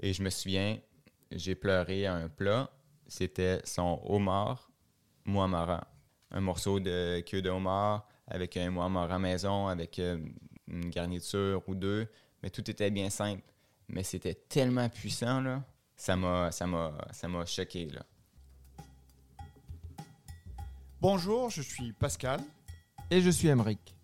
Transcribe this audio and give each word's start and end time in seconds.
Et 0.00 0.14
je 0.14 0.22
me 0.22 0.30
souviens, 0.30 0.78
j'ai 1.30 1.54
pleuré 1.54 2.06
à 2.06 2.14
un 2.14 2.28
plat. 2.28 2.70
C'était 3.06 3.60
son 3.64 4.00
homard 4.04 4.70
moamara. 5.26 5.86
Un 6.30 6.40
morceau 6.40 6.80
de 6.80 7.20
queue 7.20 7.42
de 7.42 7.50
homard 7.50 8.08
avec 8.26 8.56
un 8.56 8.70
moamara 8.70 9.18
maison, 9.18 9.66
avec 9.66 9.98
euh, 9.98 10.18
une 10.68 10.88
garniture 10.88 11.62
ou 11.66 11.74
deux. 11.74 12.08
Mais 12.42 12.48
tout 12.48 12.68
était 12.70 12.90
bien 12.90 13.10
simple. 13.10 13.42
Mais 13.88 14.02
c'était 14.02 14.34
tellement 14.34 14.88
puissant, 14.88 15.40
là. 15.40 15.62
Ça 15.96 16.16
m'a, 16.16 16.50
ça 16.50 16.66
m'a, 16.66 16.96
ça 17.12 17.28
m'a 17.28 17.44
choqué, 17.44 17.86
là. 17.90 18.02
Bonjour, 21.00 21.50
je 21.50 21.60
suis 21.60 21.92
Pascal. 21.92 22.40
Et 23.10 23.20
je 23.20 23.30
suis 23.30 23.48
Emeric. 23.48 23.94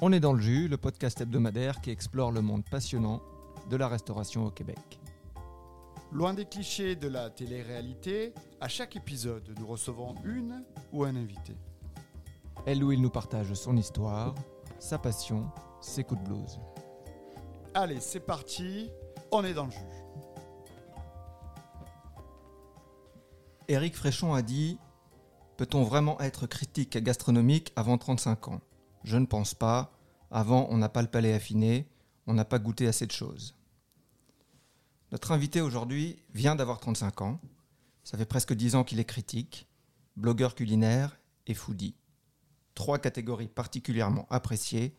On 0.00 0.12
est 0.12 0.20
dans 0.20 0.32
le 0.32 0.40
jus, 0.40 0.68
le 0.68 0.76
podcast 0.76 1.20
hebdomadaire 1.20 1.80
qui 1.80 1.90
explore 1.90 2.30
le 2.30 2.42
monde 2.42 2.64
passionnant 2.70 3.20
de 3.68 3.76
la 3.76 3.88
restauration 3.88 4.46
au 4.46 4.50
Québec. 4.50 4.78
Loin 6.10 6.32
des 6.32 6.46
clichés 6.46 6.96
de 6.96 7.06
la 7.06 7.28
télé-réalité, 7.28 8.32
à 8.62 8.68
chaque 8.68 8.96
épisode, 8.96 9.54
nous 9.58 9.66
recevons 9.66 10.14
une 10.24 10.64
ou 10.90 11.04
un 11.04 11.14
invité. 11.14 11.54
Elle 12.64 12.82
ou 12.82 12.92
il 12.92 13.02
nous 13.02 13.10
partage 13.10 13.52
son 13.52 13.76
histoire, 13.76 14.34
sa 14.78 14.98
passion, 14.98 15.50
ses 15.82 16.04
coups 16.04 16.22
de 16.22 16.28
blues. 16.28 16.60
Allez, 17.74 18.00
c'est 18.00 18.20
parti, 18.20 18.90
on 19.30 19.44
est 19.44 19.52
dans 19.52 19.66
le 19.66 19.70
jus. 19.70 19.78
Éric 23.68 23.94
Fréchon 23.94 24.32
a 24.32 24.40
dit 24.40 24.78
Peut-on 25.58 25.82
vraiment 25.82 26.18
être 26.20 26.46
critique 26.46 26.96
gastronomique 26.96 27.70
avant 27.76 27.98
35 27.98 28.48
ans? 28.48 28.60
Je 29.04 29.18
ne 29.18 29.26
pense 29.26 29.52
pas. 29.52 29.92
Avant, 30.30 30.68
on 30.70 30.78
n'a 30.78 30.88
pas 30.88 31.02
le 31.02 31.08
palais 31.08 31.34
affiné, 31.34 31.86
on 32.26 32.32
n'a 32.32 32.46
pas 32.46 32.58
goûté 32.58 32.88
assez 32.88 33.06
de 33.06 33.12
choses. 33.12 33.57
Notre 35.10 35.32
invité 35.32 35.62
aujourd'hui 35.62 36.22
vient 36.34 36.54
d'avoir 36.54 36.80
35 36.80 37.22
ans. 37.22 37.40
Ça 38.04 38.18
fait 38.18 38.26
presque 38.26 38.52
10 38.52 38.74
ans 38.74 38.84
qu'il 38.84 39.00
est 39.00 39.04
critique, 39.04 39.66
blogueur 40.16 40.54
culinaire 40.54 41.18
et 41.46 41.54
foodie. 41.54 41.96
Trois 42.74 42.98
catégories 42.98 43.48
particulièrement 43.48 44.26
appréciées 44.28 44.94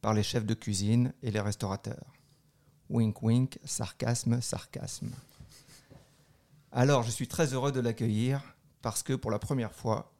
par 0.00 0.14
les 0.14 0.22
chefs 0.22 0.46
de 0.46 0.54
cuisine 0.54 1.12
et 1.22 1.32
les 1.32 1.40
restaurateurs. 1.40 2.12
Wink 2.88 3.22
wink, 3.22 3.58
sarcasme, 3.64 4.40
sarcasme. 4.40 5.10
Alors 6.70 7.02
je 7.02 7.10
suis 7.10 7.26
très 7.26 7.52
heureux 7.52 7.72
de 7.72 7.80
l'accueillir 7.80 8.56
parce 8.80 9.02
que 9.02 9.12
pour 9.12 9.30
la 9.30 9.40
première 9.40 9.74
fois, 9.74 10.12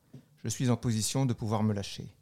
je 0.42 0.48
suis 0.48 0.68
en 0.68 0.76
position 0.76 1.26
de 1.26 1.32
pouvoir 1.32 1.62
me 1.62 1.72
lâcher. 1.72 2.12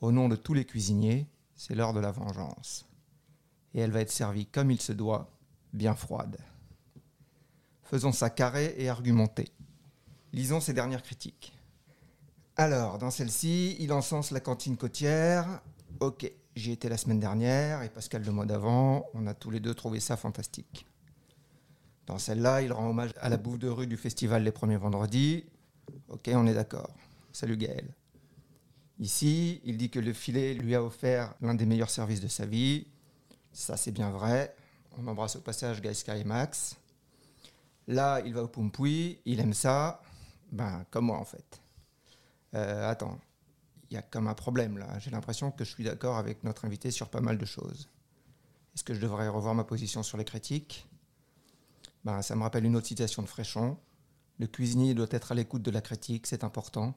Au 0.00 0.12
nom 0.12 0.28
de 0.28 0.36
tous 0.36 0.54
les 0.54 0.64
cuisiniers, 0.64 1.26
c'est 1.56 1.74
l'heure 1.74 1.92
de 1.92 2.00
la 2.00 2.12
vengeance. 2.12 2.86
Et 3.74 3.80
elle 3.80 3.90
va 3.90 4.00
être 4.00 4.12
servie 4.12 4.46
comme 4.46 4.70
il 4.70 4.80
se 4.80 4.92
doit, 4.92 5.37
bien 5.72 5.94
froide. 5.94 6.38
Faisons 7.84 8.12
ça 8.12 8.30
carré 8.30 8.74
et 8.76 8.88
argumenté. 8.88 9.50
Lisons 10.32 10.60
ses 10.60 10.74
dernières 10.74 11.02
critiques. 11.02 11.54
Alors, 12.56 12.98
dans 12.98 13.10
celle-ci, 13.10 13.76
il 13.78 13.92
encense 13.92 14.30
la 14.30 14.40
cantine 14.40 14.76
côtière. 14.76 15.62
Ok, 16.00 16.30
j'y 16.54 16.72
étais 16.72 16.88
la 16.88 16.96
semaine 16.96 17.20
dernière 17.20 17.82
et 17.82 17.88
Pascal 17.88 18.24
le 18.24 18.32
mois 18.32 18.46
d'avant, 18.46 19.06
on 19.14 19.26
a 19.26 19.34
tous 19.34 19.50
les 19.50 19.60
deux 19.60 19.74
trouvé 19.74 20.00
ça 20.00 20.16
fantastique. 20.16 20.86
Dans 22.06 22.18
celle-là, 22.18 22.62
il 22.62 22.72
rend 22.72 22.88
hommage 22.88 23.10
à 23.20 23.28
la 23.28 23.36
bouffe 23.36 23.58
de 23.58 23.68
rue 23.68 23.86
du 23.86 23.96
festival 23.96 24.42
les 24.42 24.52
premiers 24.52 24.76
vendredis. 24.76 25.44
Ok, 26.08 26.30
on 26.32 26.46
est 26.46 26.54
d'accord. 26.54 26.90
Salut 27.32 27.56
Gaël. 27.56 27.94
Ici, 28.98 29.60
il 29.64 29.76
dit 29.76 29.90
que 29.90 30.00
le 30.00 30.12
filet 30.12 30.54
lui 30.54 30.74
a 30.74 30.82
offert 30.82 31.34
l'un 31.40 31.54
des 31.54 31.66
meilleurs 31.66 31.90
services 31.90 32.20
de 32.20 32.28
sa 32.28 32.46
vie. 32.46 32.86
Ça, 33.52 33.76
c'est 33.76 33.92
bien 33.92 34.10
vrai. 34.10 34.54
On 34.96 35.06
embrasse 35.06 35.36
au 35.36 35.40
passage 35.40 35.80
Guy 35.80 35.94
Sky 35.94 36.12
et 36.12 36.24
Max. 36.24 36.76
Là, 37.86 38.20
il 38.24 38.34
va 38.34 38.42
au 38.42 38.48
Pumpuy, 38.48 39.18
il 39.24 39.40
aime 39.40 39.54
ça. 39.54 40.02
Ben, 40.50 40.84
comme 40.90 41.06
moi 41.06 41.18
en 41.18 41.24
fait. 41.24 41.60
Euh, 42.54 42.88
attends, 42.88 43.18
il 43.90 43.94
y 43.94 43.96
a 43.96 44.02
comme 44.02 44.28
un 44.28 44.34
problème 44.34 44.78
là. 44.78 44.98
J'ai 44.98 45.10
l'impression 45.10 45.50
que 45.50 45.64
je 45.64 45.70
suis 45.70 45.84
d'accord 45.84 46.16
avec 46.16 46.44
notre 46.44 46.64
invité 46.64 46.90
sur 46.90 47.08
pas 47.08 47.20
mal 47.20 47.38
de 47.38 47.44
choses. 47.44 47.88
Est-ce 48.74 48.84
que 48.84 48.94
je 48.94 49.00
devrais 49.00 49.28
revoir 49.28 49.54
ma 49.54 49.64
position 49.64 50.02
sur 50.02 50.18
les 50.18 50.24
critiques? 50.24 50.86
Ben, 52.04 52.22
Ça 52.22 52.36
me 52.36 52.42
rappelle 52.42 52.64
une 52.64 52.76
autre 52.76 52.86
citation 52.86 53.22
de 53.22 53.28
Fréchon. 53.28 53.76
Le 54.38 54.46
cuisinier 54.46 54.94
doit 54.94 55.08
être 55.10 55.32
à 55.32 55.34
l'écoute 55.34 55.62
de 55.62 55.70
la 55.70 55.80
critique, 55.80 56.26
c'est 56.26 56.44
important. 56.44 56.94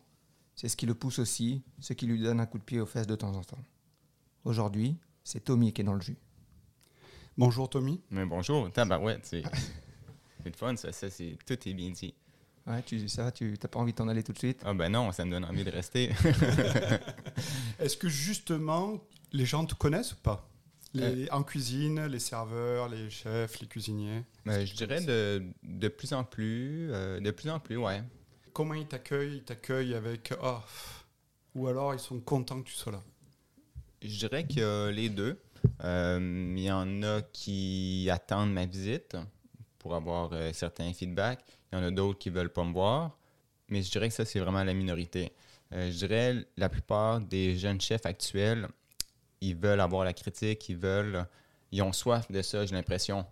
C'est 0.55 0.69
ce 0.69 0.77
qui 0.77 0.85
le 0.85 0.93
pousse 0.93 1.19
aussi, 1.19 1.63
ce 1.79 1.93
qui 1.93 2.05
lui 2.05 2.21
donne 2.21 2.39
un 2.39 2.45
coup 2.45 2.59
de 2.59 2.63
pied 2.63 2.79
aux 2.79 2.85
fesses 2.85 3.07
de 3.07 3.16
temps 3.16 3.33
en 3.33 3.43
temps. 3.43 3.63
Aujourd'hui, 4.43 4.97
c'est 5.23 5.43
Tommy 5.43 5.73
qui 5.73 5.81
est 5.81 5.85
dans 5.85 5.93
le 5.93 6.01
jus. 6.01 6.17
Bonjour 7.41 7.68
Tommy. 7.68 8.00
Mais 8.12 8.24
bonjour, 8.24 8.72
tabarouette, 8.72 9.22
c'est 9.25 9.41
c'est 10.44 10.50
le 10.50 10.56
fun, 10.56 10.75
ça, 10.75 10.91
ça 10.91 11.09
c'est, 11.09 11.40
tout 11.44 11.57
est 11.68 11.74
bien 11.74 11.90
dit. 11.90 12.13
Ouais, 12.68 12.84
tu 12.84 13.09
ça, 13.09 13.31
tu 13.31 13.57
n'as 13.59 13.68
pas 13.68 13.79
envie 13.79 13.94
de 13.94 13.97
t'en 13.97 14.07
aller 14.09 14.22
tout 14.22 14.31
de 14.31 14.38
suite? 14.38 14.62
Ah 14.63 14.75
ben 14.75 14.91
non, 14.91 15.12
ça 15.12 15.25
me 15.25 15.31
donne 15.31 15.46
envie 15.46 15.63
de 15.63 15.72
rester. 15.72 16.09
Est-ce 17.79 17.97
que 17.97 18.09
justement, 18.09 19.02
les 19.31 19.47
gens 19.47 19.66
te 19.66 19.74
connaissent 19.74 20.13
ou 20.13 20.18
pas? 20.18 20.47
Les- 20.94 21.31
En 21.31 21.41
cuisine, 21.41 22.06
les 22.06 22.19
serveurs, 22.19 22.88
les 22.90 23.09
chefs, 23.09 23.59
les 23.59 23.66
cuisiniers? 23.66 24.23
Ben, 24.46 24.63
je 24.63 24.75
dirais 24.75 25.02
de, 25.03 25.44
de 25.63 25.88
plus 25.88 26.13
en 26.13 26.23
plus, 26.23 26.91
euh, 26.91 27.19
de 27.19 27.31
plus 27.31 27.50
en 27.50 27.59
plus, 27.59 27.78
ouais. 27.78 28.03
Comment 28.53 28.75
ils 28.75 28.85
t'accueillent? 28.85 29.38
Ils 29.38 29.44
t'accueillent 29.44 29.96
avec 29.96 30.31
«Ah 30.44 30.62
pff 30.63 31.06
Ou 31.56 31.68
alors 31.68 31.96
ils 31.96 32.00
sont 32.00 32.19
contents 32.19 32.62
que 32.62 32.68
tu 32.69 32.75
sois 32.75 32.91
là? 32.91 33.02
Je 34.03 34.28
dirais 34.28 34.46
a 34.62 34.91
les 34.91 35.09
deux. 35.09 35.40
Euh, 35.83 36.53
Il 36.55 36.63
y 36.63 36.72
en 36.72 37.03
a 37.03 37.22
qui 37.22 38.07
attendent 38.11 38.53
ma 38.53 38.66
visite 38.66 39.17
pour 39.79 39.95
avoir 39.95 40.29
euh, 40.33 40.51
certains 40.53 40.94
feedbacks. 40.94 41.44
Il 41.72 41.79
y 41.79 41.81
en 41.81 41.83
a 41.83 41.91
d'autres 41.91 42.19
qui 42.19 42.29
veulent 42.29 42.51
pas 42.51 42.63
me 42.63 42.73
voir. 42.73 43.17
Mais 43.69 43.81
je 43.81 43.89
dirais 43.89 44.09
que 44.09 44.13
ça, 44.13 44.25
c'est 44.25 44.39
vraiment 44.39 44.63
la 44.63 44.73
minorité. 44.73 45.31
Euh, 45.73 45.91
je 45.91 45.97
dirais 45.97 46.45
la 46.57 46.69
plupart 46.69 47.22
des 47.22 47.57
jeunes 47.57 47.79
chefs 47.79 48.05
actuels, 48.05 48.67
ils 49.39 49.55
veulent 49.55 49.79
avoir 49.79 50.03
la 50.03 50.13
critique, 50.13 50.67
ils 50.69 50.77
veulent, 50.77 51.25
ils 51.72 51.81
ont 51.81 51.93
soif 51.93 52.29
de 52.29 52.41
ça, 52.41 52.66
j'ai 52.66 52.75
l'impression, 52.75 53.25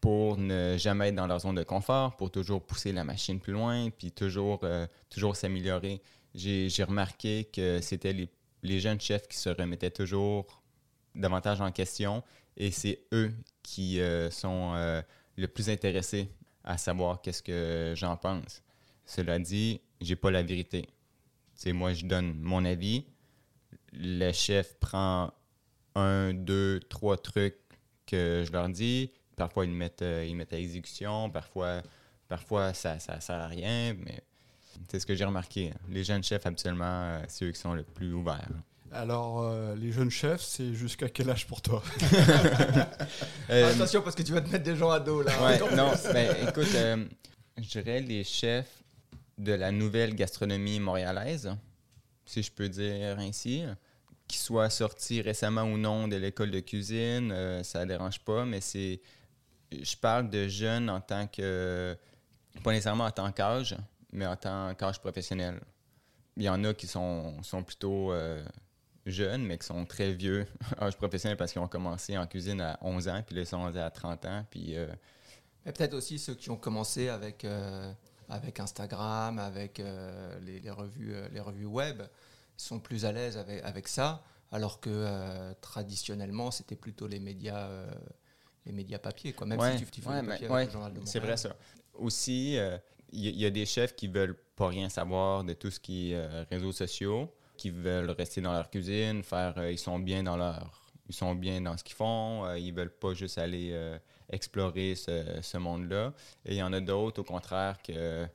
pour 0.00 0.38
ne 0.38 0.76
jamais 0.78 1.08
être 1.08 1.14
dans 1.14 1.26
leur 1.26 1.40
zone 1.40 1.54
de 1.54 1.62
confort, 1.62 2.16
pour 2.16 2.30
toujours 2.30 2.62
pousser 2.64 2.92
la 2.92 3.04
machine 3.04 3.38
plus 3.38 3.52
loin, 3.52 3.90
puis 3.90 4.10
toujours, 4.10 4.66
toujours 5.10 5.36
s'améliorer. 5.36 6.00
J'ai 6.34 6.84
remarqué 6.84 7.44
que 7.44 7.80
c'était 7.80 8.12
les, 8.12 8.28
les 8.62 8.80
jeunes 8.80 9.00
chefs 9.00 9.28
qui 9.28 9.36
se 9.36 9.50
remettaient 9.50 9.90
toujours 9.90 10.63
davantage 11.14 11.60
en 11.60 11.70
question 11.70 12.22
et 12.56 12.70
c'est 12.70 13.00
eux 13.12 13.32
qui 13.62 14.00
euh, 14.00 14.30
sont 14.30 14.72
euh, 14.74 15.02
le 15.36 15.48
plus 15.48 15.70
intéressés 15.70 16.28
à 16.62 16.78
savoir 16.78 17.20
qu'est-ce 17.20 17.42
que 17.42 17.94
j'en 17.96 18.16
pense. 18.16 18.62
Cela 19.06 19.38
dit, 19.38 19.80
j'ai 20.00 20.16
pas 20.16 20.30
la 20.30 20.42
vérité. 20.42 20.88
C'est 21.54 21.72
moi, 21.72 21.92
je 21.92 22.06
donne 22.06 22.34
mon 22.40 22.64
avis. 22.64 23.04
Le 23.92 24.32
chef 24.32 24.78
prend 24.78 25.32
un, 25.94 26.32
deux, 26.32 26.80
trois 26.88 27.16
trucs 27.16 27.58
que 28.06 28.44
je 28.46 28.52
leur 28.52 28.68
dis. 28.68 29.10
Parfois, 29.36 29.64
ils 29.64 29.70
mettent, 29.72 30.02
euh, 30.02 30.24
ils 30.26 30.34
mettent 30.34 30.52
à 30.52 30.58
exécution. 30.58 31.30
Parfois, 31.30 31.82
parfois 32.28 32.72
ça 32.72 32.94
ne 32.94 33.00
sert 33.00 33.30
à 33.30 33.46
rien. 33.46 33.94
Mais 33.94 34.22
c'est 34.88 35.00
ce 35.00 35.06
que 35.06 35.14
j'ai 35.14 35.24
remarqué. 35.24 35.72
Les 35.88 36.04
jeunes 36.04 36.22
chefs, 36.22 36.46
habituellement, 36.46 37.20
c'est 37.28 37.44
eux 37.44 37.52
qui 37.52 37.60
sont 37.60 37.74
le 37.74 37.82
plus 37.82 38.12
ouverts. 38.12 38.48
Alors, 38.94 39.42
euh, 39.42 39.74
les 39.74 39.90
jeunes 39.90 40.10
chefs, 40.10 40.40
c'est 40.40 40.72
jusqu'à 40.72 41.08
quel 41.08 41.28
âge 41.28 41.46
pour 41.46 41.60
toi 41.60 41.82
Euh, 43.50 43.74
Attention 43.74 44.00
parce 44.00 44.16
que 44.16 44.22
tu 44.22 44.32
vas 44.32 44.40
te 44.40 44.48
mettre 44.48 44.64
des 44.64 44.76
gens 44.76 44.90
à 44.90 45.00
dos 45.00 45.22
là. 45.22 45.32
Ouais, 45.44 45.58
non, 45.76 45.92
ben, 46.12 46.34
écoute, 46.48 46.74
euh, 46.74 47.04
je 47.58 47.68
dirais 47.68 48.00
les 48.00 48.24
chefs 48.24 48.82
de 49.36 49.52
la 49.52 49.70
nouvelle 49.70 50.14
gastronomie 50.14 50.80
montréalaise, 50.80 51.54
si 52.24 52.42
je 52.42 52.50
peux 52.50 52.68
dire 52.70 53.18
ainsi, 53.18 53.64
qui 54.26 54.38
soient 54.38 54.70
sortis 54.70 55.20
récemment 55.20 55.64
ou 55.64 55.76
non 55.76 56.08
de 56.08 56.16
l'école 56.16 56.50
de 56.50 56.60
cuisine, 56.60 57.32
euh, 57.32 57.62
ça 57.62 57.80
ne 57.80 57.86
dérange 57.86 58.20
pas, 58.20 58.44
mais 58.44 58.60
c'est. 58.60 59.00
Je 59.72 59.96
parle 59.96 60.30
de 60.30 60.48
jeunes 60.48 60.88
en 60.88 61.00
tant 61.00 61.26
que. 61.26 61.96
Pas 62.62 62.70
nécessairement 62.70 63.04
en 63.04 63.10
tant 63.10 63.30
qu'âge, 63.32 63.76
mais 64.12 64.26
en 64.26 64.36
tant 64.36 64.74
qu'âge 64.74 65.00
professionnel. 65.00 65.60
Il 66.36 66.44
y 66.44 66.48
en 66.48 66.62
a 66.64 66.72
qui 66.74 66.86
sont, 66.86 67.42
sont 67.42 67.62
plutôt 67.62 68.12
euh, 68.12 68.44
jeunes, 69.06 69.42
mais 69.44 69.58
qui 69.58 69.66
sont 69.66 69.84
très 69.84 70.12
vieux, 70.12 70.46
âge 70.80 70.96
professionnel, 70.96 71.36
parce 71.36 71.52
qu'ils 71.52 71.60
ont 71.62 71.68
commencé 71.68 72.16
en 72.16 72.26
cuisine 72.26 72.60
à 72.60 72.78
11 72.82 73.08
ans, 73.08 73.22
puis 73.26 73.34
là, 73.36 73.42
ils 73.42 73.46
sont 73.46 73.64
à 73.64 73.90
30 73.90 74.24
ans, 74.26 74.46
puis. 74.50 74.76
euh, 74.76 74.86
Mais 75.66 75.72
peut-être 75.72 75.94
aussi 75.94 76.18
ceux 76.18 76.34
qui 76.34 76.50
ont 76.50 76.56
commencé 76.56 77.08
avec, 77.08 77.44
euh, 77.44 77.92
avec 78.28 78.60
Instagram, 78.60 79.38
avec 79.38 79.80
euh, 79.80 80.38
les, 80.40 80.60
les 80.60 80.70
revues, 80.70 81.14
euh, 81.14 81.28
les 81.32 81.40
revues 81.40 81.66
web, 81.66 82.02
sont 82.56 82.78
plus 82.80 83.04
à 83.04 83.12
l'aise 83.12 83.36
avec, 83.36 83.62
avec 83.64 83.88
ça, 83.88 84.22
alors 84.52 84.80
que 84.80 85.52
traditionnellement, 85.60 86.50
c'était 86.52 86.76
plutôt 86.76 87.08
les 87.08 87.18
médias, 87.18 87.68
les 88.64 88.70
médias 88.72 88.98
papier. 88.98 89.32
Quoi. 89.32 89.46
Même 89.48 89.58
Ouais, 89.58 89.76
si 89.76 89.84
tu, 89.84 89.90
tu 89.90 90.00
fais 90.00 90.08
ouais, 90.10 90.20
du 90.20 90.26
mais- 90.26 90.32
papier 90.34 90.48
ouais, 90.48 90.54
avec 90.54 90.66
le 90.68 90.72
journal 90.72 90.94
de 90.94 91.00
C'est 91.04 91.18
vrai 91.18 91.36
ça. 91.36 91.56
Aussi, 91.94 92.56
il 93.12 93.36
y, 93.40 93.44
a 93.46 93.50
des 93.50 93.66
chefs 93.66 93.96
qui 93.96 94.06
veulent 94.06 94.36
pas 94.54 94.68
rien 94.68 94.88
savoir 94.88 95.42
de 95.42 95.52
tout 95.54 95.70
ce 95.72 95.80
qui 95.80 96.12
est 96.12 96.42
réseaux 96.44 96.70
sociaux, 96.72 97.28
veulent 97.72 98.10
rester 98.10 98.40
dans 98.40 98.52
leur 98.52 98.70
cuisine, 98.70 99.22
faire, 99.22 99.54
euh, 99.58 99.72
ils 99.72 99.78
sont 99.78 99.98
bien 99.98 100.22
dans 100.22 100.36
leur, 100.36 100.82
ils 101.08 101.14
sont 101.14 101.34
bien 101.34 101.60
dans 101.60 101.76
ce 101.76 101.84
qu'ils 101.84 101.96
font, 101.96 102.44
euh, 102.44 102.58
ils 102.58 102.72
veulent 102.72 102.94
pas 102.94 103.14
juste 103.14 103.38
aller 103.38 103.70
euh, 103.72 103.98
explorer 104.30 104.94
ce, 104.94 105.40
ce 105.42 105.58
monde-là. 105.58 106.12
Et 106.44 106.54
il 106.54 106.58
y 106.58 106.62
en 106.62 106.72
a 106.72 106.80
d'autres, 106.80 107.20
au 107.20 107.24
contraire, 107.24 107.80
que, 107.82 108.26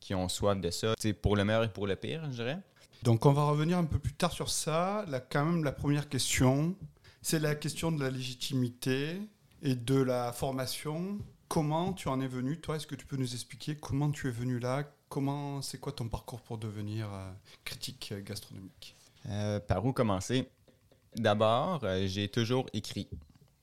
qui 0.00 0.14
ont 0.14 0.28
soif 0.28 0.60
de 0.60 0.70
ça. 0.70 0.94
C'est 0.98 1.12
pour 1.12 1.36
le 1.36 1.44
meilleur 1.44 1.64
et 1.64 1.72
pour 1.72 1.86
le 1.86 1.96
pire, 1.96 2.24
je 2.26 2.36
dirais. 2.36 2.58
Donc 3.02 3.26
on 3.26 3.32
va 3.32 3.44
revenir 3.44 3.76
un 3.76 3.84
peu 3.84 3.98
plus 3.98 4.14
tard 4.14 4.32
sur 4.32 4.48
ça. 4.48 5.04
Là, 5.08 5.20
quand 5.20 5.44
même, 5.44 5.64
la 5.64 5.72
première 5.72 6.08
question, 6.08 6.74
c'est 7.20 7.38
la 7.38 7.54
question 7.54 7.92
de 7.92 8.02
la 8.02 8.10
légitimité 8.10 9.20
et 9.62 9.74
de 9.74 10.00
la 10.00 10.32
formation. 10.32 11.18
Comment 11.48 11.92
tu 11.92 12.08
en 12.08 12.20
es 12.20 12.26
venu? 12.26 12.60
Toi, 12.60 12.76
est-ce 12.76 12.86
que 12.86 12.94
tu 12.94 13.06
peux 13.06 13.16
nous 13.16 13.34
expliquer 13.34 13.76
comment 13.76 14.10
tu 14.10 14.28
es 14.28 14.30
venu 14.30 14.58
là? 14.58 14.84
Comment, 15.14 15.62
c'est 15.62 15.78
quoi 15.78 15.92
ton 15.92 16.08
parcours 16.08 16.40
pour 16.40 16.58
devenir 16.58 17.06
euh, 17.06 17.30
critique 17.64 18.12
gastronomique? 18.24 18.96
Euh, 19.28 19.60
par 19.60 19.86
où 19.86 19.92
commencer? 19.92 20.48
D'abord, 21.14 21.84
euh, 21.84 22.08
j'ai 22.08 22.26
toujours 22.26 22.66
écrit. 22.72 23.06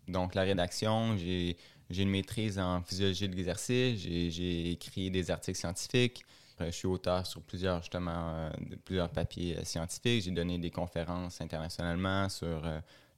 Donc, 0.08 0.34
la 0.34 0.44
rédaction, 0.44 1.18
j'ai 1.18 1.58
une 1.90 2.10
maîtrise 2.10 2.58
en 2.58 2.82
physiologie 2.84 3.28
de 3.28 3.36
l'exercice, 3.36 4.00
j'ai 4.00 4.72
écrit 4.72 5.12
des 5.12 5.30
articles 5.30 5.60
scientifiques, 5.60 6.24
je 6.58 6.72
suis 6.72 6.88
auteur 6.88 7.28
sur 7.28 7.42
plusieurs, 7.42 7.80
justement, 7.80 8.50
plusieurs 8.86 9.10
papiers 9.10 9.58
scientifiques, 9.66 10.24
j'ai 10.24 10.32
donné 10.32 10.58
des 10.58 10.72
conférences 10.72 11.42
internationalement 11.42 12.30
sur 12.30 12.62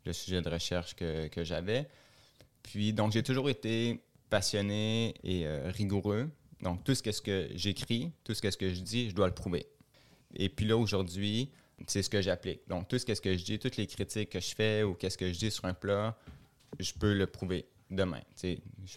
le 0.08 0.12
sujet 0.12 0.42
de 0.42 0.50
recherche 0.50 0.96
que, 0.96 1.28
que 1.28 1.44
j'avais. 1.44 1.88
Puis, 2.64 2.94
donc, 2.94 3.12
j'ai 3.12 3.22
toujours 3.22 3.52
été 3.52 4.02
passionné 4.32 5.14
et 5.24 5.48
rigoureux. 5.68 6.32
Donc, 6.64 6.84
tout 6.84 6.96
ce 6.96 7.04
que, 7.04 7.12
ce 7.12 7.22
que 7.22 7.50
j'écris, 7.54 8.12
tout 8.24 8.34
ce 8.34 8.42
que, 8.42 8.50
ce 8.50 8.58
que 8.58 8.74
je 8.74 8.80
dis, 8.80 9.10
je 9.10 9.16
dois 9.16 9.28
le 9.28 9.34
prouver. 9.34 9.68
Et 10.36 10.50
puis 10.50 10.66
là, 10.66 10.78
aujourd'hui, 10.78 11.50
c'est 11.88 12.02
ce 12.02 12.10
que 12.10 12.22
j'applique. 12.22 12.62
Donc, 12.68 12.88
tout 12.88 12.98
ce 12.98 13.06
que, 13.06 13.14
ce 13.14 13.22
que 13.22 13.38
je 13.38 13.44
dis, 13.44 13.60
toutes 13.60 13.76
les 13.78 13.86
critiques 13.86 14.30
que 14.30 14.40
je 14.40 14.56
fais 14.56 14.82
ou 14.84 14.94
qu'est-ce 14.96 15.18
que 15.18 15.32
je 15.32 15.38
dis 15.38 15.52
sur 15.52 15.66
un 15.66 15.74
plat, 15.74 16.18
je 16.80 16.94
peux 16.94 17.14
le 17.14 17.28
prouver 17.28 17.66
demain. 17.92 18.22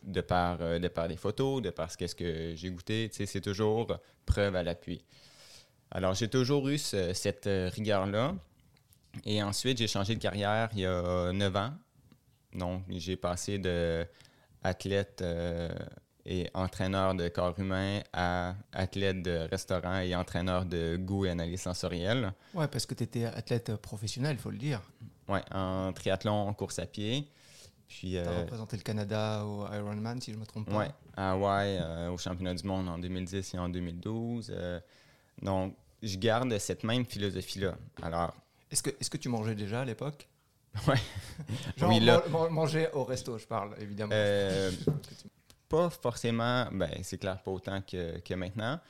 De 0.05 0.21
par, 0.21 0.59
euh, 0.63 0.79
de 0.79 0.89
par 0.89 1.09
des 1.09 1.17
photos, 1.17 1.61
de 1.61 1.71
par 1.71 1.91
ce 1.91 1.97
que 1.99 2.55
j'ai 2.55 2.71
goûté, 2.71 3.11
c'est 3.13 3.41
toujours 3.41 3.99
preuve 4.25 4.55
à 4.57 4.63
l'appui. 4.63 5.03
Alors, 5.91 6.15
j'ai 6.15 6.29
toujours 6.29 6.69
eu 6.69 6.79
ce- 6.79 7.13
cette 7.13 7.47
euh, 7.49 7.69
rigueur-là. 7.69 8.35
Et 9.25 9.43
ensuite, 9.43 9.79
j'ai 9.79 9.89
changé 9.89 10.15
de 10.15 10.21
carrière 10.21 10.69
il 10.73 10.81
y 10.81 10.87
a 10.87 11.33
9 11.33 11.57
ans. 11.57 11.75
Donc, 12.55 12.83
j'ai 12.89 13.17
passé 13.17 13.59
de 13.59 14.07
athlète 14.63 15.21
euh, 15.23 15.69
et 16.27 16.51
entraîneur 16.55 17.15
de 17.15 17.29
corps 17.29 17.59
humain 17.59 18.01
à 18.13 18.55
athlète 18.73 19.23
de 19.23 19.47
restaurant 19.51 19.99
et 20.01 20.15
entraîneur 20.17 20.65
de 20.65 20.97
goût 20.97 21.25
et 21.25 21.31
analyse 21.31 21.61
sensorielle. 21.63 22.33
Ouais, 22.55 22.67
parce 22.69 22.85
que 22.85 22.95
tu 22.95 23.05
étais 23.05 23.25
athlète 23.25 23.75
professionnel, 23.77 24.37
il 24.39 24.43
faut 24.43 24.51
le 24.51 24.59
dire. 24.59 24.81
Ouais, 25.29 25.43
en 25.53 25.93
triathlon, 25.93 26.33
en 26.49 26.53
course 26.55 26.79
à 26.79 26.87
pied. 26.87 27.29
Puis, 27.89 28.11
Tu 28.13 28.19
as 28.19 28.23
euh, 28.29 28.41
représenté 28.41 28.77
le 28.77 28.83
Canada 28.83 29.45
au 29.45 29.65
Ironman, 29.73 30.21
si 30.21 30.33
je 30.33 30.37
ne 30.37 30.41
me 30.41 30.47
trompe 30.47 30.69
pas. 30.69 30.77
ouais, 30.79 30.91
à 31.17 31.33
Hawaï, 31.33 31.79
euh, 31.81 32.11
au 32.11 32.19
championnat 32.19 32.55
du 32.55 32.67
monde 32.67 32.89
en 32.89 32.99
2010 32.99 33.55
et 33.55 33.59
en 33.59 33.69
2012. 33.69 34.53
euh, 34.55 34.81
donc, 35.43 35.77
je 36.03 36.17
garde 36.19 36.59
cette 36.59 36.83
même 36.83 37.05
philosophie-là. 37.05 37.77
Alors, 38.03 38.35
Est-ce 38.71 38.83
que, 38.83 38.91
est 38.91 39.09
que 39.09 39.17
tu 39.17 39.29
mangeais 39.29 39.55
déjà 39.55 39.83
à 39.83 39.85
l'époque? 39.85 40.29
Ouais. 40.89 40.97
Genre 41.77 41.89
Oui, 41.91 42.01
là. 42.01 42.23
manger 42.51 42.89
au 42.93 43.05
resto, 43.05 43.39
je 43.39 43.47
parle, 43.47 43.75
évidemment. 43.81 44.13
Euh, 44.15 44.71
pas 45.69 45.91
forcément, 45.91 46.67
ben, 46.73 46.91
c'est 47.03 47.19
clair, 47.19 47.43
pas 47.43 47.51
autant 47.51 47.81
que, 47.81 48.19
que 48.21 48.35
maintenant. 48.35 48.81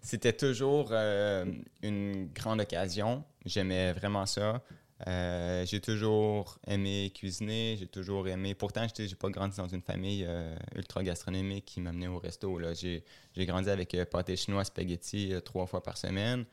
C'était 0.00 0.32
toujours 0.32 0.88
euh, 0.90 1.44
une 1.82 2.28
grande 2.34 2.60
occasion. 2.60 3.24
J'aimais 3.44 3.92
vraiment 3.92 4.26
ça. 4.26 4.62
Euh, 5.08 5.66
j'ai 5.66 5.80
toujours 5.80 6.58
aimé 6.66 7.10
cuisiner, 7.14 7.76
j'ai 7.78 7.86
toujours 7.88 8.28
aimé. 8.28 8.54
Pourtant, 8.54 8.86
je 8.86 9.02
n'ai 9.02 9.14
pas 9.14 9.30
grandi 9.30 9.56
dans 9.56 9.68
une 9.68 9.82
famille 9.82 10.24
euh, 10.26 10.54
ultra 10.76 11.02
gastronomique 11.02 11.64
qui 11.64 11.80
m'amenait 11.80 12.06
au 12.06 12.18
resto. 12.18 12.58
J'ai 12.74 13.02
grandi 13.46 13.68
avec 13.68 13.96
pâté 14.10 14.36
chinois, 14.36 14.64
spaghetti 14.64 15.34
trois 15.44 15.66
fois 15.66 15.82
par 15.82 15.96
semaine. 15.96 16.44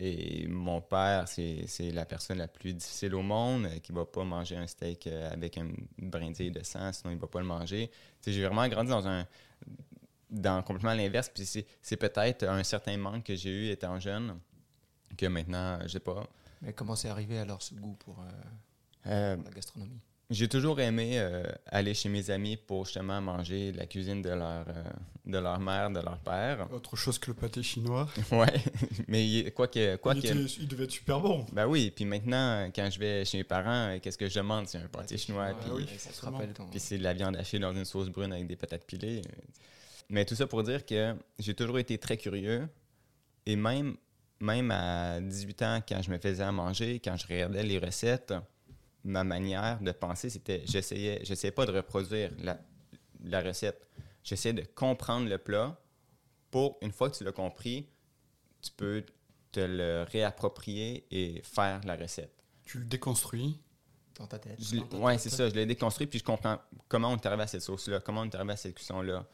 Et 0.00 0.46
mon 0.48 0.80
père, 0.80 1.28
c'est 1.28 1.66
la 1.92 2.04
personne 2.04 2.38
la 2.38 2.48
plus 2.48 2.74
difficile 2.74 3.14
au 3.14 3.22
monde 3.22 3.66
euh, 3.66 3.78
qui 3.78 3.92
va 3.92 4.04
pas 4.04 4.24
manger 4.24 4.56
un 4.56 4.66
steak 4.66 5.06
euh, 5.06 5.30
avec 5.30 5.56
un 5.56 5.68
brindille 5.98 6.50
de 6.50 6.62
sang, 6.64 6.92
sinon 6.92 7.12
il 7.12 7.18
va 7.18 7.28
pas 7.28 7.38
le 7.40 7.46
manger. 7.46 7.90
J'ai 8.26 8.44
vraiment 8.44 8.66
grandi 8.68 8.90
dans 8.90 9.06
un 9.06 9.24
dans 10.30 10.62
complètement 10.64 10.94
l'inverse. 10.94 11.30
Puis 11.32 11.46
c'est- 11.46 11.66
c'est 11.80 11.96
peut-être 11.96 12.42
un 12.44 12.64
certain 12.64 12.96
manque 12.96 13.24
que 13.24 13.36
j'ai 13.36 13.50
eu 13.50 13.70
étant 13.70 14.00
jeune 14.00 14.38
que 15.16 15.26
maintenant, 15.26 15.78
je 15.82 15.88
sais 15.88 16.00
pas. 16.00 16.26
Mais 16.60 16.72
comment 16.72 16.96
c'est 16.96 17.08
arrivé 17.08 17.38
alors 17.38 17.62
ce 17.62 17.74
goût 17.74 17.94
pour, 18.00 18.18
euh, 18.20 18.30
Euh, 19.06 19.36
pour 19.36 19.44
la 19.44 19.50
gastronomie? 19.52 20.00
J'ai 20.30 20.48
toujours 20.48 20.80
aimé 20.80 21.12
euh, 21.18 21.44
aller 21.66 21.92
chez 21.94 22.08
mes 22.08 22.30
amis 22.30 22.56
pour 22.56 22.84
justement 22.86 23.20
manger 23.20 23.72
la 23.72 23.86
cuisine 23.86 24.22
de 24.22 24.30
leur, 24.30 24.64
euh, 24.68 24.82
de 25.26 25.38
leur 25.38 25.58
mère, 25.60 25.90
de 25.90 26.00
leur 26.00 26.18
père. 26.18 26.66
Autre 26.72 26.96
chose 26.96 27.18
que 27.18 27.30
le 27.30 27.34
pâté 27.34 27.62
chinois. 27.62 28.08
ouais, 28.32 28.46
mais 29.06 29.26
il- 29.28 29.52
quoi 29.52 29.68
que... 29.68 29.96
Quoi 29.96 30.14
il, 30.14 30.22
que 30.22 30.26
était- 30.28 30.38
il 30.60 30.68
devait 30.68 30.84
être 30.84 30.90
super 30.92 31.20
bon. 31.20 31.44
ben 31.52 31.66
oui, 31.66 31.90
puis 31.94 32.04
maintenant, 32.04 32.70
quand 32.74 32.88
je 32.90 32.98
vais 32.98 33.24
chez 33.24 33.38
mes 33.38 33.44
parents, 33.44 33.90
euh, 33.94 33.98
qu'est-ce 34.00 34.18
que 34.18 34.28
je 34.28 34.34
demande? 34.36 34.66
C'est 34.66 34.78
un 34.78 34.88
pâté 34.88 35.16
chinois, 35.18 35.48
Ouais, 35.48 35.54
puis, 35.60 35.70
oui, 35.72 35.86
puis 36.70 36.80
c'est 36.80 36.98
de 36.98 37.02
la 37.02 37.12
viande 37.12 37.36
hachée 37.36 37.58
dans 37.58 37.72
une 37.72 37.84
sauce 37.84 38.08
brune 38.08 38.32
avec 38.32 38.46
des 38.46 38.56
patates 38.56 38.84
pilées. 38.86 39.22
Mais 40.08 40.24
tout 40.24 40.34
ça 40.34 40.46
pour 40.46 40.62
dire 40.62 40.84
que 40.86 41.14
j'ai 41.38 41.54
toujours 41.54 41.78
été 41.78 41.96
très 41.98 42.16
curieux. 42.16 42.66
Et 43.46 43.56
même, 43.56 43.96
même 44.40 44.70
à 44.70 45.20
18 45.20 45.62
ans, 45.62 45.80
quand 45.86 46.00
je 46.02 46.10
me 46.10 46.18
faisais 46.18 46.42
à 46.42 46.52
manger, 46.52 47.00
quand 47.04 47.16
je 47.16 47.26
regardais 47.26 47.62
les 47.62 47.78
recettes, 47.78 48.32
ma 49.04 49.22
manière 49.22 49.80
de 49.80 49.92
penser, 49.92 50.30
c'était 50.30 50.62
j'essayais, 50.66 51.20
j'essayais 51.24 51.52
pas 51.52 51.66
de 51.66 51.72
reproduire 51.72 52.30
la, 52.38 52.58
la 53.22 53.40
recette. 53.40 53.86
J'essayais 54.22 54.54
de 54.54 54.64
comprendre 54.74 55.28
le 55.28 55.38
plat 55.38 55.78
pour, 56.50 56.78
une 56.82 56.92
fois 56.92 57.10
que 57.10 57.16
tu 57.16 57.24
l'as 57.24 57.32
compris, 57.32 57.88
tu 58.62 58.70
peux 58.72 59.04
te 59.52 59.60
le 59.60 60.04
réapproprier 60.10 61.06
et 61.10 61.42
faire 61.42 61.80
la 61.84 61.96
recette. 61.96 62.32
Tu 62.64 62.78
le 62.78 62.84
déconstruis. 62.84 63.60
dans 64.16 64.26
ta 64.26 64.38
tête. 64.38 64.56
Je 64.58 64.76
Dans 64.76 64.86
ta 64.86 64.96
ouais, 64.98 65.18
c'est 65.18 65.30
ça. 65.30 65.48
Je 65.48 65.54
l'ai 65.54 65.66
déconstruit, 65.66 66.06
puis 66.06 66.18
je 66.18 66.24
comprends 66.24 66.58
comment 66.88 67.10
on 67.10 67.16
est 67.16 67.26
arrivé 67.26 67.42
à 67.42 67.46
cette 67.46 67.62
sauce-là, 67.62 68.00
comment 68.00 68.22
on 68.22 68.24
est 68.24 68.34
arrivé 68.34 68.52
à 68.52 68.56
cette 68.56 68.74
cuisson-là. 68.74 69.26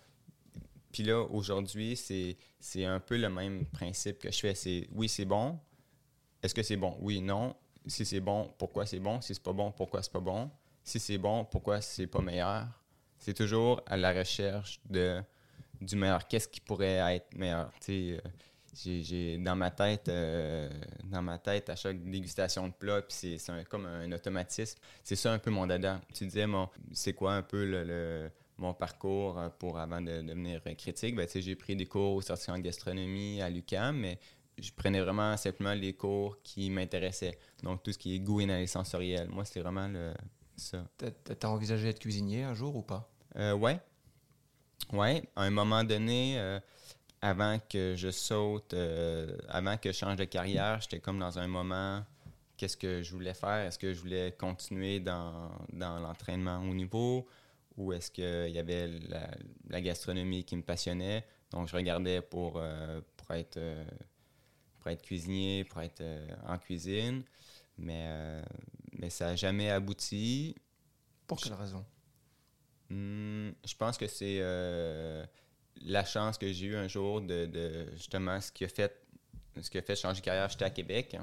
Puis 0.93 1.05
là, 1.05 1.21
aujourd'hui, 1.21 1.97
c'est, 1.97 2.37
c'est 2.59 2.85
un 2.85 2.99
peu 2.99 3.17
le 3.17 3.29
même 3.29 3.65
principe 3.67 4.19
que 4.19 4.31
je 4.31 4.39
fais. 4.39 4.55
C'est 4.55 4.89
oui, 4.93 5.09
c'est 5.09 5.25
bon. 5.25 5.59
Est-ce 6.43 6.55
que 6.55 6.63
c'est 6.63 6.77
bon? 6.77 6.97
Oui, 7.01 7.21
non. 7.21 7.55
Si 7.87 8.05
c'est 8.05 8.21
bon, 8.21 8.53
pourquoi 8.59 8.87
c'est 8.87 9.01
bon? 9.01 9.21
Si 9.21 9.35
c'est 9.35 9.43
pas 9.43 9.53
bon, 9.53 9.73
pourquoi 9.73 10.03
c'est 10.03 10.13
pas 10.13 10.21
bon? 10.21 10.51
Si 10.85 10.99
c'est 10.99 11.19
bon, 11.19 11.45
pourquoi 11.45 11.81
c'est 11.81 12.07
pas 12.07 12.21
meilleur? 12.21 12.67
C'est 13.19 13.35
toujours 13.35 13.83
à 13.87 13.97
la 13.97 14.13
recherche 14.13 14.81
de, 14.89 15.23
du 15.81 15.97
meilleur. 15.97 16.27
Qu'est-ce 16.27 16.49
qui 16.49 16.61
pourrait 16.61 17.15
être 17.15 17.35
meilleur? 17.37 17.71
Euh, 17.89 18.19
j'ai, 18.73 19.39
dans 19.39 19.57
ma 19.57 19.71
tête, 19.71 20.09
euh, 20.09 20.71
dans 21.05 21.23
ma 21.23 21.39
tête, 21.39 21.69
à 21.71 21.77
chaque 21.77 22.03
dégustation 22.03 22.69
de 22.69 22.73
plat, 22.73 23.03
c'est, 23.09 23.39
comme 23.69 23.87
un 23.87 24.11
automatisme. 24.13 24.79
C'est 25.03 25.17
ça 25.17 25.33
un 25.33 25.39
peu 25.39 25.51
mon 25.51 25.67
dada. 25.67 26.01
Tu 26.15 26.25
disais, 26.25 26.47
mon, 26.47 26.69
c'est 26.93 27.13
quoi 27.13 27.35
un 27.35 27.43
peu 27.43 27.65
le, 27.65 28.31
mon 28.57 28.73
parcours 28.75 29.39
euh, 29.39 29.49
pour 29.59 29.79
avant 29.79 30.01
de 30.01 30.23
devenir 30.23 30.63
critique? 30.77 31.15
Ben, 31.17 31.27
j'ai 31.33 31.57
pris 31.57 31.77
des 31.77 31.87
cours 31.87 32.15
au 32.15 32.21
certificat 32.21 32.55
en 32.55 32.59
gastronomie 32.61 33.43
à 33.43 33.51
l'UQAM, 33.51 33.97
mais 33.97 34.19
je 34.61 34.73
prenais 34.73 35.01
vraiment 35.01 35.37
simplement 35.37 35.75
les 35.75 35.93
cours 35.93 36.37
qui 36.43 36.71
m'intéressaient. 36.71 37.39
Donc, 37.63 37.83
tout 37.83 37.93
ce 37.93 37.99
qui 37.99 38.15
est 38.15 38.21
goût 38.21 38.41
et 38.41 38.45
analyse 38.45 38.71
sensorielle. 38.71 39.29
Moi, 39.29 39.45
c'était 39.45 39.61
vraiment 39.61 39.89
le, 39.89 40.13
ça. 40.57 40.85
T'as- 40.99 41.49
envisagé 41.49 41.85
d'être 41.85 41.99
cuisinier 41.99 42.43
un 42.43 42.55
jour 42.55 42.77
ou 42.77 42.83
pas? 42.83 43.11
Euh, 43.37 43.55
ouais. 43.55 43.81
Ouais. 44.93 45.23
À 45.37 45.43
un 45.43 45.51
moment 45.51 45.85
donné, 45.85 46.39
euh, 46.39 46.61
avant 47.23 47.59
que 47.59 47.95
je 47.97 48.11
saute, 48.11 48.75
euh, 48.75 49.37
avant 49.49 49.77
que 49.77 49.93
je 49.93 49.97
change 49.99 50.17
de 50.17 50.25
carrière, 50.25 50.81
j'étais 50.81 51.01
comme 51.01 51.19
dans 51.19 51.39
un 51.39 51.47
moment, 51.47 52.05
qu'est-ce 52.57 52.77
que 52.77 53.03
je 53.03 53.13
voulais 53.13 53.35
faire? 53.35 53.67
Est-ce 53.67 53.79
que 53.79 53.93
je 53.93 54.01
voulais 54.01 54.33
continuer 54.39 55.01
dans, 55.01 55.51
dans 55.73 55.99
l'entraînement 55.99 56.59
au 56.59 56.75
niveau? 56.75 57.27
Ou 57.77 57.93
est-ce 57.93 58.11
qu'il 58.11 58.53
y 58.55 58.59
avait 58.59 58.89
la, 59.09 59.31
la 59.69 59.81
gastronomie 59.81 60.45
qui 60.45 60.57
me 60.57 60.63
passionnait? 60.63 61.25
Donc, 61.51 61.69
je 61.69 61.77
regardais 61.77 62.21
pour, 62.21 62.55
euh, 62.57 63.01
pour, 63.17 63.35
être, 63.35 63.59
pour 64.81 64.91
être 64.91 65.03
cuisinier, 65.03 65.65
pour 65.65 65.81
être 65.83 66.01
euh, 66.01 66.27
en 66.47 66.59
cuisine, 66.59 67.23
mais, 67.79 68.05
euh, 68.09 68.43
mais 68.99 69.11
ça 69.11 69.27
n'a 69.27 69.37
jamais 69.37 69.71
abouti. 69.71 70.57
Pour 71.27 71.39
quelle 71.39 71.55
raison? 71.55 71.85
Hmm, 72.89 73.51
je 73.65 73.75
pense 73.77 73.97
que 73.97 74.09
c'est 74.09 74.39
euh, 74.41 75.25
la 75.83 76.05
chance 76.05 76.39
que 76.39 76.51
j'ai 76.53 76.67
eue 76.67 76.77
un 76.77 76.89
jour 76.89 77.21
de, 77.21 77.47
de, 77.47 77.87
justement 77.93 78.41
ce 78.41 78.51
qui 78.51 78.65
a 78.65 78.69
fait 78.69 79.01
ce 79.61 79.69
qui 79.69 79.79
a 79.79 79.83
fait 79.83 79.97
changer 79.97 80.21
de 80.21 80.25
carrière. 80.25 80.49
J'étais 80.49 80.65
à 80.65 80.71
Québec. 80.71 81.17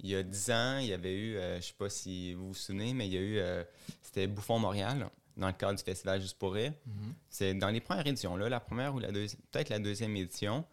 Il 0.00 0.10
y 0.10 0.16
a 0.16 0.22
dix 0.22 0.50
ans, 0.50 0.78
il 0.78 0.88
y 0.88 0.92
avait 0.92 1.14
eu, 1.14 1.34
je 1.56 1.60
sais 1.60 1.74
pas 1.78 1.88
si 1.88 2.34
vous 2.34 2.48
vous 2.48 2.54
souvenez, 2.54 2.92
mais 2.92 3.06
il 3.06 3.14
y 3.14 3.16
a 3.16 3.20
eu, 3.20 3.64
c'était 4.02 4.26
Bouffon 4.26 4.58
Montréal, 4.58 5.08
dans 5.36 5.46
le 5.46 5.52
cadre 5.52 5.78
du 5.78 5.82
festival 5.82 6.20
Juste 6.20 6.38
pour 6.38 6.52
rire. 6.52 6.72
C'est 7.30 7.54
dans 7.54 7.70
les 7.70 7.80
premières 7.80 8.06
éditions, 8.06 8.36
là, 8.36 8.48
la 8.48 8.60
première 8.60 8.94
ou 8.94 8.98
la 8.98 9.10
deuxième, 9.10 9.40
peut-être 9.52 9.70
la 9.70 9.78
deuxième 9.78 10.14
édition. 10.16 10.66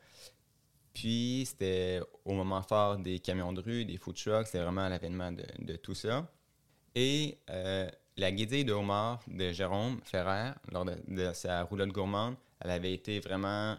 Puis 0.94 1.44
c'était 1.48 2.00
au 2.24 2.34
moment 2.34 2.62
fort 2.62 2.98
des 2.98 3.20
camions 3.20 3.52
de 3.54 3.62
rue, 3.62 3.86
des 3.86 3.98
food 3.98 4.16
trucks, 4.16 4.46
c'était 4.48 4.60
vraiment 4.64 4.88
l'avènement 4.88 5.32
de, 5.32 5.44
de 5.60 5.76
tout 5.76 5.96
ça. 5.96 6.28
Et 6.96 7.38
euh, 7.50 7.90
la 8.18 8.32
guédille 8.32 8.66
de 8.66 8.74
homard 8.74 9.22
de 9.28 9.52
Jérôme 9.52 10.00
Ferrer, 10.04 10.52
lors 10.72 10.86
de, 10.86 10.96
de 11.08 11.34
sa 11.34 11.64
roulotte 11.64 11.90
gourmande, 11.90 12.36
elle 12.60 12.72
avait 12.72 12.94
été 12.94 13.20
vraiment. 13.20 13.76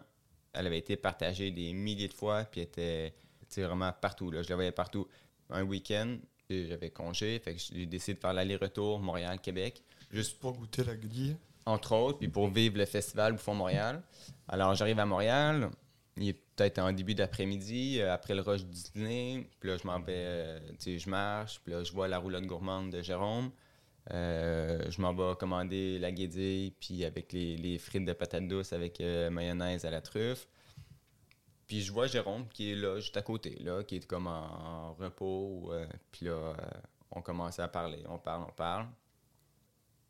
Elle 0.52 0.66
avait 0.66 0.78
été 0.78 0.96
partagée 0.96 1.50
des 1.50 1.72
milliers 1.72 2.08
de 2.08 2.12
fois, 2.14 2.44
puis 2.44 2.60
elle 2.60 2.66
était 2.66 3.62
vraiment 3.62 3.92
partout. 3.92 4.30
Là. 4.30 4.42
Je 4.42 4.48
la 4.48 4.54
voyais 4.56 4.72
partout. 4.72 5.08
Un 5.50 5.62
week-end, 5.62 6.16
et 6.48 6.66
j'avais 6.68 6.90
congé, 6.90 7.38
fait 7.38 7.54
que 7.54 7.60
j'ai 7.72 7.86
décidé 7.86 8.14
de 8.14 8.20
faire 8.20 8.32
l'aller-retour 8.32 8.98
Montréal-Québec, 9.00 9.82
Juste 10.12 10.38
pour 10.38 10.52
goûter 10.52 10.84
la 10.84 10.94
grille. 10.96 11.36
entre 11.66 11.92
autres, 11.96 12.18
puis 12.18 12.28
pour 12.28 12.48
vivre 12.48 12.78
le 12.78 12.84
festival 12.86 13.32
Bouffon 13.32 13.54
Montréal. 13.54 14.00
Alors, 14.46 14.74
j'arrive 14.74 14.98
à 15.00 15.06
Montréal, 15.06 15.70
il 16.16 16.28
est 16.28 16.32
peut-être 16.56 16.78
en 16.78 16.92
début 16.92 17.14
d'après-midi, 17.14 18.00
euh, 18.00 18.12
après 18.12 18.34
le 18.34 18.42
rush 18.42 18.64
du 18.64 18.82
dîner, 18.94 19.48
puis 19.58 19.70
là, 19.70 19.76
je 19.76 19.86
m'en 19.86 19.98
vais, 20.00 20.14
euh, 20.16 20.60
tu 20.70 20.74
sais, 20.78 20.98
je 20.98 21.10
marche, 21.10 21.60
puis 21.64 21.72
là, 21.72 21.82
je 21.82 21.92
vois 21.92 22.08
la 22.08 22.18
roulotte 22.18 22.46
gourmande 22.46 22.90
de 22.90 23.02
Jérôme. 23.02 23.50
Euh, 24.12 24.90
je 24.90 25.00
m'en 25.00 25.14
vais 25.14 25.34
commander 25.36 25.98
la 25.98 26.12
guédille, 26.12 26.72
puis 26.72 27.04
avec 27.04 27.32
les, 27.32 27.56
les 27.56 27.78
frites 27.78 28.04
de 28.04 28.12
patates 28.12 28.46
douces 28.46 28.72
avec 28.72 29.00
mayonnaise 29.00 29.84
à 29.84 29.90
la 29.90 30.00
truffe. 30.00 30.46
Puis 31.66 31.80
je 31.80 31.90
vois 31.90 32.06
Jérôme 32.06 32.46
qui 32.48 32.72
est 32.72 32.74
là, 32.74 33.00
juste 33.00 33.16
à 33.16 33.22
côté, 33.22 33.56
là, 33.60 33.82
qui 33.82 33.96
est 33.96 34.06
comme 34.06 34.26
en, 34.26 34.90
en 34.90 34.94
repos. 34.94 35.72
puis 36.12 36.26
là, 36.26 36.54
on 37.10 37.22
commence 37.22 37.58
à 37.58 37.68
parler, 37.68 38.04
on 38.08 38.18
parle, 38.18 38.44
on 38.48 38.52
parle. 38.52 38.86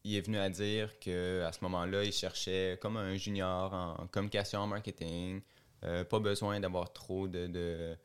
Il 0.03 0.17
est 0.17 0.21
venu 0.21 0.39
à 0.39 0.51
dire 0.51 0.99
que 0.99 1.43
à 1.43 1.53
ce 1.53 1.61
moment-là, 1.63 2.05
il 2.05 2.13
cherchait 2.13 2.77
comme 2.83 2.97
un 2.97 3.15
junior 3.17 3.73
en 3.73 4.07
communication, 4.09 4.67
marketing. 4.67 5.41
Euh, 5.85 6.05
pas 6.05 6.21
besoin 6.21 6.61
d'avoir 6.61 6.93
trop 6.93 7.29
de, 7.29 7.97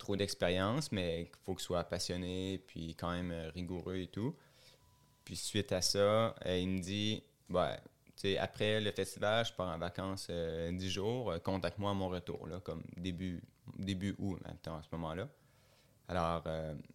trop 0.00 0.16
d'expérience, 0.16 0.90
mais 0.90 1.26
qu'il 1.26 1.42
faut 1.44 1.54
qu'il 1.54 1.62
soit 1.62 1.84
passionné, 1.84 2.58
puis 2.66 2.96
quand 2.96 3.12
même 3.12 3.30
euh, 3.30 3.50
rigoureux 3.50 3.98
et 3.98 4.08
tout. 4.08 4.34
Puis 5.24 5.36
suite 5.36 5.70
à 5.70 5.80
ça, 5.82 6.34
euh, 6.46 6.58
il 6.58 6.68
me 6.68 6.80
dit, 6.80 7.22
ouais, 7.50 7.76
tu 8.16 8.22
sais, 8.22 8.38
après 8.38 8.80
le 8.80 8.90
festival, 8.90 9.44
je 9.46 9.52
pars 9.52 9.68
en 9.68 9.78
vacances 9.78 10.26
euh, 10.30 10.72
10 10.72 10.90
jours, 10.90 11.34
contacte-moi 11.44 11.92
à 11.92 11.94
mon 11.94 12.08
retour, 12.08 12.48
là, 12.48 12.58
comme 12.60 12.82
début, 12.96 13.40
début 13.78 14.16
août 14.18 14.40
maintenant 14.44 14.78
à 14.78 14.82
ce 14.82 14.88
moment-là. 14.92 15.28
Alors, 16.08 16.42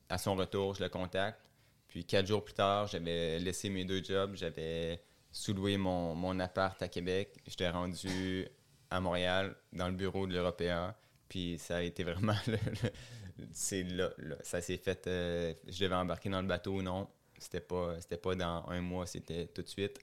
à 0.10 0.18
son 0.18 0.36
retour, 0.36 0.76
je 0.76 0.84
le 0.84 0.90
contacte. 0.90 1.40
Puis 1.88 2.04
quatre 2.04 2.28
jours 2.28 2.44
plus 2.44 2.54
tard, 2.54 2.88
j'avais 2.88 3.40
laissé 3.40 3.70
mes 3.70 3.86
deux 3.86 4.04
jobs, 4.04 4.36
j'avais 4.36 5.02
sous-loué 5.32 5.78
mon, 5.78 6.16
mon 6.16 6.38
appart 6.42 6.82
à 6.82 6.90
Québec. 6.90 7.42
J'étais 7.48 7.70
rendu 7.70 8.46
à 8.90 9.00
Montréal, 9.00 9.56
dans 9.74 9.88
le 9.88 9.94
bureau 9.94 10.28
de 10.28 10.34
l'Européen. 10.34 10.94
Puis 11.30 11.58
ça 11.60 11.78
a 11.78 11.82
été 11.82 12.04
vraiment 12.04 12.36
le- 12.48 12.54
le- 12.54 12.92
c'est 13.52 13.84
là, 13.84 14.10
là. 14.18 14.36
Ça 14.44 14.62
s'est 14.62 14.78
fait. 14.78 15.08
euh, 15.08 15.54
je 15.68 15.84
devais 15.84 15.96
embarquer 15.96 16.30
dans 16.30 16.42
le 16.42 16.48
bateau, 16.48 16.82
non. 16.82 17.08
C'était 17.38 17.60
pas, 17.60 18.00
c'était 18.00 18.18
pas 18.18 18.34
dans 18.36 18.66
un 18.70 18.80
mois, 18.82 19.06
c'était 19.06 19.48
tout 19.48 19.62
de 19.62 19.68
suite. 19.68 20.00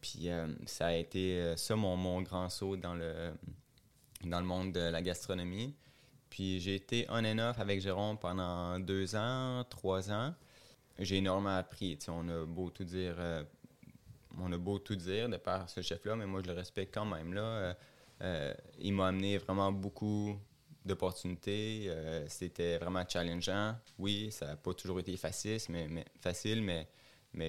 Puis 0.00 0.30
euh, 0.30 0.46
ça 0.66 0.86
a 0.86 0.92
été 0.94 1.38
euh, 1.38 1.56
ça 1.56 1.76
mon, 1.76 1.96
mon 1.96 2.22
grand 2.22 2.48
saut 2.48 2.76
dans 2.76 2.94
le, 2.94 3.32
dans 4.24 4.40
le 4.40 4.46
monde 4.46 4.72
de 4.72 4.80
la 4.80 5.02
gastronomie. 5.02 5.74
Puis 6.30 6.60
j'ai 6.60 6.76
été 6.76 7.04
on 7.10 7.24
and 7.26 7.38
off 7.38 7.58
avec 7.58 7.80
Jérôme 7.82 8.18
pendant 8.18 8.78
deux 8.80 9.14
ans, 9.16 9.64
trois 9.68 10.10
ans. 10.10 10.34
J'ai 10.98 11.16
énormément 11.16 11.56
appris. 11.56 11.98
On 12.08 12.26
a 12.28 12.44
beau 12.46 12.70
tout 12.70 12.84
dire, 12.84 13.16
euh, 13.18 13.44
on 14.38 14.50
a 14.50 14.56
beau 14.56 14.78
tout 14.78 14.96
dire 14.96 15.28
de 15.28 15.36
par 15.36 15.68
ce 15.68 15.82
chef-là, 15.82 16.16
mais 16.16 16.26
moi 16.26 16.40
je 16.42 16.48
le 16.50 16.54
respecte 16.56 16.94
quand 16.94 17.04
même. 17.04 17.34
Là. 17.34 17.76
Euh, 18.22 18.54
il 18.78 18.94
m'a 18.94 19.08
amené 19.08 19.38
vraiment 19.38 19.72
beaucoup 19.72 20.38
d'opportunités. 20.84 21.86
Euh, 21.88 22.24
C'était 22.28 22.78
vraiment 22.78 23.04
challengeant. 23.08 23.76
Oui, 23.98 24.30
ça 24.30 24.46
n'a 24.46 24.56
pas 24.56 24.74
toujours 24.74 25.00
été 25.00 25.16
facile, 25.16 25.58
mais, 25.68 26.04
facile, 26.20 26.62
mais, 26.62 26.88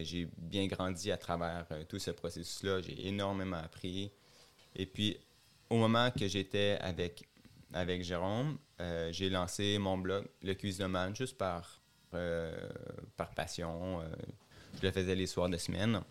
j'ai 0.04 0.28
bien 0.38 0.66
grandi 0.68 1.12
à 1.12 1.18
travers 1.18 1.66
euh, 1.72 1.84
tout 1.88 2.00
ce 2.00 2.12
processus-là. 2.12 2.82
J'ai 2.82 3.08
énormément 3.08 3.58
appris. 3.58 4.12
Et 4.76 4.86
puis, 4.86 5.18
au 5.70 5.78
moment 5.78 6.10
que 6.12 6.28
j'étais 6.28 6.78
avec, 6.82 7.28
avec 7.74 8.04
Jérôme, 8.04 8.58
j'ai 9.12 9.30
lancé 9.30 9.78
mon 9.78 9.98
blog, 9.98 10.28
Le 10.42 10.54
Cuisinoman, 10.56 11.16
juste 11.16 11.38
par, 11.38 11.80
par 12.12 13.30
passion. 13.34 14.02
Je 14.76 14.86
le 14.86 14.92
faisais 14.92 15.16
les 15.16 15.26
soirs 15.26 15.48
de 15.48 15.56
semaine. 15.56 16.02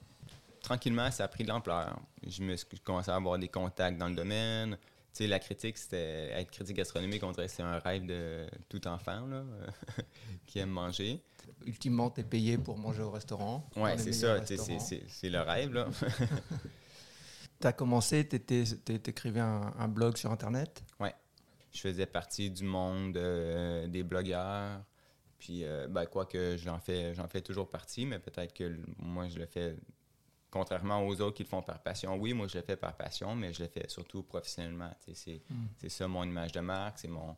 Tranquillement, 0.62 1.10
ça 1.10 1.24
a 1.24 1.28
pris 1.28 1.44
de 1.44 1.48
l'ampleur. 1.48 1.98
Je 2.26 2.42
me 2.42 2.56
je 2.56 2.64
commençais 2.84 3.10
à 3.10 3.16
avoir 3.16 3.38
des 3.38 3.48
contacts 3.48 3.98
dans 3.98 4.08
le 4.08 4.14
domaine. 4.14 4.76
Tu 5.12 5.24
sais, 5.24 5.26
la 5.26 5.38
critique, 5.38 5.76
c'était 5.76 6.30
être 6.30 6.50
critique 6.50 6.76
gastronomique, 6.76 7.22
on 7.22 7.32
dirait 7.32 7.46
que 7.46 7.52
c'est 7.52 7.62
un 7.62 7.78
rêve 7.80 8.06
de 8.06 8.46
tout 8.70 8.86
enfant 8.88 9.26
là, 9.26 9.44
qui 10.46 10.58
aime 10.60 10.70
manger. 10.70 11.20
Ultimement, 11.66 12.10
tu 12.10 12.20
es 12.22 12.24
payé 12.24 12.56
pour 12.56 12.78
manger 12.78 13.02
au 13.02 13.10
restaurant. 13.10 13.68
les 13.76 13.98
c'est 13.98 14.12
ça, 14.12 14.44
c'est- 14.46 14.54
restaurants. 14.56 14.78
c'est 14.80 15.02
c'est 15.08 15.28
le 15.30 15.40
rêve. 15.40 15.72
là. 15.74 15.88
Tu 17.60 17.68
as 17.68 17.72
commencé, 17.72 18.26
tu 18.26 18.92
écrivais 19.06 19.38
un, 19.40 19.72
un 19.78 19.86
blog 19.88 20.16
sur 20.16 20.32
Internet? 20.32 20.82
je 21.74 21.80
faisais 21.80 22.04
partie 22.06 22.50
du 22.50 22.64
monde 22.64 23.16
euh, 23.16 23.86
des 23.86 24.02
blogueurs. 24.02 24.82
Puis, 25.38 25.64
euh, 25.64 25.86
ben, 25.88 26.04
quoi 26.06 26.26
que 26.26 26.56
j'en 26.58 26.78
fais, 26.78 27.14
j'en 27.14 27.26
fais 27.28 27.40
toujours 27.40 27.70
partie, 27.70 28.04
mais 28.04 28.18
peut-être 28.18 28.52
que 28.52 28.76
moi, 28.98 29.26
je 29.28 29.38
le 29.38 29.46
fais 29.46 29.76
contrairement 30.52 31.04
aux 31.06 31.20
autres 31.20 31.36
qui 31.36 31.42
le 31.42 31.48
font 31.48 31.62
par 31.62 31.80
passion. 31.80 32.14
Oui, 32.16 32.32
moi, 32.34 32.46
je 32.46 32.58
le 32.58 32.62
fais 32.62 32.76
par 32.76 32.94
passion, 32.96 33.34
mais 33.34 33.52
je 33.52 33.62
le 33.64 33.68
fais 33.68 33.88
surtout 33.88 34.22
professionnellement. 34.22 34.94
C'est 35.14 35.40
Mm. 35.50 35.88
ça 35.88 36.06
mon 36.06 36.22
image 36.24 36.52
de 36.52 36.60
marque, 36.60 36.98
c'est 37.00 37.08
mon, 37.08 37.34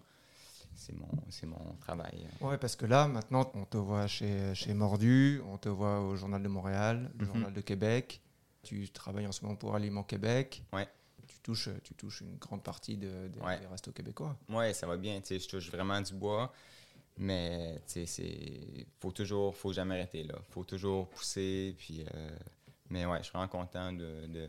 c'est 0.74 0.92
mon, 0.92 1.08
c'est 1.30 1.46
mon 1.46 1.76
travail. 1.80 2.26
Ouais, 2.40 2.58
parce 2.58 2.74
que 2.76 2.84
là, 2.86 3.06
maintenant, 3.08 3.50
on 3.54 3.64
te 3.64 3.76
voit 3.78 4.06
chez, 4.08 4.54
chez 4.54 4.74
Mordu, 4.74 5.40
on 5.46 5.56
te 5.56 5.68
voit 5.68 6.00
au 6.00 6.16
Journal 6.16 6.42
de 6.42 6.48
Montréal, 6.48 7.10
le 7.18 7.24
Mhm. 7.24 7.32
Journal 7.32 7.52
de 7.52 7.60
Québec. 7.60 8.20
Tu 8.64 8.88
travailles 8.90 9.26
en 9.26 9.32
ce 9.32 9.42
moment 9.44 9.56
pour 9.56 9.74
Aliments 9.76 10.02
Québec. 10.04 10.62
Ouais. 10.72 10.88
Tu 11.28 11.38
touches, 11.40 11.68
tu 11.84 11.94
touches 11.94 12.22
une 12.22 12.36
grande 12.38 12.62
partie 12.62 12.96
de, 12.96 13.28
de- 13.28 13.40
Ouais. 13.40 13.60
des 13.60 13.66
restos 13.66 13.92
québécois. 13.92 14.36
Ouais, 14.48 14.72
ça 14.74 14.86
va 14.86 14.96
bien. 14.96 15.20
Je 15.28 15.46
touche 15.48 15.70
vraiment 15.70 16.00
du 16.00 16.14
bois. 16.14 16.52
Mais 17.16 17.80
c'est 17.86 18.06
faut 18.98 19.12
toujours, 19.12 19.54
faut 19.56 19.72
jamais 19.72 19.94
arrêter 19.94 20.24
là. 20.24 20.34
Faut 20.50 20.64
toujours 20.64 21.06
pousser. 21.10 21.76
Puis, 21.78 22.04
euh, 22.12 22.30
mais 22.94 23.04
ouais, 23.06 23.18
je 23.18 23.24
suis 23.24 23.32
vraiment 23.32 23.48
content 23.48 23.92
de, 23.92 24.26
de, 24.26 24.46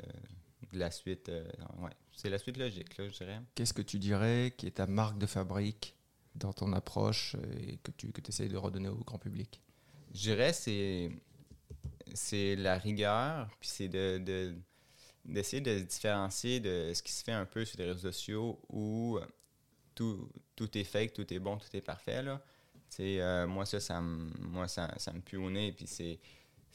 de 0.73 0.79
la 0.79 0.91
suite. 0.91 1.29
euh, 1.29 1.43
ouais, 1.79 1.89
c'est 2.13 2.29
la 2.29 2.37
suite 2.37 2.57
logique 2.57 2.95
là, 2.97 3.07
je 3.09 3.13
dirais. 3.17 3.41
Qu'est-ce 3.55 3.73
que 3.73 3.81
tu 3.81 3.97
dirais 3.97 4.53
qui 4.55 4.67
est 4.67 4.77
ta 4.81 4.85
marque 4.85 5.17
de 5.17 5.25
fabrique 5.25 5.95
dans 6.35 6.53
ton 6.53 6.71
approche 6.73 7.35
euh, 7.35 7.67
et 7.67 7.77
que 7.77 7.91
tu 7.91 8.11
que 8.11 8.21
essayes 8.29 8.49
de 8.49 8.57
redonner 8.57 8.89
au 8.89 9.03
grand 9.03 9.17
public? 9.17 9.61
Je 10.13 10.21
dirais 10.29 10.53
c'est 10.53 11.09
c'est 12.13 12.55
la 12.55 12.77
rigueur, 12.77 13.49
puis 13.59 13.67
c'est 13.67 13.89
de, 13.89 14.19
de- 14.19 14.55
d'essayer 15.25 15.61
de 15.61 15.79
se 15.79 15.83
différencier 15.83 16.59
de 16.59 16.93
ce 16.93 17.01
qui 17.01 17.11
se 17.11 17.23
fait 17.23 17.31
un 17.31 17.45
peu 17.45 17.65
sur 17.65 17.79
les 17.79 17.85
réseaux 17.85 18.11
sociaux 18.11 18.59
où 18.69 19.19
tout, 19.95 20.29
tout 20.55 20.77
est 20.77 20.83
fake, 20.83 21.13
tout 21.13 21.33
est 21.33 21.39
bon, 21.39 21.57
tout 21.57 21.75
est 21.75 21.81
parfait. 21.81 22.21
Là. 22.21 22.41
Euh, 22.99 23.47
moi, 23.47 23.65
ça, 23.65 23.79
ça 23.79 23.99
moi, 24.01 24.67
ça, 24.67 24.93
ça 24.97 25.11
me 25.11 25.19
pue 25.19 25.37
au 25.37 25.49
nez, 25.49 25.73
puis 25.73 25.87
c'est, 25.87 26.19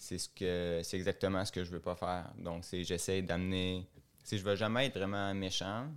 c'est, 0.00 0.16
ce 0.16 0.28
que, 0.30 0.80
c'est 0.82 0.96
exactement 0.96 1.44
ce 1.44 1.52
que 1.52 1.62
je 1.62 1.70
veux 1.70 1.80
pas 1.80 1.94
faire. 1.94 2.32
Donc, 2.38 2.64
c'est, 2.64 2.82
j'essaie 2.84 3.20
d'amener... 3.20 3.86
Si 4.24 4.38
je 4.38 4.44
veux 4.44 4.56
jamais 4.56 4.86
être 4.86 4.98
vraiment 4.98 5.32
méchant, 5.34 5.88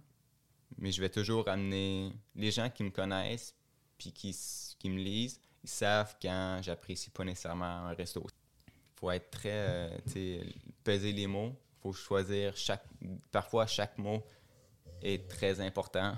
mais 0.77 0.91
je 0.91 1.00
vais 1.00 1.10
toujours 1.10 1.48
amener 1.48 2.12
les 2.36 2.51
gens 2.51 2.69
qui 2.69 2.83
me 2.83 2.89
connaissent, 2.89 3.55
puis 3.98 4.12
qui, 4.12 4.38
qui 4.77 4.89
me 4.89 5.00
lisent, 5.00 5.39
ils 5.63 5.69
savent 5.69 6.17
quand 6.22 6.60
j'apprécie 6.62 7.12
pas 7.12 7.24
nécessairement 7.24 7.65
un 7.65 7.93
resto. 7.93 8.27
faut 8.95 9.10
être 9.10 9.31
très, 9.31 9.50
euh, 9.53 10.43
peser 10.83 11.13
les 11.13 11.27
mots. 11.27 11.55
faut 11.81 11.93
choisir 11.93 12.57
chaque... 12.57 12.86
Parfois, 13.31 13.67
chaque 13.67 13.98
mot 13.98 14.22
est 15.01 15.29
très 15.29 15.62
important. 15.62 16.17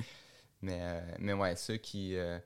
mais, 0.60 0.78
euh, 0.80 1.14
mais 1.20 1.34
ouais, 1.34 1.54
ceux 1.54 1.76
qui... 1.76 2.16
euh, 2.16 2.40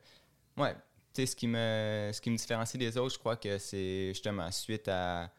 ouais, 0.58 0.76
ce 1.24 1.34
qui 1.34 1.46
me, 1.46 2.10
ce 2.12 2.20
qui 2.20 2.30
me 2.30 2.36
différencie 2.36 2.78
des 2.78 2.98
autres, 2.98 3.14
je 3.14 3.18
crois 3.18 3.36
que 3.36 3.56
c'est 3.56 4.08
justement 4.08 4.50
suite 4.50 4.88
à, 4.88 5.32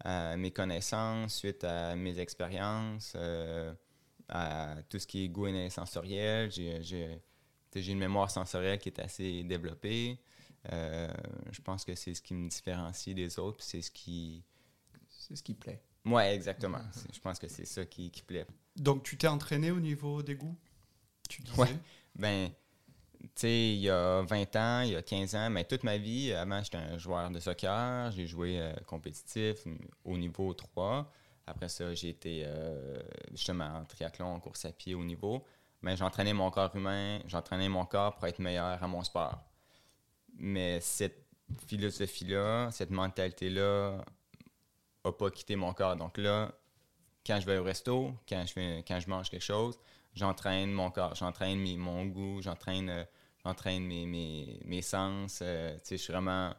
à 0.00 0.36
mes 0.36 0.50
connaissances, 0.50 1.36
suite 1.36 1.64
à 1.64 1.96
mes 1.96 2.18
expériences, 2.18 3.14
euh, 3.16 3.72
à 4.28 4.76
tout 4.88 4.98
ce 4.98 5.06
qui 5.06 5.24
est 5.24 5.28
goût 5.28 5.46
et 5.48 5.70
sensoriel. 5.70 6.50
J'ai, 6.50 7.20
une 7.74 7.98
mémoire 7.98 8.30
sensorielle 8.30 8.78
qui 8.78 8.88
est 8.88 9.00
assez 9.00 9.42
développée. 9.44 10.18
Euh, 10.72 11.12
je 11.50 11.60
pense 11.60 11.84
que 11.84 11.94
c'est 11.94 12.14
ce 12.14 12.22
qui 12.22 12.34
me 12.34 12.48
différencie 12.48 13.14
des 13.14 13.38
autres, 13.38 13.58
puis 13.58 13.66
c'est 13.66 13.82
ce 13.82 13.90
qui... 13.90 14.44
C'est 15.08 15.36
ce 15.36 15.42
qui 15.42 15.54
plaît. 15.54 15.82
Ouais, 16.04 16.34
exactement. 16.34 16.80
Je 17.12 17.18
pense 17.18 17.38
que 17.38 17.48
c'est 17.48 17.64
ça 17.66 17.84
qui, 17.84 18.10
qui 18.10 18.22
plaît. 18.22 18.46
Donc, 18.76 19.02
tu 19.02 19.16
t'es 19.16 19.26
entraîné 19.26 19.72
au 19.72 19.80
niveau 19.80 20.22
des 20.22 20.36
goûts 20.36 20.56
Tu 21.28 21.42
disais? 21.42 21.60
Ouais. 21.60 21.68
Ben, 22.14 22.50
sais, 23.34 23.68
il 23.74 23.80
y 23.80 23.90
a 23.90 24.22
20 24.22 24.56
ans, 24.56 24.80
il 24.82 24.92
y 24.92 24.96
a 24.96 25.02
15 25.02 25.34
ans, 25.34 25.50
mais 25.50 25.64
toute 25.64 25.84
ma 25.84 25.96
vie, 25.98 26.32
avant, 26.32 26.62
j'étais 26.62 26.78
un 26.78 26.98
joueur 26.98 27.30
de 27.30 27.40
soccer. 27.40 28.10
J'ai 28.12 28.26
joué 28.26 28.60
euh, 28.60 28.72
compétitif 28.86 29.64
au 30.04 30.16
niveau 30.16 30.52
3. 30.54 31.10
Après 31.46 31.68
ça, 31.68 31.94
j'ai 31.94 32.10
été 32.10 32.42
euh, 32.44 32.98
justement 33.32 33.66
en 33.66 33.84
triathlon, 33.84 34.34
en 34.34 34.40
course 34.40 34.64
à 34.64 34.72
pied 34.72 34.94
au 34.94 35.04
niveau. 35.04 35.44
Mais 35.82 35.96
j'entraînais 35.96 36.32
mon 36.32 36.50
corps 36.50 36.74
humain, 36.74 37.20
j'entraînais 37.26 37.68
mon 37.68 37.84
corps 37.84 38.16
pour 38.16 38.26
être 38.26 38.38
meilleur 38.38 38.82
à 38.82 38.86
mon 38.88 39.02
sport. 39.02 39.38
Mais 40.38 40.80
cette 40.80 41.26
philosophie-là, 41.66 42.70
cette 42.72 42.90
mentalité-là, 42.90 44.04
n'a 45.04 45.12
pas 45.12 45.30
quitté 45.30 45.56
mon 45.56 45.72
corps. 45.72 45.96
Donc 45.96 46.18
là, 46.18 46.52
quand 47.26 47.40
je 47.40 47.46
vais 47.46 47.58
au 47.58 47.64
resto, 47.64 48.12
quand 48.28 48.44
je, 48.46 48.52
fais, 48.52 48.84
quand 48.86 49.00
je 49.00 49.08
mange 49.08 49.28
quelque 49.30 49.42
chose, 49.42 49.78
j'entraîne 50.14 50.70
mon 50.72 50.90
corps, 50.90 51.14
j'entraîne 51.14 51.76
mon 51.76 52.06
goût, 52.06 52.40
j'entraîne 52.42 52.88
euh, 52.90 53.04
j'entraîne 53.44 53.84
mes, 53.84 54.06
mes, 54.06 54.60
mes 54.64 54.82
sens. 54.82 55.40
Euh, 55.42 55.74
tu 55.76 55.80
sais, 55.84 55.96
je 55.96 56.02
suis 56.02 56.12
vraiment. 56.12 56.52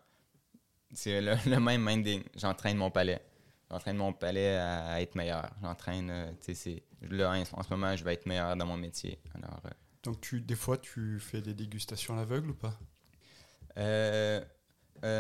C'est 0.94 1.22
le, 1.22 1.36
le 1.50 1.60
même 1.60 1.84
minding. 1.84 2.24
J'entraîne 2.36 2.78
mon 2.78 2.92
palais. 2.92 3.22
J'entraîne 3.70 3.98
mon 3.98 4.14
palais 4.14 4.56
à, 4.58 5.02
être 5.02 5.16
meilleur. 5.16 5.50
J'entraîne. 5.62 6.10
euh, 6.10 6.32
tu 6.40 6.54
sais, 6.54 6.54
c'est. 6.54 6.84
Là, 7.10 7.32
en, 7.32 7.60
en 7.60 7.64
ce 7.64 7.70
moment, 7.70 7.96
je 7.96 8.04
vais 8.04 8.14
être 8.14 8.26
meilleur 8.26 8.56
dans 8.56 8.66
mon 8.66 8.78
métier. 8.78 9.20
Alors. 9.36 9.62
euh, 9.66 9.70
Donc, 10.04 10.22
tu, 10.22 10.42
des 10.42 10.56
fois, 10.56 10.78
tu 10.78 11.20
fais 11.20 11.42
des 11.42 11.54
dégustations 11.54 12.14
à 12.14 12.18
l'aveugle 12.18 12.52
ou 12.52 12.56
pas? 12.56 12.78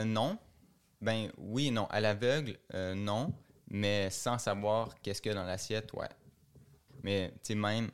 Non. 0.05 0.37
Ben 1.01 1.29
oui 1.37 1.69
non. 1.69 1.85
À 1.87 1.99
l'aveugle, 1.99 2.57
non. 2.95 3.33
Mais 3.69 4.09
sans 4.09 4.37
savoir 4.37 4.99
qu'est-ce 5.01 5.21
qu'il 5.21 5.31
y 5.31 5.35
a 5.35 5.37
dans 5.37 5.45
l'assiette, 5.45 5.91
ouais. 5.93 6.07
Mais 7.03 7.31
tu 7.43 7.53
sais, 7.53 7.55
même 7.55 7.91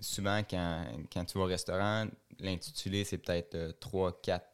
souvent 0.00 0.38
quand, 0.48 0.86
quand 1.12 1.24
tu 1.24 1.38
vas 1.38 1.44
au 1.44 1.48
restaurant, 1.48 2.06
l'intitulé, 2.38 3.04
c'est 3.04 3.18
peut-être 3.18 3.78
3, 3.80 4.20
4, 4.22 4.44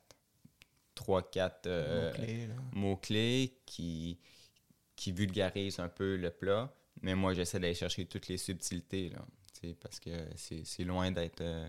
3, 0.95 1.31
4 1.31 1.69
Mots-clés, 1.69 2.47
là. 2.47 2.55
mots-clés 2.73 3.59
qui, 3.65 4.19
qui 4.97 5.13
vulgarisent 5.13 5.79
un 5.79 5.89
peu 5.89 6.17
le 6.17 6.31
plat. 6.31 6.73
Mais 7.03 7.15
moi, 7.15 7.33
j'essaie 7.33 7.59
d'aller 7.59 7.75
chercher 7.75 8.05
toutes 8.07 8.29
les 8.29 8.37
subtilités, 8.37 9.11
là. 9.11 9.25
Parce 9.81 10.01
que 10.01 10.11
c'est 10.37 10.85
loin 10.85 11.11
d'être... 11.13 11.43
euh, 11.43 11.69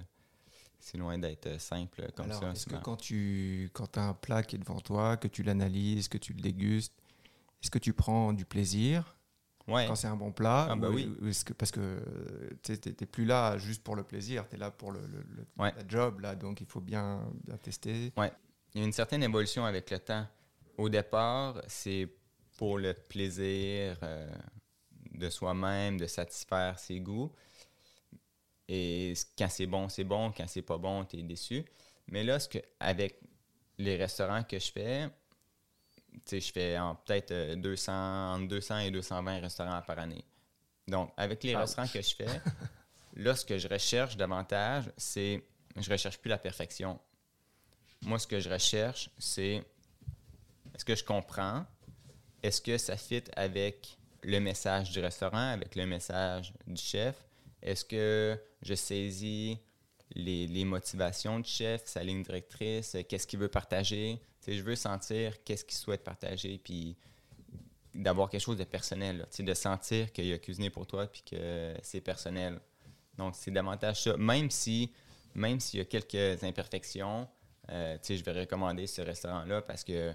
c'est 0.80 0.98
loin 0.98 1.18
d'être 1.20 1.60
simple 1.60 2.10
comme 2.16 2.26
Alors, 2.26 2.40
ça. 2.42 2.52
est-ce 2.54 2.66
que 2.66 2.76
quand 2.78 2.96
tu 2.96 3.70
quand 3.74 3.98
as 3.98 4.02
un 4.02 4.14
plat 4.16 4.42
qui 4.44 4.56
est 4.56 4.60
devant 4.60 4.80
toi, 4.80 5.16
que 5.18 5.28
tu 5.28 5.44
l'analyses, 5.44 6.08
que 6.08 6.18
tu 6.18 6.34
le 6.34 6.42
dégustes, 6.42 6.96
est-ce 7.62 7.72
que 7.72 7.80
tu 7.80 7.94
prends 7.94 8.34
du 8.34 8.46
plaisir 8.46 9.18
Ouais. 9.68 9.86
quand 9.88 9.96
c'est 9.96 10.08
un 10.08 10.16
bon 10.16 10.32
plat 10.32 10.68
Ah, 10.72 10.76
bah 10.76 10.90
ou- 10.90 10.94
oui. 10.94 11.16
ou 11.22 11.28
est-ce 11.28 11.46
que, 11.46 11.54
Parce 11.54 11.72
que 11.72 12.02
tu 12.64 12.72
n'es 12.74 13.06
plus 13.06 13.26
là 13.26 13.58
juste 13.58 13.84
pour 13.84 13.96
le 13.96 14.04
plaisir, 14.04 14.48
tu 14.50 14.56
es 14.56 14.60
là 14.60 14.72
pour 14.72 14.92
le, 14.92 15.00
le- 15.02 15.24
le- 15.36 15.46
Ouais. 15.60 15.72
la 15.78 15.88
job, 15.88 16.20
là, 16.22 16.36
donc 16.36 16.60
il 16.62 16.68
faut 16.68 16.82
bien, 16.82 17.24
bien 17.46 17.58
tester. 17.58 18.12
Il 18.74 18.80
y 18.80 18.84
a 18.84 18.86
une 18.86 18.92
certaine 18.94 19.22
évolution 19.24 19.64
avec 19.66 19.90
le 19.92 20.00
temps. 20.00 20.26
Au 20.78 20.90
départ, 20.90 21.62
c'est 21.68 22.10
pour 22.58 22.80
le 22.80 22.94
plaisir 22.94 23.98
euh, 24.04 24.30
de 25.14 25.30
soi-même, 25.30 25.98
de 25.98 26.08
satisfaire 26.08 26.80
ses 26.80 27.00
goûts. 27.00 27.32
Et 28.68 29.14
quand 29.38 29.50
c'est 29.50 29.66
bon, 29.68 29.90
c'est 29.90 30.04
bon. 30.04 30.32
Quand 30.36 30.48
c'est 30.48 30.62
pas 30.62 30.78
bon, 30.78 31.06
tu 31.06 31.18
es 31.18 31.24
déçu. 31.24 31.64
Mais 32.08 32.24
là, 32.24 32.40
ce 32.40 32.48
que, 32.50 32.60
avec 32.80 33.20
les 33.78 33.96
restaurants 33.98 34.44
que 34.44 34.58
je 34.60 34.72
fais, 34.72 35.10
je 36.32 36.52
fais 36.52 36.78
peut-être 37.06 37.32
euh, 37.32 37.56
200, 37.56 38.34
entre 38.36 38.48
200 38.48 38.80
et 38.80 38.92
220 38.92 39.40
restaurants 39.40 39.82
par 39.82 40.00
année. 40.00 40.24
Donc, 40.88 41.12
avec 41.18 41.44
les 41.44 41.54
Ouch. 41.54 41.62
restaurants 41.62 41.88
que 41.88 42.02
je 42.02 42.16
fais, 42.16 42.42
là, 43.16 43.36
ce 43.36 43.46
que 43.46 43.58
je 43.58 43.68
recherche 43.68 44.18
davantage, 44.18 44.86
c'est. 44.98 45.44
Je 45.78 45.90
recherche 45.90 46.18
plus 46.18 46.30
la 46.30 46.38
perfection. 46.38 47.00
Moi, 48.02 48.20
ce 48.20 48.28
que 48.28 48.40
je 48.40 48.50
recherche, 48.50 49.10
c'est 49.18 49.64
est-ce 50.76 50.84
que 50.84 50.96
je 50.96 51.04
comprends? 51.04 51.66
Est-ce 52.44 52.60
que 52.62 52.78
ça 52.78 52.98
fit 52.98 53.24
avec 53.36 53.98
le 54.24 54.40
message 54.40 54.92
du 54.92 55.00
restaurant, 55.00 55.52
avec 55.52 55.76
le 55.76 55.86
message 55.86 56.54
du 56.68 56.82
chef? 56.82 57.16
Est-ce 57.62 57.86
que 57.86 58.38
je 58.64 58.74
saisis 58.74 59.60
les, 60.16 60.48
les 60.48 60.66
motivations 60.66 61.40
du 61.40 61.50
chef, 61.50 61.86
sa 61.86 62.04
ligne 62.04 62.24
directrice, 62.24 62.96
euh, 62.96 63.04
qu'est-ce 63.08 63.28
qu'il 63.28 63.40
veut 63.40 63.48
partager? 63.48 64.20
Je 64.48 64.62
veux 64.62 64.76
sentir 64.76 65.44
qu'est-ce 65.44 65.64
qu'il 65.66 65.78
souhaite 65.78 66.04
partager, 66.04 66.58
puis 66.58 66.98
d'avoir 67.94 68.30
quelque 68.30 68.42
chose 68.42 68.58
de 68.58 68.64
personnel, 68.64 69.28
de 69.38 69.54
sentir 69.54 70.12
qu'il 70.12 70.32
a 70.34 70.38
cuisiné 70.40 70.70
pour 70.70 70.88
toi, 70.88 71.08
puis 71.08 71.24
que 71.24 71.76
c'est 71.84 72.02
personnel. 72.02 72.60
Donc, 73.18 73.36
c'est 73.36 73.52
davantage 73.52 74.04
ça. 74.04 74.18
Même 74.18 74.50
si, 74.50 74.92
même 75.36 75.60
s'il 75.60 75.80
y 75.80 75.82
a 75.82 75.86
quelques 75.86 76.44
imperfections, 76.44 77.28
euh, 77.70 77.98
je 78.08 78.24
vais 78.24 78.40
recommander 78.42 78.88
ce 78.88 79.02
restaurant-là 79.02 79.62
parce 79.62 79.84
que, 79.84 80.14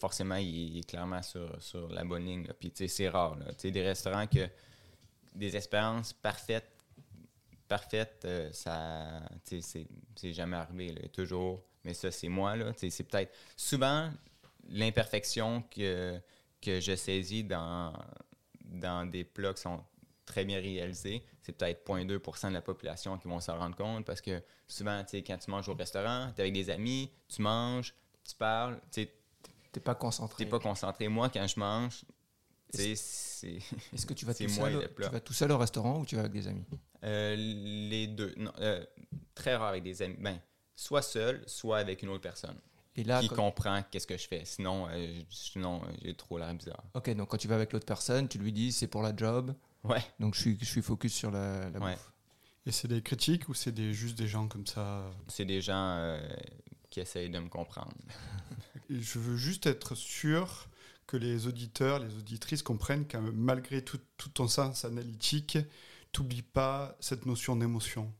forcément, 0.00 0.36
il, 0.36 0.78
est 0.78 0.88
clairement 0.88 1.22
sur, 1.22 1.62
sur 1.62 1.88
la 1.88 2.04
bonne 2.04 2.24
ligne. 2.24 2.48
Puis, 2.58 2.72
c'est 2.88 3.08
rare. 3.08 3.36
des 3.62 3.82
restaurants 3.82 4.26
que 4.26 4.48
des 5.34 5.56
expériences 5.56 6.12
parfaites, 6.12 6.72
parfaites, 7.68 8.22
euh, 8.24 8.50
ça, 8.52 9.20
c'est- 9.44 10.32
jamais 10.32 10.56
arrivé. 10.56 11.08
Toujours. 11.12 11.62
Mais 11.84 11.94
ça, 11.94 12.10
c'est 12.10 12.28
moi, 12.28 12.56
là. 12.56 12.72
C'est 12.76 13.04
peut-être 13.04 13.32
souvent 13.56 14.10
l'imperfection 14.68 15.62
que, 15.70 16.20
que 16.60 16.80
je 16.80 16.94
saisis 16.96 17.44
dans, 17.44 17.92
dans 18.64 19.08
des 19.08 19.24
plats 19.24 19.54
qui 19.54 19.62
sont 19.62 19.82
très 20.26 20.44
bien 20.44 20.60
réalisés, 20.60 21.22
c'est 21.40 21.52
peut-être 21.52 21.84
0.2% 21.86 22.48
de 22.48 22.52
la 22.52 22.60
population 22.60 23.16
qui 23.16 23.28
vont 23.28 23.40
s'en 23.40 23.56
rendre 23.58 23.74
compte 23.74 24.04
parce 24.04 24.20
que 24.20 24.42
souvent, 24.66 25.02
quand 25.10 25.38
tu 25.38 25.50
manges 25.50 25.68
au 25.70 25.74
restaurant, 25.74 26.30
tu 26.34 26.40
es 26.40 26.42
avec 26.42 26.52
des 26.52 26.68
amis, 26.68 27.10
tu 27.28 27.40
manges, 27.40 27.94
tu 28.24 28.34
parles, 28.36 28.78
tu 28.92 29.08
T'es 29.70 29.80
pas 29.80 29.94
concentré. 29.94 30.44
t'es 30.44 30.50
pas 30.50 30.58
concentré. 30.58 31.08
Moi, 31.08 31.28
quand 31.28 31.46
je 31.46 31.60
mange, 31.60 32.04
Est-ce 32.72 34.06
que 34.06 34.14
tu 34.14 34.24
vas, 34.24 34.34
tout 34.34 34.48
seul, 34.48 34.90
tu 34.96 35.02
vas 35.02 35.20
tout 35.20 35.32
seul 35.32 35.52
au 35.52 35.58
restaurant 35.58 36.00
ou 36.00 36.06
tu 36.06 36.14
vas 36.16 36.22
avec 36.22 36.32
des 36.32 36.46
amis? 36.48 36.64
Euh, 37.04 37.36
les 37.36 38.06
deux. 38.06 38.34
Non, 38.36 38.52
euh, 38.60 38.84
très 39.34 39.56
rare 39.56 39.68
avec 39.68 39.82
des 39.82 40.00
amis. 40.02 40.16
Ben, 40.18 40.40
soit 40.80 41.02
seul, 41.02 41.42
soit 41.46 41.78
avec 41.78 42.02
une 42.02 42.08
autre 42.10 42.22
personne 42.22 42.56
Et 42.94 43.02
là, 43.02 43.20
qui 43.20 43.28
quand- 43.28 43.34
comprend 43.36 43.82
qu'est-ce 43.90 44.06
que 44.06 44.16
je 44.16 44.28
fais. 44.28 44.44
Sinon, 44.44 44.86
euh, 44.90 45.20
sinon 45.28 45.82
euh, 45.82 45.88
j'ai 46.02 46.14
trop 46.14 46.38
l'air 46.38 46.54
bizarre. 46.54 46.84
ok, 46.94 47.10
donc 47.16 47.28
quand 47.28 47.36
tu 47.36 47.48
vas 47.48 47.56
avec 47.56 47.72
l'autre 47.72 47.84
personne, 47.86 48.28
tu 48.28 48.38
lui 48.38 48.52
dis 48.52 48.70
c'est 48.70 48.86
pour 48.86 49.02
la 49.02 49.14
job, 49.14 49.54
Ouais. 49.84 50.02
donc 50.20 50.34
je 50.36 50.40
suis, 50.40 50.58
je 50.60 50.64
suis 50.64 50.82
focus 50.82 51.12
sur 51.12 51.30
la, 51.32 51.68
la 51.70 51.78
Ouais. 51.80 51.92
bouffe. 51.94 52.12
Et 52.66 52.70
c'est 52.72 52.86
des 52.88 53.02
critiques 53.02 53.48
ou 53.48 53.54
c'est 53.54 53.72
des, 53.72 53.92
juste 53.92 54.16
des 54.16 54.28
gens 54.28 54.46
comme 54.46 54.66
ça? 54.66 55.10
C'est 55.26 55.44
des 55.46 55.60
gens 55.60 55.96
euh, 55.98 56.20
qui 56.90 57.00
essayent 57.00 57.30
de 57.30 57.38
me 57.40 57.48
comprendre. 57.48 57.92
Et 58.90 59.00
Je 59.00 59.18
veux 59.18 59.36
juste 59.36 59.66
être 59.66 59.94
sûr 59.96 60.68
que 61.06 61.16
les 61.16 61.46
auditeurs, 61.46 61.98
les 61.98 62.14
auditrices 62.14 62.62
comprennent 62.62 63.06
que 63.06 63.16
malgré 63.16 63.82
tout, 63.82 63.98
tout 64.16 64.28
ton 64.28 64.46
sens 64.48 64.84
analytique, 64.84 65.58
t'oublies 66.12 66.42
pas 66.42 66.96
cette 67.00 67.24
notion 67.26 67.56
d'émotion. 67.56 68.12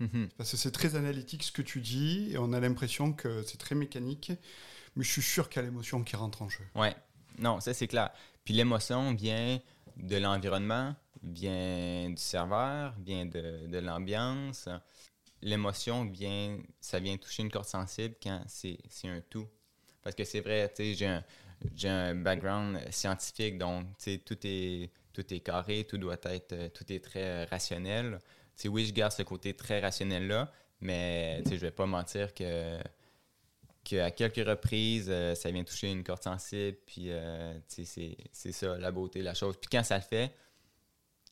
Mhm. 0.00 0.28
Parce 0.36 0.50
que 0.50 0.56
c'est 0.56 0.72
très 0.72 0.96
analytique 0.96 1.42
ce 1.44 1.52
que 1.52 1.62
tu 1.62 1.80
dis 1.80 2.30
et 2.32 2.38
on 2.38 2.52
a 2.52 2.60
l'impression 2.60 3.12
que 3.12 3.42
c'est 3.44 3.58
très 3.58 3.74
mécanique, 3.74 4.32
mais 4.96 5.04
je 5.04 5.10
suis 5.10 5.22
sûr 5.22 5.48
qu'il 5.48 5.62
y 5.62 5.64
a 5.64 5.68
l'émotion 5.68 6.02
qui 6.02 6.16
rentre 6.16 6.42
en 6.42 6.48
jeu. 6.48 6.64
Ouais. 6.74 6.94
Non, 7.38 7.60
ça 7.60 7.74
c'est 7.74 7.88
clair. 7.88 8.10
Puis 8.44 8.54
l'émotion 8.54 9.14
vient 9.14 9.60
de 9.96 10.16
l'environnement, 10.16 10.94
vient 11.22 12.10
du 12.10 12.20
serveur, 12.22 12.94
vient 13.00 13.26
de, 13.26 13.66
de 13.66 13.78
l'ambiance. 13.78 14.68
L'émotion 15.42 16.04
vient, 16.06 16.58
ça 16.80 16.98
vient 17.00 17.16
toucher 17.16 17.42
une 17.42 17.50
corde 17.50 17.66
sensible 17.66 18.14
quand 18.22 18.42
c'est 18.46 18.78
c'est 18.88 19.08
un 19.08 19.20
tout. 19.20 19.46
Parce 20.02 20.14
que 20.16 20.24
c'est 20.24 20.40
vrai, 20.40 20.68
tu 20.68 20.76
sais, 20.84 20.94
j'ai 20.94 21.06
un, 21.06 21.24
j'ai 21.74 21.88
un 21.88 22.14
background 22.14 22.80
scientifique, 22.90 23.58
donc 23.58 23.86
tu 23.98 24.12
sais, 24.12 24.18
tout 24.18 24.38
est, 24.44 24.90
tout 25.12 25.32
est 25.32 25.40
carré, 25.40 25.84
tout 25.84 25.98
doit 25.98 26.18
être, 26.24 26.72
tout 26.72 26.90
est 26.92 27.00
très 27.02 27.44
rationnel. 27.44 28.18
Oui, 28.66 28.86
je 28.86 28.92
garde 28.92 29.12
ce 29.12 29.22
côté 29.22 29.54
très 29.54 29.80
rationnel-là, 29.80 30.50
mais 30.80 31.40
tu 31.44 31.50
sais, 31.50 31.56
je 31.56 31.60
vais 31.62 31.70
pas 31.70 31.86
mentir 31.86 32.32
que 32.34 32.78
qu'à 33.82 34.10
quelques 34.10 34.46
reprises, 34.46 35.08
euh, 35.10 35.34
ça 35.34 35.50
vient 35.50 35.62
toucher 35.64 35.90
une 35.90 36.02
corde 36.02 36.22
sensible, 36.22 36.78
puis 36.86 37.06
euh, 37.10 37.58
tu 37.68 37.84
sais, 37.84 38.16
c'est 38.32 38.52
ça, 38.52 38.78
la 38.78 38.90
beauté 38.90 39.20
la 39.20 39.34
chose. 39.34 39.56
Puis 39.60 39.68
quand 39.70 39.82
ça 39.84 39.96
le 39.96 40.02
fait, 40.02 40.32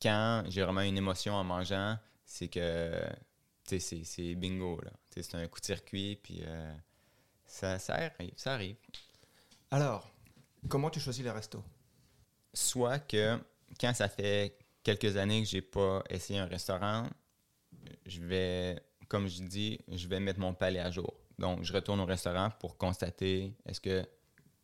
quand 0.03 0.45
j'ai 0.49 0.63
vraiment 0.63 0.83
une 0.83 0.99
émotion 0.99 1.33
en 1.35 1.45
mangeant, 1.45 1.97
c'est 2.27 2.49
que 2.49 2.93
tu 3.67 3.79
sais, 3.79 3.79
c'est- 3.79 4.05
c'est 4.05 4.35
bingo, 4.35 4.81
là. 4.83 4.91
C'est 5.11 5.35
un 5.35 5.47
coup 5.47 5.61
de 5.61 5.65
circuit, 5.65 6.19
puis 6.23 6.43
euh, 6.45 6.75
ça, 7.47 7.79
ça 7.79 7.95
arrive, 7.95 8.33
ça 8.37 8.55
arrive. 8.55 8.77
Alors, 9.71 10.13
comment 10.69 10.91
tu 10.91 11.01
choisis 11.01 11.23
les 11.25 11.31
restos 11.31 11.63
Soit 12.53 12.99
que 12.99 13.39
quand 13.81 13.95
ça 13.95 14.09
fait 14.11 14.59
quelques 14.83 15.17
années 15.17 15.43
que 15.43 15.49
j'ai 15.49 15.63
pas 15.63 16.03
essayé 16.11 16.39
un 16.39 16.47
restaurant, 16.47 17.09
je 18.07 18.21
vais, 18.21 18.83
comme 19.09 19.29
je 19.29 19.43
dis, 19.43 19.79
je 19.89 20.09
vais 20.09 20.21
mettre 20.21 20.41
mon 20.41 20.55
palais 20.55 20.81
à 20.81 20.91
jour. 20.91 21.15
Donc, 21.39 21.63
je 21.63 21.73
retourne 21.73 22.01
au 22.01 22.05
restaurant 22.05 22.51
pour 22.61 22.77
constater 22.77 23.55
est-ce 23.67 23.81
que 23.81 24.05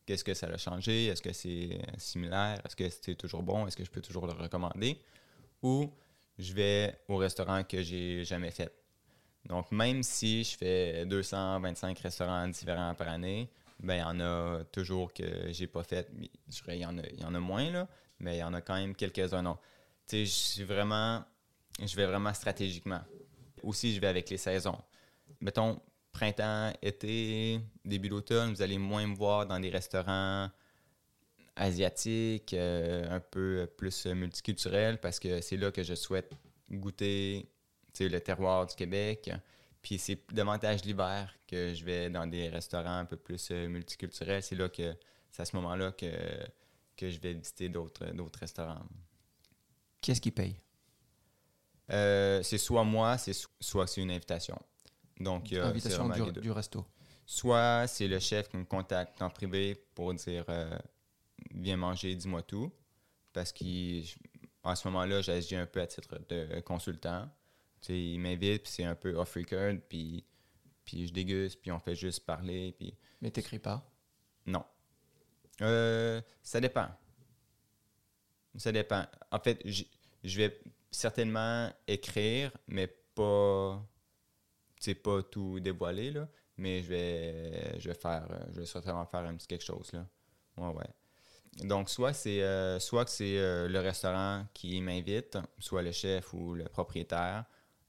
qu'est-ce 0.09 0.25
que 0.25 0.33
ça 0.33 0.47
a 0.47 0.57
changé, 0.57 1.07
est-ce 1.07 1.21
que 1.21 1.35
c'est 1.35 1.81
similaire, 1.99 2.63
est-ce 2.65 2.75
que 2.75 2.89
c'est 2.89 3.15
toujours 3.15 3.43
bon, 3.43 3.67
est-ce 3.67 3.77
que 3.77 3.85
je 3.85 3.91
peux 3.91 4.01
toujours 4.01 4.27
le 4.27 4.33
recommander, 4.33 4.99
ou 5.63 5.93
je 6.39 6.55
vais 6.55 6.99
au 7.09 7.17
restaurant 7.17 7.63
que 7.63 7.83
j'ai 7.83 8.25
jamais 8.25 8.51
fait. 8.51 8.73
Donc, 9.45 9.71
même 9.71 10.03
si 10.03 10.45
je 10.45 10.57
fais 10.57 11.05
225 11.05 11.99
restaurants 11.99 12.49
différents 12.49 12.95
par 12.95 13.09
année, 13.09 13.51
ben, 13.81 13.97
il 13.97 14.01
y 14.01 14.03
en 14.03 14.21
a 14.21 14.65
toujours 14.73 15.13
que 15.13 15.53
j'ai 15.53 15.67
pas 15.67 15.83
fait. 15.83 16.11
Il 16.69 16.75
y 16.75 16.87
en 16.87 17.35
a, 17.35 17.41
moins, 17.41 17.71
là, 17.71 17.87
mais 18.19 18.37
il 18.37 18.41
y 18.41 18.43
en 18.43 18.55
a 18.55 18.61
quand 18.61 18.77
même 18.77 18.95
quelques-uns. 18.95 19.59
Je 20.11 20.65
vais 21.97 22.07
vraiment 22.07 22.35
stratégiquement. 22.35 23.01
Aussi, 23.63 23.95
je 23.95 24.01
vais 24.01 24.07
avec 24.07 24.31
les 24.31 24.37
saisons. 24.37 24.79
Mettons, 25.41 25.81
printemps, 26.13 26.73
été, 26.83 27.61
début 27.85 28.09
d'automne, 28.09 28.53
vous 28.53 28.63
allez 28.63 28.79
moins 28.79 29.07
me 29.07 29.15
voir 29.15 29.47
dans 29.47 29.61
des 29.61 29.71
restaurants 29.71 30.51
asiatique, 31.57 32.55
euh, 32.55 33.11
un 33.11 33.21
peu 33.21 33.69
plus 33.77 34.07
multiculturel, 34.07 35.01
parce 35.01 35.19
que 35.19 35.41
c'est 35.41 35.57
là 35.57 35.73
que 35.73 35.83
je 35.83 35.95
souhaite 35.95 36.33
goûter 36.71 37.51
le 38.01 38.19
terroir 38.19 38.67
du 38.67 38.75
Québec. 38.77 39.31
Puis 39.83 39.99
c'est 39.99 40.21
davantage 40.33 40.85
l'hiver 40.85 41.35
que 41.47 41.75
je 41.75 41.85
vais 41.85 42.11
dans 42.11 42.27
des 42.27 42.49
restaurants 42.49 42.99
un 42.99 43.05
peu 43.05 43.17
plus 43.17 43.51
multiculturels. 43.51 44.43
C'est 44.43 44.55
là 44.55 44.69
que 44.69 44.95
c'est 45.31 45.43
à 45.43 45.45
ce 45.45 45.57
moment-là 45.57 45.93
que, 45.93 46.07
que 46.97 47.11
je 47.11 47.19
vais 47.19 47.35
visiter 47.35 47.69
d'autres 47.69 48.39
restaurants. 48.39 48.85
Qui 50.01 50.13
est-ce 50.13 50.21
qui 50.21 50.31
paye? 50.31 50.61
Euh, 51.91 52.43
c'est 52.43 52.59
soit 52.59 52.85
moi, 52.85 53.19
c'est 53.19 53.35
soit 53.61 53.87
c'est 53.87 54.01
une 54.01 54.11
invitation. 54.11 54.59
Donc, 55.19 55.53
invitation 55.53 56.09
du, 56.09 56.41
du, 56.41 56.51
resto. 56.51 56.85
Soit 57.27 57.87
c'est 57.87 58.07
le 58.07 58.19
chef 58.19 58.49
qui 58.49 58.57
me 58.57 58.65
contacte 58.65 59.21
en 59.21 59.31
privé 59.31 59.75
pour 59.95 60.15
dire 60.15 60.45
euh, 60.49 60.79
viens 61.55 61.77
manger, 61.77 62.15
dis-moi 62.15 62.43
tout. 62.43 62.73
Parce 63.33 63.53
qu'en 63.53 64.75
ce 64.75 64.89
moment-là, 64.89 65.21
j'agis 65.23 65.57
un 65.57 65.67
peu 65.67 65.81
à 65.81 65.87
titre 65.87 66.19
de 66.29 66.61
consultant. 66.61 67.29
sais, 67.81 67.99
il 67.99 68.19
m'invite, 68.19 68.63
puis 68.63 68.73
c'est 68.73 68.85
un 68.85 68.95
peu 68.95 69.15
off-record, 69.17 69.75
puis, 69.89 70.25
puis 70.85 71.09
je 71.09 71.13
déguste, 71.13 71.61
puis 71.61 71.71
on 71.71 71.79
fait 71.79 71.95
juste 71.95 72.25
parler. 72.25 72.75
Puis... 72.79 72.95
Mais 73.21 73.31
t'écris 73.31 73.59
pas? 73.59 73.89
Non. 74.47 74.65
Euh, 75.61 76.21
ça 76.43 76.61
dépend. 76.61 76.89
Ça 78.59 78.73
dépend. 78.73 79.05
En 79.31 79.39
fait, 79.39 79.61
je 79.65 80.37
vais 80.37 80.61
certainement 80.91 81.71
écrire, 81.87 82.53
mais 82.67 82.87
pas, 83.15 83.83
pas 85.03 85.23
tout 85.23 85.61
dévoiler, 85.61 86.11
là. 86.11 86.29
Mais 86.57 86.83
je 86.83 86.89
vais, 86.89 87.81
je 87.81 87.89
vais 87.89 87.95
faire, 87.95 88.27
je 88.53 88.61
vais 88.61 88.67
certainement 88.67 89.07
faire 89.07 89.21
un 89.21 89.37
petit 89.37 89.47
quelque 89.47 89.65
chose, 89.65 89.93
là. 89.93 90.07
Ouais, 90.57 90.75
ouais. 90.75 90.91
Donc, 91.65 91.91
soit 91.91 92.13
c'est, 92.13 92.43
euh, 92.43 92.79
soit 92.79 93.05
que 93.05 93.11
c'est 93.11 93.39
euh, 93.39 93.69
le 93.69 93.81
restaurant 93.81 94.47
qui 94.55 94.81
m'invite, 94.81 95.39
soit 95.59 95.83
le 95.83 95.93
chef 95.93 96.33
ou 96.33 96.55
le 96.55 96.65
propriétaire, 96.65 97.45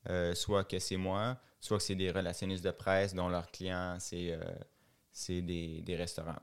euh, 0.10 0.34
soit 0.34 0.64
que 0.64 0.80
c'est 0.80 0.98
moi, 0.98 1.38
soit 1.60 1.78
que 1.78 1.84
c'est 1.84 1.96
des 1.96 2.12
relationnistes 2.12 2.64
de 2.64 2.72
presse 2.72 3.14
dont 3.14 3.30
leur 3.30 3.52
client, 3.52 3.98
c'est, 4.00 5.42
des 5.42 5.96
restaurants. 5.96 6.40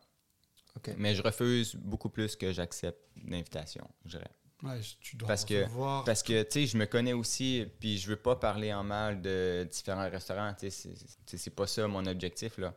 Mais 0.97 1.15
je 1.15 1.23
refuse 1.23 1.75
beaucoup 1.75 2.09
plus 2.09 2.37
que 2.37 2.53
j'accepte 2.53 3.01
l'invitation, 3.25 3.89
je 4.05 4.19
dirais. 4.19 4.31
Ouais, 4.63 4.81
tu 5.01 5.17
dois 5.17 5.29
parce 5.29 5.45
que, 5.45 5.67
parce 6.05 6.23
que, 6.23 6.43
tu 6.43 6.49
sais, 6.51 6.67
je 6.67 6.79
me 6.79 6.87
connais 6.87 7.13
aussi, 7.13 7.67
puis 7.79 7.99
je 7.99 8.09
veux 8.09 8.17
pas 8.17 8.37
parler 8.37 8.73
en 8.73 8.85
mal 8.85 9.21
de 9.21 9.69
différents 9.71 10.09
restaurants. 10.09 10.55
Tu 10.59 10.71
sais, 10.71 10.95
c'est 11.27 11.55
pas 11.55 11.67
ça 11.67 11.87
mon 11.87 12.07
objectif, 12.07 12.57
là. 12.59 12.75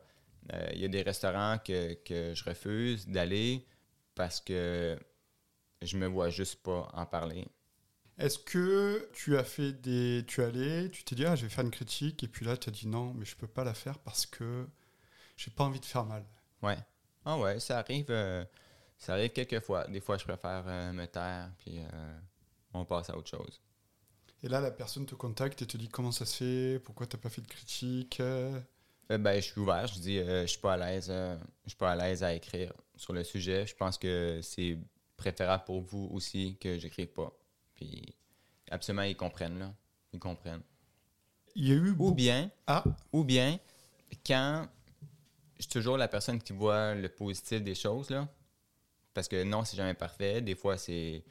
Euh, 0.52 0.70
il 0.74 0.80
y 0.80 0.84
a 0.84 0.88
des 0.88 1.02
restaurants 1.02 1.58
que, 1.58 1.94
que 1.94 2.34
je 2.34 2.44
refuse 2.44 3.06
d'aller 3.06 3.66
parce 4.14 4.40
que 4.40 4.98
je 5.82 5.96
me 5.96 6.06
vois 6.06 6.30
juste 6.30 6.62
pas 6.62 6.88
en 6.92 7.06
parler. 7.06 7.46
Est-ce 8.18 8.38
que 8.38 9.08
tu 9.14 9.38
as 9.38 9.44
fait 9.44 9.72
des. 9.72 10.24
Tu 10.26 10.42
es 10.42 10.44
allé, 10.44 10.90
tu 10.90 11.04
t'es 11.04 11.14
dit, 11.14 11.24
ah, 11.24 11.36
je 11.36 11.44
vais 11.44 11.48
faire 11.48 11.64
une 11.64 11.70
critique, 11.70 12.22
et 12.22 12.28
puis 12.28 12.44
là, 12.44 12.56
tu 12.56 12.68
as 12.68 12.72
dit 12.72 12.86
non, 12.86 13.14
mais 13.14 13.24
je 13.24 13.34
peux 13.34 13.46
pas 13.46 13.64
la 13.64 13.72
faire 13.72 13.98
parce 13.98 14.26
que 14.26 14.66
j'ai 15.38 15.50
pas 15.50 15.64
envie 15.64 15.80
de 15.80 15.86
faire 15.86 16.04
mal. 16.04 16.26
Ouais. 16.62 16.76
Ah 17.24 17.38
ouais, 17.38 17.60
ça 17.60 17.78
arrive. 17.78 18.06
Euh, 18.10 18.44
ça 18.98 19.14
arrive 19.14 19.30
quelques 19.30 19.60
fois. 19.60 19.86
Des 19.88 20.00
fois, 20.00 20.18
je 20.18 20.24
préfère 20.24 20.64
euh, 20.66 20.92
me 20.92 21.06
taire, 21.06 21.50
puis 21.58 21.78
euh, 21.78 22.18
on 22.74 22.84
passe 22.84 23.10
à 23.10 23.16
autre 23.16 23.28
chose. 23.28 23.60
Et 24.42 24.48
là, 24.48 24.60
la 24.60 24.70
personne 24.70 25.06
te 25.06 25.14
contacte 25.14 25.60
et 25.62 25.66
te 25.66 25.76
dit 25.76 25.88
comment 25.88 26.12
ça 26.12 26.24
se 26.24 26.36
fait, 26.36 26.78
pourquoi 26.80 27.06
tu 27.06 27.16
n'as 27.16 27.22
pas 27.22 27.28
fait 27.28 27.42
de 27.42 27.46
critique? 27.46 28.22
Ben, 29.10 29.36
Je 29.36 29.40
suis 29.40 29.60
ouvert, 29.60 29.86
je 29.86 29.98
dis 29.98 30.16
je 30.18 30.46
suis 30.46 30.60
pas 30.60 30.74
à 30.74 30.76
l'aise 30.76 31.08
je 31.08 31.68
suis 31.68 31.76
pas 31.76 31.92
à 31.92 31.96
l'aise 31.96 32.22
à 32.22 32.32
écrire 32.32 32.72
sur 32.96 33.12
le 33.12 33.22
sujet. 33.22 33.66
Je 33.66 33.74
pense 33.74 33.98
que 33.98 34.40
c'est 34.42 34.78
préférable 35.16 35.64
pour 35.64 35.82
vous 35.82 36.08
aussi 36.12 36.56
que 36.58 36.78
j'écrive 36.78 37.08
pas. 37.08 37.30
Puis 37.74 38.14
absolument, 38.70 39.02
ils 39.02 39.16
comprennent, 39.16 39.58
là. 39.58 39.74
Ils 40.12 40.20
comprennent. 40.20 40.62
Il 41.54 41.68
y 41.68 41.72
a 41.72 41.74
eu... 41.74 41.94
Ou 41.98 42.12
bien, 42.12 42.50
ah. 42.66 42.84
ou 43.12 43.24
bien, 43.24 43.58
quand 44.24 44.66
je 45.60 45.64
suis 45.64 45.72
toujours 45.72 45.98
la 45.98 46.08
personne 46.08 46.40
qui 46.40 46.54
voit 46.54 46.94
le 46.94 47.10
positif 47.10 47.62
des 47.62 47.74
choses, 47.74 48.08
là, 48.08 48.26
parce 49.12 49.28
que 49.28 49.44
non, 49.44 49.62
c'est 49.62 49.76
jamais 49.76 49.92
parfait. 49.92 50.40
Des 50.40 50.54
fois, 50.54 50.78
c'est 50.78 51.22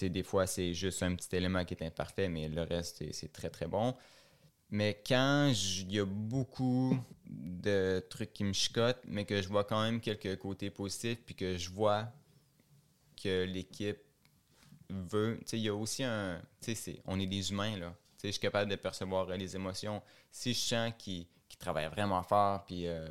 des 0.00 0.24
fois, 0.24 0.48
c'est 0.48 0.74
juste 0.74 1.00
un 1.04 1.14
petit 1.14 1.36
élément 1.36 1.64
qui 1.64 1.74
est 1.74 1.82
imparfait, 1.84 2.28
mais 2.28 2.48
le 2.48 2.62
reste, 2.62 3.04
c'est 3.12 3.32
très, 3.32 3.50
très 3.50 3.68
bon. 3.68 3.94
Mais 4.70 5.00
quand 5.06 5.52
il 5.54 5.92
y 5.92 6.00
a 6.00 6.04
beaucoup 6.04 6.98
de 7.26 8.04
trucs 8.10 8.32
qui 8.32 8.42
me 8.42 8.52
chicotent, 8.52 9.02
mais 9.06 9.24
que 9.24 9.40
je 9.40 9.48
vois 9.48 9.62
quand 9.62 9.80
même 9.80 10.00
quelques 10.00 10.38
côtés 10.38 10.70
positifs, 10.70 11.22
puis 11.24 11.36
que 11.36 11.56
je 11.56 11.70
vois 11.70 12.08
que 13.22 13.44
l'équipe 13.44 14.00
veut. 14.88 15.38
Tu 15.42 15.50
sais, 15.50 15.58
il 15.58 15.62
y 15.62 15.68
a 15.68 15.74
aussi 15.74 16.02
un. 16.02 16.42
Tu 16.60 16.74
sais, 16.74 17.00
on 17.06 17.20
est 17.20 17.26
des 17.26 17.52
humains, 17.52 17.76
là. 17.76 17.94
Tu 18.16 18.22
sais, 18.22 18.28
je 18.28 18.32
suis 18.32 18.40
capable 18.40 18.70
de 18.70 18.76
percevoir 18.76 19.26
les 19.28 19.54
émotions. 19.54 20.02
Si 20.32 20.52
je 20.52 20.58
sens 20.58 20.92
qu'ils 20.98 21.26
travaillent 21.60 21.90
vraiment 21.90 22.24
fort, 22.24 22.64
puis. 22.64 22.88
Euh, 22.88 23.06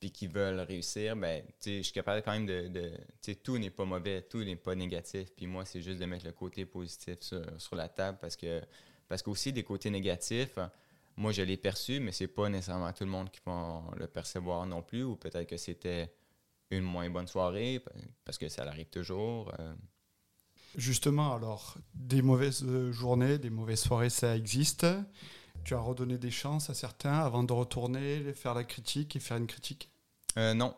puis 0.00 0.12
qui 0.12 0.28
veulent 0.28 0.60
réussir, 0.60 1.16
ben, 1.16 1.42
je 1.64 1.82
suis 1.82 1.92
capable 1.92 2.22
quand 2.22 2.32
même 2.32 2.46
de. 2.46 2.92
tout 3.42 3.58
n'est 3.58 3.70
pas 3.70 3.84
mauvais, 3.84 4.22
tout 4.22 4.42
n'est 4.44 4.56
pas 4.56 4.74
négatif. 4.74 5.30
Puis 5.36 5.46
moi, 5.46 5.64
c'est 5.64 5.82
juste 5.82 5.98
de 5.98 6.06
mettre 6.06 6.26
le 6.26 6.32
côté 6.32 6.64
positif 6.64 7.16
sur, 7.20 7.42
sur, 7.60 7.74
la 7.76 7.88
table 7.88 8.18
parce 8.20 8.36
que 8.36 8.60
parce 9.08 9.22
qu'aussi 9.22 9.52
des 9.52 9.64
côtés 9.64 9.90
négatifs, 9.90 10.58
moi 11.16 11.32
je 11.32 11.42
l'ai 11.42 11.56
perçu, 11.56 11.98
mais 11.98 12.12
c'est 12.12 12.28
pas 12.28 12.48
nécessairement 12.48 12.92
tout 12.92 13.04
le 13.04 13.10
monde 13.10 13.30
qui 13.30 13.40
va 13.44 13.82
le 13.96 14.06
percevoir 14.06 14.66
non 14.66 14.82
plus. 14.82 15.02
Ou 15.02 15.16
peut-être 15.16 15.48
que 15.48 15.56
c'était 15.56 16.12
une 16.70 16.84
moins 16.84 17.08
bonne 17.10 17.26
soirée, 17.26 17.82
parce 18.24 18.38
que 18.38 18.48
ça 18.48 18.64
arrive 18.64 18.86
toujours. 18.86 19.52
Euh. 19.58 19.74
Justement, 20.76 21.34
alors, 21.34 21.76
des 21.94 22.22
mauvaises 22.22 22.64
journées, 22.90 23.38
des 23.38 23.50
mauvaises 23.50 23.80
soirées, 23.80 24.10
ça 24.10 24.36
existe. 24.36 24.86
Tu 25.64 25.74
as 25.74 25.80
redonné 25.80 26.16
des 26.18 26.30
chances 26.30 26.70
à 26.70 26.74
certains 26.74 27.18
avant 27.18 27.42
de 27.42 27.52
retourner, 27.52 28.32
faire 28.32 28.54
la 28.54 28.64
critique 28.64 29.16
et 29.16 29.20
faire 29.20 29.36
une 29.36 29.46
critique 29.46 29.90
euh, 30.36 30.54
Non. 30.54 30.74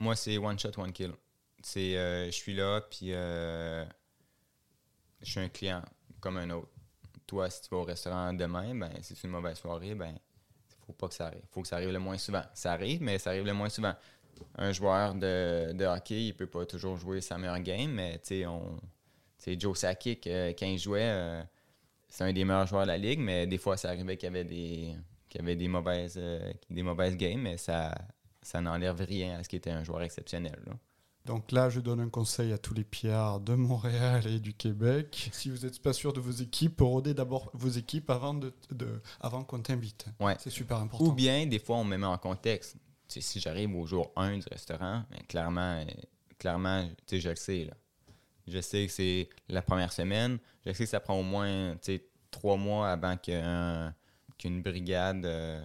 Moi, 0.00 0.16
c'est 0.16 0.36
one 0.38 0.58
shot, 0.58 0.72
one 0.76 0.92
kill. 0.92 1.12
C'est, 1.62 1.96
euh, 1.96 2.26
je 2.26 2.32
suis 2.32 2.54
là, 2.54 2.82
puis 2.82 3.12
euh, 3.12 3.84
je 5.22 5.30
suis 5.30 5.40
un 5.40 5.48
client 5.48 5.82
comme 6.20 6.36
un 6.36 6.50
autre. 6.50 6.68
Toi, 7.26 7.48
si 7.48 7.62
tu 7.62 7.68
vas 7.70 7.78
au 7.78 7.84
restaurant 7.84 8.34
demain, 8.34 8.74
ben, 8.74 8.90
si 9.00 9.14
c'est 9.14 9.26
une 9.26 9.32
mauvaise 9.32 9.56
soirée, 9.58 9.94
ben, 9.94 10.18
faut 10.86 10.92
pas 10.92 11.08
que 11.08 11.14
ça 11.14 11.28
arrive. 11.28 11.42
faut 11.50 11.62
que 11.62 11.68
ça 11.68 11.76
arrive 11.76 11.92
le 11.92 11.98
moins 11.98 12.18
souvent. 12.18 12.42
Ça 12.52 12.72
arrive, 12.72 13.00
mais 13.00 13.18
ça 13.18 13.30
arrive 13.30 13.46
le 13.46 13.54
moins 13.54 13.70
souvent. 13.70 13.94
Un 14.56 14.72
joueur 14.72 15.14
de, 15.14 15.84
hockey, 15.86 16.26
il 16.26 16.34
peut 16.34 16.46
pas 16.46 16.66
toujours 16.66 16.96
jouer 16.96 17.20
sa 17.20 17.38
meilleure 17.38 17.60
game, 17.60 17.92
mais 17.92 18.18
tu 18.18 18.44
Joe 19.58 19.78
Sakic, 19.78 20.24
quand 20.24 20.66
il 20.66 20.78
jouait, 20.78 21.46
c'est 22.14 22.22
un 22.22 22.32
des 22.32 22.44
meilleurs 22.44 22.68
joueurs 22.68 22.82
de 22.82 22.88
la 22.88 22.96
ligue, 22.96 23.18
mais 23.18 23.44
des 23.44 23.58
fois, 23.58 23.76
ça 23.76 23.88
arrivait 23.88 24.16
qu'il 24.16 24.28
y 24.28 24.30
avait 24.30 24.44
des, 24.44 24.94
qu'il 25.28 25.40
avait 25.40 25.56
des 25.56 25.66
mauvaises, 25.66 26.14
euh, 26.16 26.52
des 26.70 26.84
mauvaises 26.84 27.16
games, 27.16 27.40
mais 27.40 27.56
ça, 27.56 27.92
ça 28.40 28.60
n'enlève 28.60 29.00
rien 29.00 29.40
à 29.40 29.42
ce 29.42 29.48
qui 29.48 29.56
était 29.56 29.72
un 29.72 29.82
joueur 29.82 30.00
exceptionnel. 30.02 30.62
Donc 31.24 31.50
là, 31.50 31.70
je 31.70 31.80
donne 31.80 31.98
un 31.98 32.08
conseil 32.08 32.52
à 32.52 32.58
tous 32.58 32.72
les 32.72 32.84
Pierres 32.84 33.40
de 33.40 33.54
Montréal 33.54 34.28
et 34.28 34.38
du 34.38 34.54
Québec. 34.54 35.30
Si 35.32 35.50
vous 35.50 35.66
n'êtes 35.66 35.82
pas 35.82 35.92
sûr 35.92 36.12
de 36.12 36.20
vos 36.20 36.30
équipes, 36.30 36.80
rodez 36.82 37.14
d'abord 37.14 37.50
vos 37.52 37.70
équipes 37.70 38.08
avant, 38.10 38.34
de, 38.34 38.52
avant 39.20 39.42
qu'on 39.42 39.60
t'invite. 39.60 40.06
Ouais. 40.20 40.36
C'est 40.38 40.50
super 40.50 40.76
important. 40.76 41.06
Ou 41.06 41.12
bien, 41.12 41.46
des 41.46 41.58
fois, 41.58 41.78
on 41.78 41.84
me 41.84 41.96
met 41.96 42.06
en 42.06 42.18
contexte. 42.18 42.76
si 43.08 43.40
j'arrive 43.40 43.74
au 43.74 43.86
jour 43.86 44.12
1 44.14 44.38
du 44.38 44.46
restaurant, 44.52 45.02
ben, 45.10 45.20
clairement, 45.26 45.84
clairement 46.38 46.88
je 47.10 47.28
le 47.28 47.34
sais. 47.34 47.64
Là. 47.64 47.74
Je 48.46 48.60
sais 48.60 48.86
que 48.86 48.92
c'est 48.92 49.28
la 49.48 49.62
première 49.62 49.92
semaine. 49.92 50.38
Je 50.66 50.72
sais 50.72 50.84
que 50.84 50.90
ça 50.90 51.00
prend 51.00 51.18
au 51.18 51.22
moins 51.22 51.76
trois 52.30 52.56
mois 52.56 52.90
avant 52.90 53.16
qu'une 53.16 54.62
brigade 54.62 55.24
euh, 55.24 55.64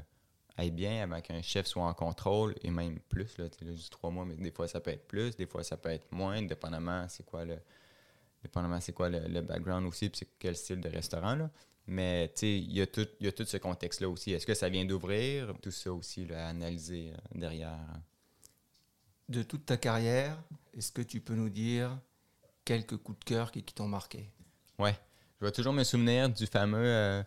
aille 0.57 0.71
bien, 0.71 1.03
avant 1.03 1.21
qu'un 1.21 1.41
chef 1.41 1.67
soit 1.67 1.83
en 1.83 1.93
contrôle, 1.93 2.55
et 2.63 2.71
même 2.71 2.99
plus. 3.09 3.37
Là, 3.37 3.45
là, 3.45 3.71
juste 3.73 3.91
trois 3.91 4.11
mois, 4.11 4.25
mais 4.25 4.35
des 4.35 4.51
fois 4.51 4.67
ça 4.67 4.79
peut 4.79 4.91
être 4.91 5.07
plus, 5.07 5.35
des 5.35 5.45
fois 5.45 5.63
ça 5.63 5.77
peut 5.77 5.89
être 5.89 6.11
moins, 6.11 6.41
dépendamment 6.41 7.07
c'est 7.09 7.25
quoi 7.25 7.45
le 7.45 7.57
dépendamment 8.43 8.79
c'est 8.79 8.93
quoi 8.93 9.09
le, 9.09 9.41
background 9.41 9.85
aussi, 9.85 10.09
puis 10.09 10.19
c'est 10.19 10.29
quel 10.37 10.55
style 10.55 10.79
de 10.79 10.89
restaurant. 10.89 11.35
Là. 11.35 11.49
Mais 11.87 12.31
il 12.43 12.71
y, 12.71 12.81
a 12.81 12.87
tout, 12.87 13.07
y 13.19 13.27
a 13.27 13.31
tout 13.31 13.45
ce 13.45 13.57
contexte-là 13.57 14.07
aussi. 14.07 14.31
Est-ce 14.31 14.45
que 14.45 14.53
ça 14.53 14.69
vient 14.69 14.85
d'ouvrir? 14.85 15.53
Tout 15.59 15.71
ça 15.71 15.91
aussi 15.91 16.25
là, 16.25 16.45
à 16.45 16.49
analyser 16.49 17.11
euh, 17.11 17.39
derrière. 17.39 17.79
De 19.27 19.41
toute 19.41 19.65
ta 19.65 19.75
carrière, 19.75 20.37
est-ce 20.77 20.91
que 20.91 21.01
tu 21.01 21.19
peux 21.19 21.33
nous 21.33 21.49
dire 21.49 21.97
quelques 22.65 22.97
coups 22.97 23.19
de 23.19 23.23
cœur 23.25 23.51
qui, 23.51 23.63
t'ont 23.63 23.87
marqué? 23.87 24.29
Ouais. 24.77 24.95
Je 25.39 25.45
vais 25.45 25.51
toujours 25.51 25.73
me 25.73 25.83
souvenir 25.83 26.29
du 26.29 26.45
fameux 26.47 26.85
euh, 26.85 27.23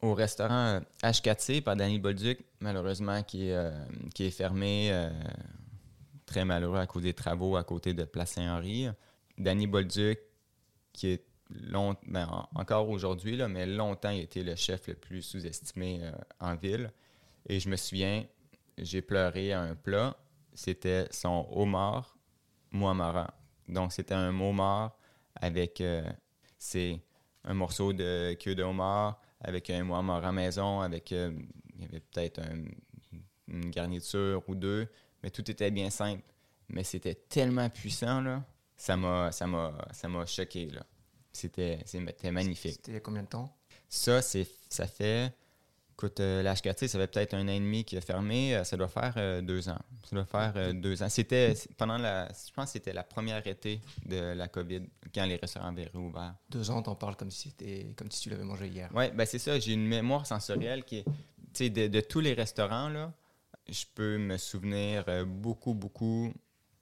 au 0.00 0.14
restaurant 0.14 0.80
H4C 1.02 1.58
euh, 1.58 1.60
par 1.60 1.76
Danny 1.76 1.98
Bolduc, 1.98 2.40
malheureusement, 2.60 3.22
qui, 3.22 3.50
euh, 3.50 3.70
est 4.18 4.30
fermé. 4.30 5.08
très 6.26 6.44
malheureux 6.44 6.78
à 6.78 6.86
cause 6.86 7.02
des 7.02 7.14
travaux 7.14 7.56
à 7.56 7.64
côté 7.64 7.94
de 7.94 8.04
Place 8.04 8.32
Saint-Henri. 8.32 8.88
Danny 9.36 9.66
Bolduc, 9.66 10.18
qui 10.92 11.08
est 11.08 11.24
long, 11.50 11.96
ben, 12.06 12.28
encore 12.54 12.88
aujourd'hui, 12.88 13.40
mais 13.48 13.66
longtemps, 13.66 14.10
il 14.10 14.22
était 14.22 14.42
le 14.42 14.56
chef 14.56 14.88
le 14.88 14.94
plus 14.94 15.22
sous-estimé 15.22 16.10
en 16.40 16.54
ville. 16.56 16.92
Et 17.46 17.60
je 17.60 17.68
me 17.68 17.76
souviens, 17.76 18.24
j'ai 18.76 19.02
pleuré 19.02 19.52
à 19.52 19.62
un 19.62 19.74
plat. 19.74 20.16
C'était 20.54 21.06
son 21.10 21.46
homard 21.50 22.16
muamara. 22.72 23.37
Donc, 23.68 23.92
c'était 23.92 24.14
un 24.14 24.38
homard 24.40 24.96
avec 25.34 25.80
euh, 25.80 26.02
c'est 26.58 27.00
un 27.44 27.54
morceau 27.54 27.92
de 27.92 28.34
queue 28.34 28.54
de 28.54 28.62
homard 28.62 29.20
avec 29.40 29.70
un 29.70 29.84
muamara 29.84 30.32
maison, 30.32 30.80
avec 30.80 31.12
euh, 31.12 31.32
il 31.76 31.82
y 31.82 31.84
avait 31.84 32.00
peut-être 32.00 32.40
un- 32.40 32.64
une 33.48 33.70
garniture 33.70 34.42
ou 34.48 34.54
deux, 34.54 34.88
mais 35.22 35.30
tout 35.30 35.48
était 35.50 35.70
bien 35.70 35.90
simple. 35.90 36.22
Mais 36.68 36.84
c'était 36.84 37.14
tellement 37.14 37.70
puissant, 37.70 38.20
là, 38.20 38.44
ça 38.76 38.96
m'a 38.96 39.32
ça 39.32 39.46
m'a 39.46 39.72
ça 39.92 40.08
m'a 40.08 40.26
choqué, 40.26 40.66
là. 40.70 40.82
C'était 41.32 41.78
c'était 41.86 42.30
magnifique. 42.30 42.72
C'était 42.72 42.90
il 42.92 42.94
y 42.94 42.98
a 42.98 43.00
combien 43.00 43.22
de 43.22 43.28
temps? 43.28 43.54
Ça, 43.88 44.20
c'est, 44.20 44.46
ça 44.68 44.86
fait. 44.86 45.32
Écoute, 45.98 46.20
euh, 46.20 46.44
l'HKT, 46.44 46.86
ça 46.86 46.96
fait 46.96 47.08
peut-être 47.08 47.34
un 47.34 47.42
an 47.48 47.50
et 47.50 47.58
demi 47.58 47.84
qu'il 47.84 47.98
a 47.98 48.00
fermé. 48.00 48.54
euh, 48.54 48.62
ça 48.62 48.76
doit 48.76 48.86
faire 48.86 49.14
euh, 49.16 49.42
deux 49.42 49.68
ans. 49.68 49.80
Ça 50.04 50.14
doit 50.14 50.24
faire 50.24 50.52
euh, 50.54 50.72
deux 50.72 51.02
ans. 51.02 51.08
C'était 51.08 51.54
pendant 51.76 51.98
la. 51.98 52.28
Je 52.28 52.52
pense 52.52 52.66
que 52.66 52.70
c'était 52.74 52.92
la 52.92 53.02
première 53.02 53.44
été 53.44 53.80
de 54.06 54.32
la 54.32 54.46
COVID, 54.46 54.82
quand 55.12 55.26
les 55.26 55.34
restaurants 55.34 55.70
avaient 55.70 55.90
réouvert. 55.92 56.36
Deux 56.50 56.70
ans, 56.70 56.82
t'en 56.82 56.94
parles 56.94 57.16
comme 57.16 57.32
si, 57.32 57.48
c'était, 57.48 57.94
comme 57.96 58.12
si 58.12 58.20
tu 58.20 58.30
l'avais 58.30 58.44
mangé 58.44 58.68
hier. 58.68 58.88
Oui, 58.94 59.10
ben 59.10 59.26
c'est 59.26 59.40
ça. 59.40 59.58
J'ai 59.58 59.72
une 59.72 59.88
mémoire 59.88 60.24
sensorielle 60.24 60.84
qui 60.84 60.98
est. 60.98 61.04
Tu 61.04 61.64
sais, 61.64 61.70
de, 61.70 61.88
de 61.88 62.00
tous 62.00 62.20
les 62.20 62.34
restaurants, 62.34 62.90
là, 62.90 63.12
je 63.68 63.84
peux 63.92 64.18
me 64.18 64.36
souvenir 64.36 65.04
beaucoup, 65.26 65.74
beaucoup 65.74 66.32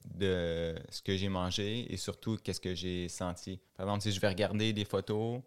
de 0.05 0.75
ce 0.91 1.01
que 1.01 1.17
j'ai 1.17 1.31
mangé 1.31 1.91
et 1.91 1.97
surtout 1.97 2.37
qu'est-ce 2.37 2.61
que 2.61 2.75
j'ai 2.75 3.09
senti. 3.09 3.59
Par 3.79 3.87
exemple, 3.87 4.03
si 4.03 4.13
je 4.13 4.21
vais 4.21 4.29
regarder 4.29 4.75
des 4.75 4.85
photos, 4.85 5.41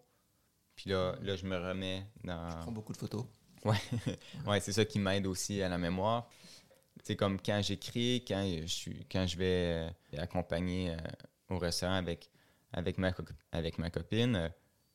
puis 0.74 0.90
là, 0.90 1.14
là 1.22 1.36
je 1.36 1.46
me 1.46 1.56
remets 1.56 2.04
dans. 2.24 2.50
Je 2.50 2.56
prends 2.56 2.72
beaucoup 2.72 2.92
de 2.92 2.98
photos. 2.98 3.24
Ouais, 4.46 4.60
c'est 4.60 4.72
ça 4.72 4.84
qui 4.84 4.98
m'aide 4.98 5.26
aussi 5.26 5.62
à 5.62 5.68
la 5.68 5.78
mémoire. 5.78 6.28
C'est 7.02 7.16
comme 7.16 7.40
quand 7.40 7.60
j'écris, 7.62 8.24
quand 8.26 8.44
je 8.62 8.66
suis, 8.66 9.06
quand 9.10 9.26
je 9.26 9.36
vais 9.36 9.44
euh, 10.14 10.18
accompagner 10.18 10.90
euh, 10.90 10.96
au 11.54 11.58
restaurant 11.58 11.94
avec 11.94 12.30
avec 12.72 12.98
ma 12.98 13.12
avec 13.52 13.78
ma 13.78 13.90
copine, 13.90 14.36
euh, 14.36 14.48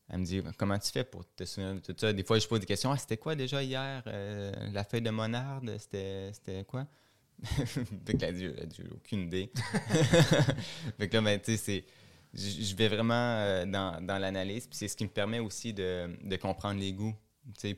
elle 0.10 0.19
me 0.19 0.25
dit 0.25 0.41
comment 0.58 0.78
tu 0.78 0.91
fais 0.91 1.04
pour 1.04 1.25
te 1.36 1.45
souvenir 1.45 1.75
de 1.75 1.80
tout 1.80 1.95
ça. 1.97 2.13
Des 2.13 2.23
fois, 2.23 2.38
je 2.38 2.47
pose 2.47 2.60
des 2.60 2.65
questions. 2.65 2.91
Ah, 2.91 2.97
c'était 2.97 3.17
quoi 3.17 3.36
déjà 3.36 3.63
hier 3.63 4.04
La 4.71 4.84
feuille 4.84 5.01
de 5.01 5.10
monarde, 5.10 5.75
c'était 5.80 6.63
quoi 6.67 6.86
Fait 7.43 8.13
que 8.13 8.21
là, 8.21 8.28
elle 8.28 8.69
aucune 8.93 9.21
idée. 9.21 9.51
fait 10.97 11.10
que 11.10 11.17
là, 11.17 11.39
tu 11.39 11.58
sais, 11.58 11.86
je 12.34 12.75
vais 12.75 12.88
vraiment 12.88 13.65
dans, 13.65 14.06
dans 14.06 14.19
l'analyse, 14.19 14.67
puis 14.67 14.78
c'est 14.78 14.88
ce 14.88 14.95
qui 14.95 15.06
me 15.06 15.10
permet 15.10 15.39
aussi 15.39 15.73
de, 15.73 16.15
de 16.23 16.36
comprendre 16.36 16.80
les 16.80 16.93
goûts. 16.93 17.15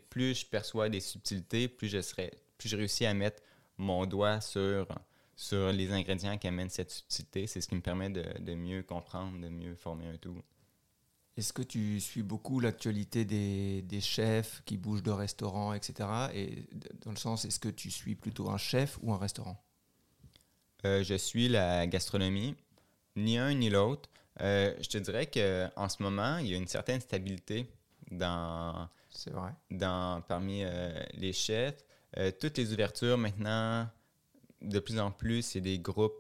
Plus 0.10 0.42
je 0.42 0.46
perçois 0.46 0.90
des 0.90 1.00
subtilités, 1.00 1.68
plus 1.68 1.90
je 1.90 2.02
serai, 2.02 2.32
plus 2.58 2.70
je 2.70 2.78
réussis 2.78 3.06
à 3.06 3.14
mettre 3.14 3.42
mon 3.78 4.06
doigt 4.06 4.42
sur, 4.42 4.88
sur 5.36 5.72
les 5.72 5.92
ingrédients 5.92 6.38
qui 6.38 6.48
amènent 6.48 6.70
cette 6.70 6.92
subtilité. 6.92 7.48
C'est 7.48 7.62
ce 7.62 7.68
qui 7.68 7.76
me 7.76 7.82
permet 7.82 8.10
de, 8.10 8.24
de 8.40 8.54
mieux 8.56 8.84
comprendre, 8.84 9.40
de 9.40 9.50
mieux 9.50 9.76
former 9.76 10.08
un 10.08 10.18
tout. 10.18 10.42
Est-ce 11.38 11.54
que 11.54 11.62
tu 11.62 12.00
suis 12.00 12.24
beaucoup 12.24 12.60
l'actualité 12.60 13.24
des, 13.24 13.84
des 13.84 14.02
chefs 14.02 14.64
qui 14.66 14.76
bougent 14.76 15.04
de 15.04 15.12
restaurant, 15.12 15.74
etc. 15.74 16.10
Et 16.34 16.68
dans 17.06 17.12
le 17.12 17.18
sens, 17.18 17.46
est-ce 17.46 17.60
que 17.60 17.70
tu 17.70 17.92
suis 17.92 18.16
plutôt 18.16 18.50
un 18.50 18.58
chef 18.58 18.98
ou 19.04 19.14
un 19.14 19.20
restaurant? 19.20 19.64
Euh, 20.86 21.04
je 21.04 21.14
suis 21.14 21.48
la 21.48 21.86
gastronomie, 21.86 22.56
ni 23.16 23.38
un 23.38 23.54
ni 23.54 23.70
l'autre. 23.70 24.10
Euh, 24.42 24.76
je 24.82 24.90
te 24.90 24.98
dirais 24.98 25.28
qu'en 25.28 25.90
ce 25.90 26.02
moment, 26.02 26.40
il 26.40 26.48
y 26.48 26.54
a 26.56 26.58
une 26.58 26.68
certaine 26.68 27.02
stabilité 27.02 27.68
dans, 28.10 28.90
C'est 29.18 29.32
vrai. 29.32 29.50
dans, 29.72 30.22
parmi 30.22 30.64
euh, 30.64 30.92
les 31.16 31.34
chefs. 31.34 31.84
Euh, 32.18 32.32
toutes 32.40 32.60
les 32.60 32.72
ouvertures 32.72 33.18
maintenant, 33.18 33.90
de 34.62 34.80
plus 34.80 35.00
en 35.00 35.10
plus, 35.10 35.42
c'est 35.42 35.60
des 35.60 35.80
groupes, 35.80 36.14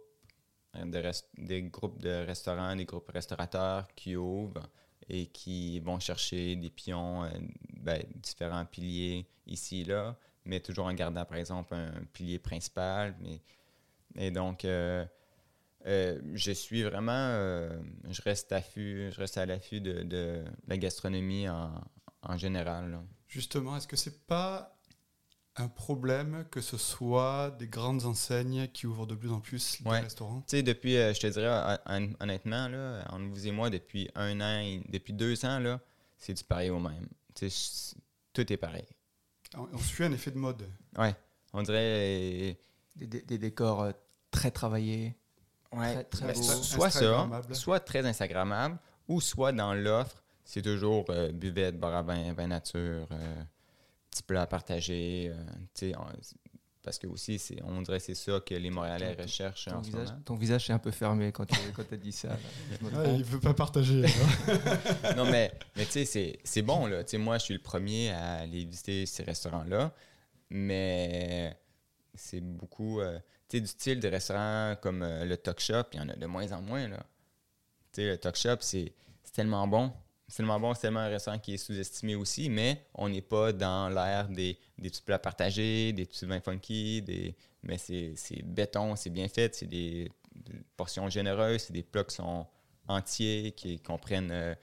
euh, 0.76 0.84
de 0.84 1.12
des 1.38 1.62
groupes 1.62 2.02
de 2.02 2.26
restaurants, 2.26 2.76
des 2.76 2.86
groupes 2.86 3.10
restaurateurs 3.10 3.88
qui 3.94 4.16
ouvrent 4.16 4.68
et 5.08 5.28
qui 5.28 5.80
vont 5.80 6.00
chercher 6.00 6.56
des 6.56 6.72
pions, 6.72 7.30
ben, 7.70 8.04
différents 8.16 8.66
piliers 8.66 9.28
ici 9.46 9.82
et 9.82 9.86
là, 9.86 10.18
mais 10.44 10.60
toujours 10.60 10.88
en 10.88 10.94
gardant, 10.94 11.24
par 11.24 11.38
exemple, 11.38 11.76
un 11.76 12.04
pilier 12.14 12.40
principal. 12.40 13.16
Mais, 13.22 13.42
et 14.16 14.32
donc, 14.32 14.64
je 14.66 16.52
suis 16.52 16.82
vraiment, 16.84 17.70
je 18.10 18.22
reste 18.24 18.52
affût, 18.52 19.12
je 19.12 19.20
reste 19.20 19.38
à 19.38 19.46
l'affût 19.46 19.80
de, 19.80 20.02
de 20.02 20.44
la 20.68 20.78
gastronomie 20.78 21.48
en, 21.48 21.72
en 22.24 22.38
général. 22.38 22.92
là. 22.92 23.04
Justement, 23.28 23.78
est-ce 23.78 23.88
que 23.88 23.96
c'est 23.96 24.26
pas 24.26 24.74
un 25.56 25.68
problème 25.68 26.46
que 26.52 26.62
ce 26.62 26.78
soit 26.78 27.52
des 27.58 27.68
grandes 27.68 28.06
enseignes 28.06 28.68
qui 28.68 28.86
ouvrent 28.88 29.08
de 29.08 29.16
plus 29.16 29.32
en 29.32 29.40
plus 29.40 29.82
des 29.82 29.90
Ouais. 29.90 30.00
restaurants? 30.02 30.42
Tu 30.42 30.58
sais, 30.58 30.64
depuis, 30.64 30.96
euh, 30.98 31.14
je 31.14 31.20
te 31.20 31.28
dirais, 31.28 31.50
hon- 31.88 31.94
hon- 31.94 32.14
honnêtement, 32.20 32.68
là, 32.68 33.04
entre 33.10 33.26
vous 33.26 33.48
et 33.48 33.52
moi, 33.52 33.70
depuis 33.70 34.10
un 34.16 34.40
an, 34.42 34.60
et- 34.62 34.84
depuis 34.90 35.14
deux 35.14 35.46
ans, 35.46 35.60
là, 35.60 35.80
c'est 36.18 36.34
du 36.34 36.44
pareil 36.44 36.70
au 36.70 36.80
même. 36.80 37.08
Tu 37.36 37.50
sais, 37.50 37.94
je- 37.96 38.00
tout 38.34 38.52
est 38.54 38.58
pareil. 38.58 38.88
On 39.56 39.68
on 39.74 39.78
suit 39.80 40.04
un 40.04 40.12
effet 40.12 40.32
de 40.32 40.38
mode. 40.38 40.70
Ouais. 40.98 41.16
On 41.54 41.64
dirait. 41.64 41.78
euh, 42.52 42.54
Des, 42.96 43.06
des- 43.08 43.22
des 43.22 43.38
décors 43.38 43.82
euh, 43.84 43.92
très 44.32 44.50
travaillés. 44.52 45.16
Ouais, 45.72 45.94
Très, 45.94 46.04
très 46.06 46.26
ben, 46.28 46.34
beau. 46.36 46.42
soit 46.44 46.90
ça, 46.90 47.54
soit 47.54 47.80
très 47.80 48.04
Instagrammable, 48.06 48.80
ou 49.08 49.22
soit 49.22 49.52
dans 49.52 49.74
l'offre, 49.76 50.24
c'est 50.50 50.62
toujours 50.62 51.06
euh, 51.10 51.32
buvette, 51.34 51.78
bar 51.78 51.94
à 51.94 52.02
vin, 52.02 52.32
vin 52.34 52.48
nature, 52.48 53.06
euh, 53.12 53.44
petit 54.10 54.24
plat 54.24 54.44
à 54.44 54.48
partager. 54.48 55.30
euh, 55.30 55.36
tu 55.76 55.90
sais, 55.92 55.94
on- 55.98 56.06
parce 56.84 56.98
que 57.00 57.08
aussi, 57.08 57.38
c'est- 57.38 57.62
on 57.64 57.82
dirait 57.82 57.98
que 57.98 58.06
c'est 58.06 58.16
ça 58.16 58.40
que 58.40 58.56
les 58.56 58.70
Montréalais 58.70 59.14
Ton- 59.14 59.24
recherchent 59.24 59.66
Ton 59.66 59.76
en 59.76 59.84
ce 59.84 59.90
visage, 59.90 60.08
moment. 60.08 60.22
ton 60.24 60.36
visage 60.36 60.70
est 60.70 60.74
un 60.74 60.80
peu 60.80 60.92
fermé 60.92 61.34
quand 61.34 61.46
tu 61.46 61.60
quand 61.76 61.92
as 61.92 61.98
dit 61.98 62.14
ça. 62.14 62.30
là. 62.30 62.36
Ouais, 62.82 63.16
il 63.16 63.26
veut 63.26 63.42
pas 63.42 63.54
partager. 63.54 64.04
non, 65.18 65.30
mais, 65.30 65.52
mais 65.76 65.84
tu 65.86 65.92
sais, 65.92 66.06
c'est- 66.06 66.40
c'est 66.46 66.62
bon, 66.62 66.86
là. 66.86 67.04
Tu 67.04 67.12
sais, 67.12 67.18
moi, 67.18 67.38
je 67.40 67.44
suis 67.44 67.54
le 67.54 67.62
premier 67.62 68.12
à 68.12 68.36
aller 68.36 68.64
visiter 68.64 69.06
ces 69.06 69.24
restaurants-là, 69.24 69.92
mais 70.50 71.58
c'est 72.16 72.40
beaucoup, 72.42 73.02
euh, 73.02 73.20
tu 73.50 73.58
sais, 73.58 73.62
du 73.62 73.68
style 73.68 74.00
de 74.00 74.08
restaurants 74.08 74.76
comme 74.82 75.04
euh, 75.04 75.26
le 75.26 75.36
Talk 75.38 75.60
Shop, 75.60 75.84
il 75.94 76.00
y 76.00 76.02
en 76.02 76.08
a 76.10 76.16
de 76.16 76.26
moins 76.26 76.50
en 76.54 76.62
moins, 76.62 76.88
là. 76.88 77.00
Tu 77.92 78.02
sais, 78.02 78.08
le 78.08 78.18
Talk 78.18 78.36
Shop, 78.38 78.58
c'est 78.62 78.94
c'est 79.24 79.34
tellement 79.34 79.68
bon. 79.68 79.92
C'est 80.28 80.38
tellement 80.38 80.60
bon, 80.60 80.74
c'est 80.74 80.82
tellement 80.82 81.08
restaurant 81.08 81.40
qui 81.40 81.54
est 81.54 81.58
sous-estimé 81.58 82.16
aussi, 82.16 82.50
mais 82.50 82.86
on 82.94 83.08
n'est 83.08 83.22
pas 83.22 83.54
dans 83.54 83.88
l'ère 83.88 84.28
des, 84.28 84.60
des 84.78 84.90
petits 84.90 85.02
plats 85.02 85.20
partagés, 85.20 85.94
des 85.94 86.06
petits 86.06 86.26
vins 86.26 86.42
funky, 86.42 87.02
des, 87.02 87.34
mais 87.64 87.78
c'est 87.78 88.44
béton, 88.44 88.96
c'est 88.96 89.10
bien 89.10 89.28
fait, 89.28 89.56
c'est 89.56 89.68
des, 89.68 90.12
portions 90.76 91.10
généreuses, 91.10 91.64
c'est 91.64 91.74
des 91.74 91.84
plats 91.84 92.04
qui 92.04 92.16
sont 92.16 92.46
entiers, 92.88 93.54
qui 93.54 93.80
comprennent 93.80 94.32
euh, 94.32 94.56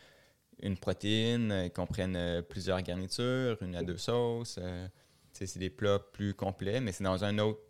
une 0.62 0.76
protéine, 0.76 1.50
euh, 1.50 1.64
qui 1.64 1.72
comprennent 1.72 2.16
euh, 2.16 2.42
plusieurs 2.42 2.80
garnitures, 2.82 3.58
une 3.60 3.74
à 3.74 3.82
deux 3.82 3.98
sauces. 3.98 4.58
c'est 5.32 5.58
des 5.58 5.70
plats 5.70 5.98
plus 5.98 6.34
complets, 6.34 6.80
mais 6.80 6.92
c'est 6.92 7.04
dans 7.04 7.24
un 7.24 7.38
autre. 7.38 7.60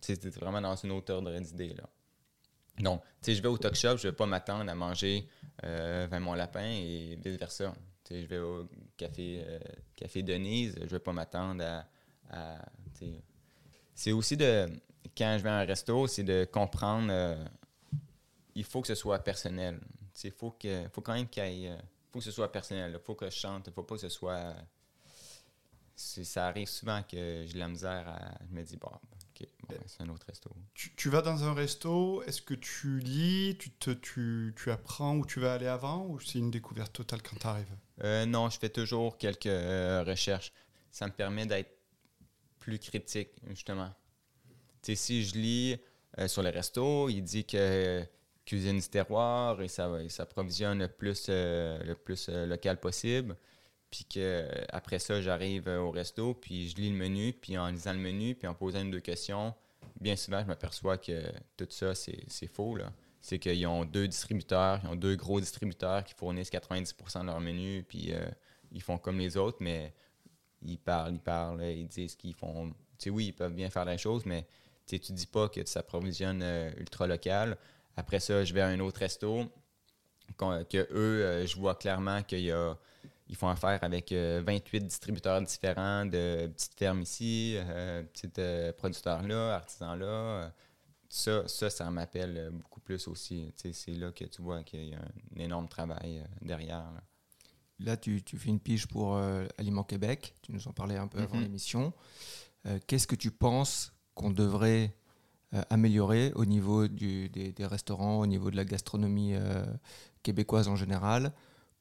C'est 0.00 0.24
vraiment 0.36 0.62
dans 0.62 0.76
une 0.76 0.92
autre 0.92 1.12
ordre 1.12 1.38
d'idée. 1.38 1.74
Donc, 2.82 3.02
tu 3.02 3.08
sais, 3.22 3.34
je 3.34 3.42
vais 3.42 3.48
au 3.48 3.58
talk 3.58 3.74
shop, 3.74 3.96
je 3.98 4.06
ne 4.06 4.10
vais 4.10 4.16
pas 4.16 4.26
m'attendre 4.26 4.70
à 4.70 4.74
manger 4.74 5.28
euh, 5.64 6.20
mon 6.20 6.34
lapin 6.34 6.64
et 6.64 7.18
vice-versa. 7.22 7.74
Tu 8.04 8.14
sais, 8.14 8.22
je 8.22 8.26
vais 8.26 8.38
au 8.38 8.68
café, 8.96 9.42
euh, 9.46 9.58
café 9.96 10.22
Denise, 10.22 10.74
je 10.76 10.84
ne 10.84 10.88
vais 10.88 10.98
pas 10.98 11.12
m'attendre 11.12 11.64
à. 12.30 12.58
tu 12.94 13.06
sais. 13.06 13.22
c'est 13.94 14.12
aussi 14.12 14.36
de. 14.36 14.68
Quand 15.16 15.36
je 15.38 15.42
vais 15.42 15.50
à 15.50 15.58
un 15.58 15.64
resto, 15.64 16.06
c'est 16.06 16.22
de 16.22 16.46
comprendre. 16.50 17.08
euh, 17.10 17.44
il 18.54 18.64
faut 18.64 18.80
que 18.80 18.88
ce 18.88 18.94
soit 18.94 19.18
personnel. 19.20 19.80
Il 20.22 20.32
faut, 20.32 20.50
que, 20.50 20.88
faut 20.92 21.00
quand 21.00 21.14
même 21.14 21.28
qu'il 21.28 21.44
y 21.46 21.66
ait, 21.66 21.70
euh, 21.70 21.76
faut 22.12 22.18
que 22.18 22.24
ce 22.24 22.30
soit 22.30 22.50
personnel. 22.50 22.92
Il 22.94 23.04
faut 23.04 23.14
que 23.14 23.26
je 23.26 23.36
chante. 23.36 23.66
Il 23.68 23.72
faut 23.72 23.82
pas 23.82 23.94
que 23.94 24.00
ce 24.02 24.08
soit. 24.08 24.54
ça 25.96 26.46
arrive 26.46 26.68
souvent 26.68 27.02
que 27.02 27.44
j'ai 27.46 27.58
la 27.58 27.68
misère 27.68 28.08
à. 28.08 28.38
Je 28.48 28.54
me 28.54 28.62
dis, 28.62 28.76
bon, 28.76 28.90
ok, 29.40 29.48
bon, 29.62 29.74
ben, 29.74 29.80
c'est 29.86 30.02
un 30.02 30.08
autre 30.08 30.26
resto. 30.26 30.50
tu, 30.74 30.94
tu 30.94 31.08
vas 31.08 31.22
dans 31.22 31.44
un 31.44 31.54
resto, 31.54 32.22
est-ce 32.24 32.42
que 32.42 32.54
tu 32.54 32.98
lis, 33.00 33.56
tu, 33.58 33.70
te, 33.70 33.90
tu, 33.90 34.54
tu 34.56 34.70
apprends 34.70 35.16
où 35.16 35.24
tu 35.26 35.40
vas 35.40 35.54
aller 35.54 35.66
avant 35.66 36.06
ou 36.06 36.20
c'est 36.20 36.38
une 36.38 36.50
découverte 36.50 36.92
totale 36.92 37.22
quand 37.22 37.36
tu 37.38 37.46
arrives 37.46 37.76
Euh, 38.02 38.26
non, 38.26 38.50
je 38.50 38.58
fais 38.58 38.68
toujours 38.70 39.18
quelques 39.18 39.46
euh, 39.46 40.02
recherches. 40.04 40.52
Ça 40.90 41.06
me 41.06 41.12
permet 41.12 41.46
d'être 41.46 41.70
plus 42.58 42.78
critique, 42.78 43.30
justement. 43.48 43.92
Tu 44.82 44.92
sais, 44.92 44.94
si 44.96 45.24
je 45.24 45.34
lis 45.34 45.76
euh, 46.18 46.28
sur 46.28 46.42
le 46.42 46.48
resto, 46.50 47.08
il 47.08 47.22
dit 47.22 47.44
que 47.44 47.56
euh, 47.56 48.04
cuisine 48.44 48.78
du 48.78 48.88
terroir 48.88 49.60
et 49.62 49.68
ça, 49.68 49.88
il 50.02 50.10
s'approvisionne 50.10 50.78
le 50.80 50.88
plus, 50.88 51.26
euh, 51.28 51.78
le 51.84 51.94
plus 51.94 52.28
euh, 52.28 52.46
local 52.46 52.80
possible. 52.80 53.36
Puis 53.90 54.04
que 54.04 54.48
après 54.68 55.00
ça, 55.00 55.20
j'arrive 55.20 55.68
euh, 55.68 55.80
au 55.80 55.90
resto, 55.90 56.34
puis 56.34 56.68
je 56.68 56.76
lis 56.76 56.90
le 56.90 56.96
menu, 56.96 57.32
puis 57.32 57.58
en 57.58 57.68
lisant 57.68 57.92
le 57.92 57.98
menu, 57.98 58.34
puis 58.34 58.46
en 58.46 58.54
posant 58.54 58.80
une 58.80 58.90
deux 58.90 59.00
questions, 59.00 59.52
bien 60.00 60.14
souvent, 60.14 60.40
je 60.40 60.46
m'aperçois 60.46 60.96
que 60.96 61.22
tout 61.56 61.66
ça, 61.70 61.94
c'est 61.94 62.46
faux. 62.46 62.78
C'est 63.20 63.38
qu'ils 63.38 63.66
ont 63.66 63.84
deux 63.84 64.06
distributeurs, 64.06 64.80
ils 64.84 64.88
ont 64.88 64.96
deux 64.96 65.16
gros 65.16 65.40
distributeurs 65.40 66.04
qui 66.04 66.14
fournissent 66.14 66.50
90% 66.52 67.22
de 67.22 67.26
leur 67.26 67.40
menu, 67.40 67.84
puis 67.86 68.12
euh, 68.12 68.26
ils 68.72 68.80
font 68.80 68.96
comme 68.96 69.18
les 69.18 69.36
autres, 69.36 69.58
mais 69.60 69.92
ils 70.62 70.78
parlent, 70.78 71.14
ils 71.14 71.20
parlent, 71.20 71.62
ils 71.62 71.88
disent 71.88 72.14
qu'ils 72.14 72.34
font. 72.34 72.70
Tu 72.70 73.04
sais, 73.04 73.10
oui, 73.10 73.26
ils 73.26 73.32
peuvent 73.32 73.54
bien 73.54 73.70
faire 73.70 73.84
la 73.84 73.98
chose, 73.98 74.24
mais 74.24 74.46
tu 74.86 75.00
tu 75.00 75.12
dis 75.12 75.26
pas 75.26 75.48
que 75.48 75.60
tu 75.60 75.70
s'approvisionnes 75.70 76.42
euh, 76.42 76.70
ultra 76.78 77.06
local 77.06 77.56
Après 77.96 78.20
ça, 78.20 78.44
je 78.44 78.54
vais 78.54 78.60
à 78.60 78.68
un 78.68 78.80
autre 78.80 79.00
resto, 79.00 79.44
que 80.38 80.86
eux, 80.92 81.44
je 81.44 81.56
vois 81.56 81.74
clairement 81.74 82.22
qu'ils 83.30 83.38
font 83.38 83.48
affaire 83.48 83.78
avec 83.82 84.12
28 84.12 84.80
distributeurs 84.80 85.40
différents 85.42 86.04
de 86.04 86.48
petites 86.48 86.74
fermes 86.74 87.02
ici, 87.02 87.56
petits 88.12 88.30
producteurs 88.76 89.22
là, 89.22 89.54
artisans 89.54 89.98
là. 89.98 90.52
ça, 91.08 91.46
ça, 91.46 91.70
ça 91.70 91.90
m'appelle 91.90 92.50
beaucoup 92.52 92.80
plus 92.80 93.06
aussi. 93.08 93.52
C'est 93.72 93.92
là 93.92 94.10
que 94.12 94.24
tu 94.24 94.42
vois 94.42 94.62
qu'il 94.64 94.88
y 94.88 94.94
a 94.94 94.98
un 94.98 95.40
énorme 95.40 95.68
travail 95.68 96.24
derrière. 96.42 96.92
Là, 97.80 97.96
tu, 97.96 98.20
fais 98.20 98.50
une 98.50 98.60
pige 98.60 98.86
pour 98.86 99.16
euh, 99.16 99.46
Aliment 99.56 99.84
Québec. 99.84 100.34
Tu 100.42 100.52
nous 100.52 100.68
en 100.68 100.72
parlais 100.72 100.96
un 100.96 101.08
peu 101.08 101.18
avant 101.18 101.36
mhm. 101.36 101.44
l'émission. 101.44 101.92
Euh, 102.66 102.78
qu'est-ce 102.86 103.06
que 103.06 103.16
tu 103.16 103.30
penses 103.30 103.92
qu'on 104.14 104.30
devrait 104.30 104.94
euh, 105.54 105.62
améliorer 105.70 106.32
au 106.34 106.44
niveau 106.44 106.88
des, 106.88 107.54
restaurants, 107.60 108.18
au 108.18 108.26
niveau 108.26 108.50
de 108.50 108.56
la 108.56 108.64
gastronomie 108.64 109.34
québécoise 110.22 110.68
en 110.68 110.76
général, 110.76 111.32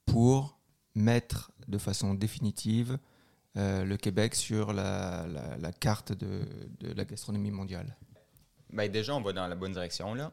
pour 0.06 0.59
mettre 1.00 1.52
de 1.68 1.78
façon 1.78 2.14
définitive 2.14 2.98
le 3.56 3.96
Québec 3.98 4.36
sur 4.36 4.72
la, 4.72 5.26
carte 5.80 6.14
de, 6.14 6.42
la 6.96 7.04
gastronomie 7.04 7.52
mondiale 7.52 7.98
ben 8.72 8.90
Déjà, 8.90 9.16
on 9.16 9.22
va 9.22 9.34
dans 9.34 9.48
la 9.48 9.56
bonne 9.56 9.74
direction, 9.74 10.14
là. 10.14 10.32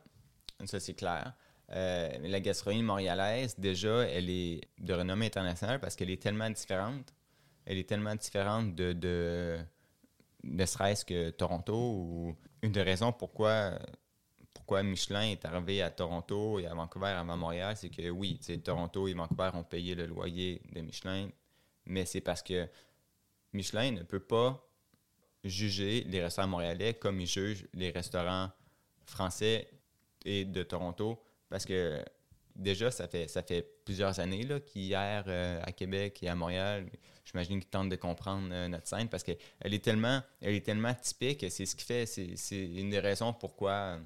Ça, 0.64 0.80
c'est 0.80 0.94
clair. 0.94 1.34
Euh, 1.72 2.10
la 2.22 2.40
gastronomie 2.40 2.82
montréalaise, 2.82 3.56
déjà, 3.58 4.02
elle 4.04 4.30
est 4.30 4.60
de 4.78 4.94
renommée 4.94 5.26
internationale 5.26 5.80
parce 5.80 5.96
qu'elle 5.96 6.10
est 6.10 6.22
tellement 6.22 6.50
différente. 6.50 7.12
Elle 7.64 7.78
est 7.78 7.88
tellement 7.88 8.14
différente 8.14 8.74
de, 8.74 8.92
de 8.92 9.58
ne 10.44 10.66
serait-ce 10.66 11.04
que 11.04 11.30
Toronto. 11.30 11.74
Ou 11.74 12.36
une 12.62 12.72
des 12.72 12.82
raisons 12.82 13.12
pourquoi, 13.12 13.78
pourquoi 14.56 14.82
Michelin 14.82 15.22
est 15.22 15.44
arrivé 15.44 15.82
à 15.82 15.90
Toronto 15.90 16.58
et 16.58 16.66
à 16.66 16.74
Vancouver 16.74 17.08
avant 17.08 17.36
Montréal, 17.36 17.76
c'est 17.76 17.90
que 17.90 18.08
oui, 18.08 18.40
Toronto 18.64 19.06
et 19.06 19.12
Vancouver 19.12 19.50
ont 19.52 19.64
payé 19.64 19.94
le 19.94 20.06
loyer 20.06 20.62
de 20.72 20.80
Michelin, 20.80 21.28
mais 21.84 22.06
c'est 22.06 22.22
parce 22.22 22.42
que 22.42 22.66
Michelin 23.52 23.90
ne 23.90 24.02
peut 24.02 24.20
pas 24.20 24.66
juger 25.44 26.04
les 26.08 26.22
restaurants 26.22 26.48
montréalais 26.48 26.94
comme 26.94 27.20
il 27.20 27.26
juge 27.26 27.66
les 27.74 27.90
restaurants 27.90 28.50
français 29.04 29.68
et 30.24 30.46
de 30.46 30.62
Toronto 30.62 31.22
parce 31.50 31.66
que 31.66 32.02
déjà, 32.56 32.90
ça 32.90 33.06
fait, 33.08 33.28
ça 33.28 33.42
fait 33.42 33.62
plusieurs 33.84 34.18
années 34.20 34.46
qu'il 34.66 34.92
erre 34.92 35.24
euh, 35.28 35.60
à 35.62 35.72
Québec 35.72 36.18
et 36.22 36.28
à 36.28 36.34
Montréal. 36.34 36.90
J'imagine 37.24 37.60
qu'ils 37.60 37.68
tentent 37.68 37.88
de 37.88 37.96
comprendre 37.96 38.48
euh, 38.50 38.68
notre 38.68 38.88
scène 38.88 39.08
parce 39.08 39.22
qu'elle 39.22 39.36
est 39.62 39.84
tellement 39.84 40.22
elle 40.40 40.54
est 40.54 40.64
tellement 40.64 40.94
typique. 40.94 41.44
C'est 41.50 41.66
ce 41.66 41.76
qui 41.76 41.84
fait, 41.84 42.06
c'est 42.06 42.64
une 42.64 42.90
des 42.90 43.00
raisons 43.00 43.32
pourquoi, 43.32 43.98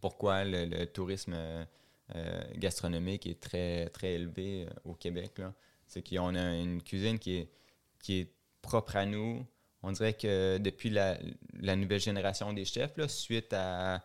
pourquoi 0.00 0.44
le, 0.44 0.84
tourisme 0.86 1.34
euh, 1.34 2.42
gastronomique 2.56 3.26
est 3.26 3.40
très, 3.40 3.88
très 3.90 4.14
élevé 4.14 4.66
au 4.84 4.94
Québec. 4.94 5.40
C'est 5.86 6.06
qu'on 6.08 6.34
a 6.34 6.56
une 6.56 6.82
cuisine 6.82 7.18
qui 7.18 7.36
est, 7.36 7.48
qui 8.00 8.20
est 8.20 8.32
propre 8.62 8.96
à 8.96 9.06
nous. 9.06 9.46
On 9.82 9.92
dirait 9.92 10.14
que 10.14 10.58
depuis 10.58 10.90
la, 10.90 11.18
nouvelle 11.76 12.00
génération 12.00 12.52
des 12.52 12.64
chefs, 12.64 12.94
suite 13.08 13.52
à 13.52 14.04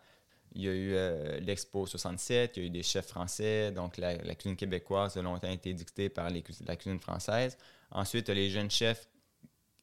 il 0.53 0.63
y 0.63 0.69
a 0.69 0.71
eu 0.71 0.93
euh, 0.95 1.39
l'Expo 1.39 1.85
67, 1.85 2.57
il 2.57 2.59
y 2.59 2.63
a 2.63 2.67
eu 2.67 2.69
des 2.71 2.81
chefs 2.81 3.07
français, 3.07 3.71
donc 3.71 3.97
la, 3.97 4.15
cuisine 4.35 4.55
québécoise 4.55 5.15
a 5.17 5.21
longtemps 5.21 5.51
été 5.51 5.73
dictée 5.73 6.09
par 6.09 6.29
la 6.29 6.75
cuisine 6.75 6.99
française. 6.99 7.57
Ensuite, 7.91 8.29
les 8.29 8.49
jeunes 8.49 8.71
chefs, 8.71 9.07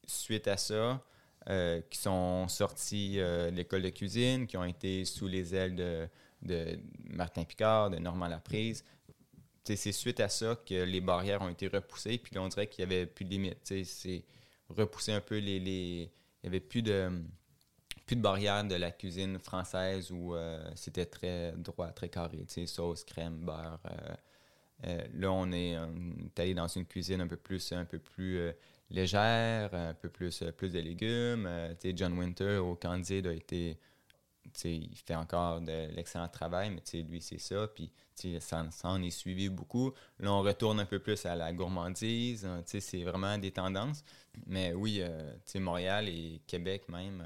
suite 0.05 0.47
à 0.47 0.57
ça, 0.57 1.01
euh, 1.49 1.81
qui 1.89 1.99
sont 1.99 2.47
sortis 2.47 3.19
euh, 3.19 3.51
de 3.51 3.55
l'école 3.55 3.81
de 3.83 3.89
cuisine, 3.89 4.47
qui 4.47 4.57
ont 4.57 4.63
été 4.63 5.05
sous 5.05 5.27
les 5.27 5.53
ailes 5.53 5.75
de, 5.75 6.79
Martin 7.09 7.43
Picard, 7.43 7.89
de 7.89 7.97
Normand 7.97 8.27
Laprise. 8.27 8.83
C'est 9.63 9.91
suite 9.91 10.19
à 10.19 10.29
ça 10.29 10.55
que 10.63 10.83
les 10.83 11.01
barrières 11.01 11.41
ont 11.41 11.49
été 11.49 11.67
repoussées, 11.67 12.19
puis 12.19 12.37
on 12.37 12.47
dirait 12.47 12.67
qu'il 12.67 12.87
n'y 12.87 12.93
avait 12.93 13.07
plus 13.07 13.25
de 13.25 13.31
limites. 13.31 13.73
C'est 13.83 14.23
repousser 14.69 15.11
un 15.11 15.21
peu 15.21 15.39
les. 15.39 15.57
Il 15.57 16.09
n'y 16.43 16.47
avait 16.49 16.59
plus 16.59 16.83
de 16.83 17.09
plus 18.05 18.15
de 18.15 18.21
barrière 18.21 18.63
de 18.63 18.75
la 18.75 18.91
cuisine 18.91 19.39
française 19.39 20.11
où 20.11 20.35
euh, 20.35 20.63
c'était 20.75 21.05
très 21.05 21.53
droit, 21.53 21.87
très 21.87 22.09
carré, 22.09 22.45
sauce, 22.67 23.03
crème, 23.03 23.37
beurre. 23.37 23.79
Euh, 23.85 24.15
euh, 24.85 25.07
là, 25.13 25.31
on 25.31 25.51
est, 25.51 25.75
allé 26.37 26.53
dans 26.53 26.67
une 26.67 26.85
cuisine 26.85 27.21
un 27.21 27.27
peu 27.27 27.37
plus, 27.37 27.71
un 27.71 27.85
peu 27.85 27.97
plus 27.97 28.39
légère, 28.89 29.73
un 29.73 29.93
peu 29.93 30.09
plus, 30.09 30.43
plus 30.57 30.71
de 30.71 30.79
légumes. 30.79 31.49
sais, 31.79 31.93
John 31.95 32.17
Winter 32.17 32.57
au 32.57 32.75
Candide 32.75 33.27
a 33.27 33.33
été, 33.33 33.77
il 34.63 34.97
fait 34.97 35.15
encore 35.15 35.61
de 35.61 35.93
l'excellent 35.95 36.27
travail, 36.27 36.69
mais 36.69 37.01
lui, 37.03 37.21
c'est 37.21 37.39
ça. 37.39 37.67
Puis, 37.67 37.91
ça, 38.39 38.65
ça, 38.71 38.89
en 38.89 39.01
est 39.01 39.09
suivi 39.09 39.49
beaucoup. 39.49 39.91
Là, 40.19 40.31
on 40.31 40.41
retourne 40.41 40.79
un 40.79 40.85
peu 40.85 40.99
plus 40.99 41.25
à 41.25 41.35
la 41.35 41.51
gourmandise. 41.51 42.45
Hein, 42.45 42.63
c'est 42.65 43.03
vraiment 43.03 43.37
des 43.37 43.51
tendances. 43.51 44.03
Mais 44.45 44.73
oui, 44.73 45.01
sais, 45.45 45.59
Montréal 45.59 46.07
et 46.07 46.41
Québec 46.47 46.87
même 46.89 47.23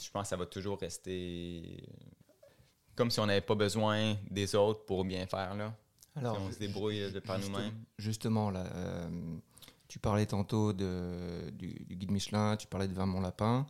je 0.00 0.10
pense 0.10 0.22
que 0.22 0.28
ça 0.28 0.36
va 0.36 0.46
toujours 0.46 0.78
rester 0.78 1.84
comme 2.94 3.10
si 3.10 3.20
on 3.20 3.26
n'avait 3.26 3.40
pas 3.40 3.54
besoin 3.54 4.16
des 4.30 4.54
autres 4.54 4.84
pour 4.84 5.04
bien 5.04 5.26
faire. 5.26 5.54
Là. 5.54 5.74
Alors, 6.14 6.38
on 6.40 6.50
se 6.52 6.58
débrouille 6.58 7.10
de 7.10 7.20
par 7.20 7.38
nous-mêmes. 7.38 7.84
Justement, 7.98 8.50
là, 8.50 8.66
euh, 8.74 9.08
tu 9.92 9.98
parlais 9.98 10.24
tantôt 10.24 10.72
de, 10.72 11.50
du, 11.50 11.68
guide 11.90 12.10
Michelin, 12.10 12.56
tu 12.56 12.66
parlais 12.66 12.88
de 12.88 12.94
Vin 12.94 13.04
Mon 13.04 13.20
Lapin. 13.20 13.66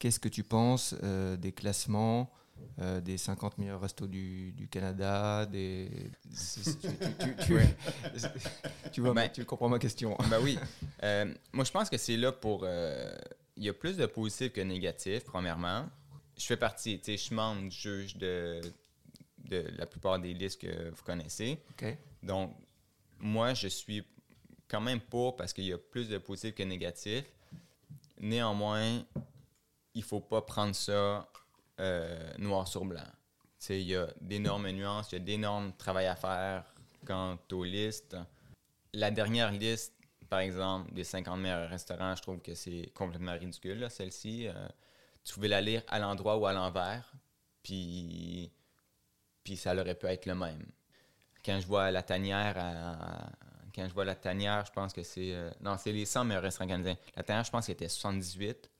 Qu'est-ce 0.00 0.18
que 0.18 0.28
tu 0.28 0.42
penses 0.42 0.96
euh, 1.04 1.36
des 1.36 1.52
classements 1.52 2.32
euh, 2.80 3.00
des 3.00 3.16
50 3.16 3.56
meilleurs 3.58 3.80
restos 3.80 4.08
du, 4.08 4.50
du 4.54 4.66
Canada, 4.66 5.46
des... 5.46 6.10
tu, 8.92 9.00
vois, 9.00 9.14
ben, 9.14 9.28
tu 9.28 9.44
comprends 9.44 9.68
ma 9.68 9.78
question. 9.78 10.18
Ben 10.30 10.40
oui. 10.42 10.58
moi, 11.52 11.64
je 11.64 11.70
pense 11.70 11.90
que 11.90 11.96
c'est 11.96 12.16
là 12.16 12.32
pour 12.32 12.66
il 12.66 13.62
y 13.62 13.68
a 13.68 13.72
plus 13.72 13.96
de 13.96 14.06
positifs 14.06 14.52
que 14.52 14.60
de 14.60 14.66
négatifs, 14.66 15.22
premièrement. 15.22 15.88
Je 16.36 16.44
fais 16.44 16.56
partie, 16.56 16.98
tu 16.98 17.04
sais, 17.04 17.16
je 17.16 17.22
suis 17.22 17.36
membre 17.36 17.70
juge 17.70 18.16
de, 18.16 18.60
de 19.44 19.64
la 19.78 19.86
plupart 19.86 20.18
des 20.18 20.34
listes 20.34 20.60
que 20.60 20.90
vous 20.90 21.04
connaissez. 21.04 21.62
Donc, 22.24 22.52
moi, 23.20 23.54
je 23.54 23.68
suis 23.68 24.04
quand 24.68 24.80
même 24.80 25.00
pour 25.00 25.36
parce 25.36 25.52
qu'il 25.52 25.64
y 25.64 25.72
a 25.72 25.78
plus 25.78 26.08
de 26.08 26.18
positifs 26.18 26.54
que 26.54 26.62
de 26.62 26.68
négatifs. 26.68 27.32
Néanmoins, 28.18 29.04
il 29.94 30.02
faut 30.02 30.20
pas 30.20 30.42
prendre 30.42 30.74
ça 30.74 31.28
euh, 31.80 32.32
noir 32.38 32.66
sur 32.66 32.84
blanc. 32.84 33.06
Il 33.68 33.82
y 33.82 33.96
a 33.96 34.06
d'énormes 34.20 34.70
nuances, 34.70 35.10
il 35.12 35.18
y 35.18 35.20
a 35.20 35.24
d'énormes 35.24 35.72
travail 35.72 36.06
à 36.06 36.14
faire 36.16 36.64
quant 37.04 37.38
aux 37.52 37.64
listes. 37.64 38.16
La 38.92 39.10
dernière 39.10 39.50
liste 39.50 39.96
par 40.28 40.40
exemple, 40.40 40.92
des 40.92 41.04
50 41.04 41.38
meilleurs 41.38 41.68
restaurants, 41.68 42.14
je 42.16 42.22
trouve 42.22 42.40
que 42.40 42.54
c'est 42.54 42.90
complètement 42.94 43.32
ridicule, 43.32 43.86
celle-ci. 43.90 44.48
Euh, 44.48 44.68
tu 45.24 45.34
pouvais 45.34 45.48
la 45.48 45.60
lire 45.60 45.82
à 45.88 45.98
l'endroit 45.98 46.36
ou 46.36 46.46
à 46.46 46.52
l'envers, 46.52 47.12
puis, 47.62 48.50
puis 49.44 49.56
ça 49.56 49.74
aurait 49.74 49.94
pu 49.94 50.06
être 50.06 50.26
le 50.26 50.34
même. 50.34 50.64
Quand 51.44 51.60
je 51.60 51.66
vois 51.66 51.90
la 51.90 52.02
tanière, 52.02 52.56
quand 53.76 53.86
je 53.86 53.92
vois 53.92 54.06
la 54.06 54.14
tanière, 54.14 54.64
je 54.64 54.72
pense 54.72 54.92
que 54.92 55.02
c'est... 55.02 55.34
Euh, 55.34 55.50
non, 55.60 55.76
c'est 55.78 55.92
les 55.92 56.06
100 56.06 56.24
meilleurs 56.24 56.42
restaurants 56.42 56.68
canadiens. 56.68 56.96
La 57.14 57.22
tanière, 57.22 57.44
je 57.44 57.50
pense 57.50 57.66
qu'elle 57.66 57.74
était 57.74 57.88
78, 57.88 58.70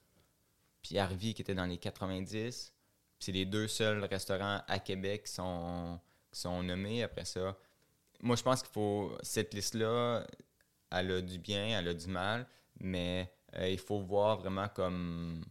puis 0.82 0.98
Harvey 0.98 1.34
qui 1.34 1.42
était 1.42 1.54
dans 1.54 1.66
les 1.66 1.76
90. 1.76 2.72
c'est 3.18 3.32
les 3.32 3.44
deux 3.44 3.68
seuls 3.68 4.02
restaurants 4.04 4.62
à 4.66 4.78
Québec 4.78 5.24
qui 5.24 5.32
sont, 5.32 6.00
qui 6.32 6.40
sont 6.40 6.62
nommés. 6.62 7.02
Après 7.02 7.26
ça, 7.26 7.56
moi, 8.22 8.36
je 8.36 8.42
pense 8.42 8.62
qu'il 8.62 8.72
faut... 8.72 9.16
Cette 9.22 9.52
liste-là, 9.52 10.26
elle 10.90 11.10
a 11.10 11.20
du 11.20 11.38
bien, 11.38 11.78
elle 11.78 11.88
a 11.88 11.94
du 11.94 12.06
mal, 12.06 12.46
mais 12.80 13.30
euh, 13.58 13.68
il 13.68 13.78
faut 13.78 14.00
voir 14.00 14.38
vraiment 14.38 14.68
comme. 14.68 15.44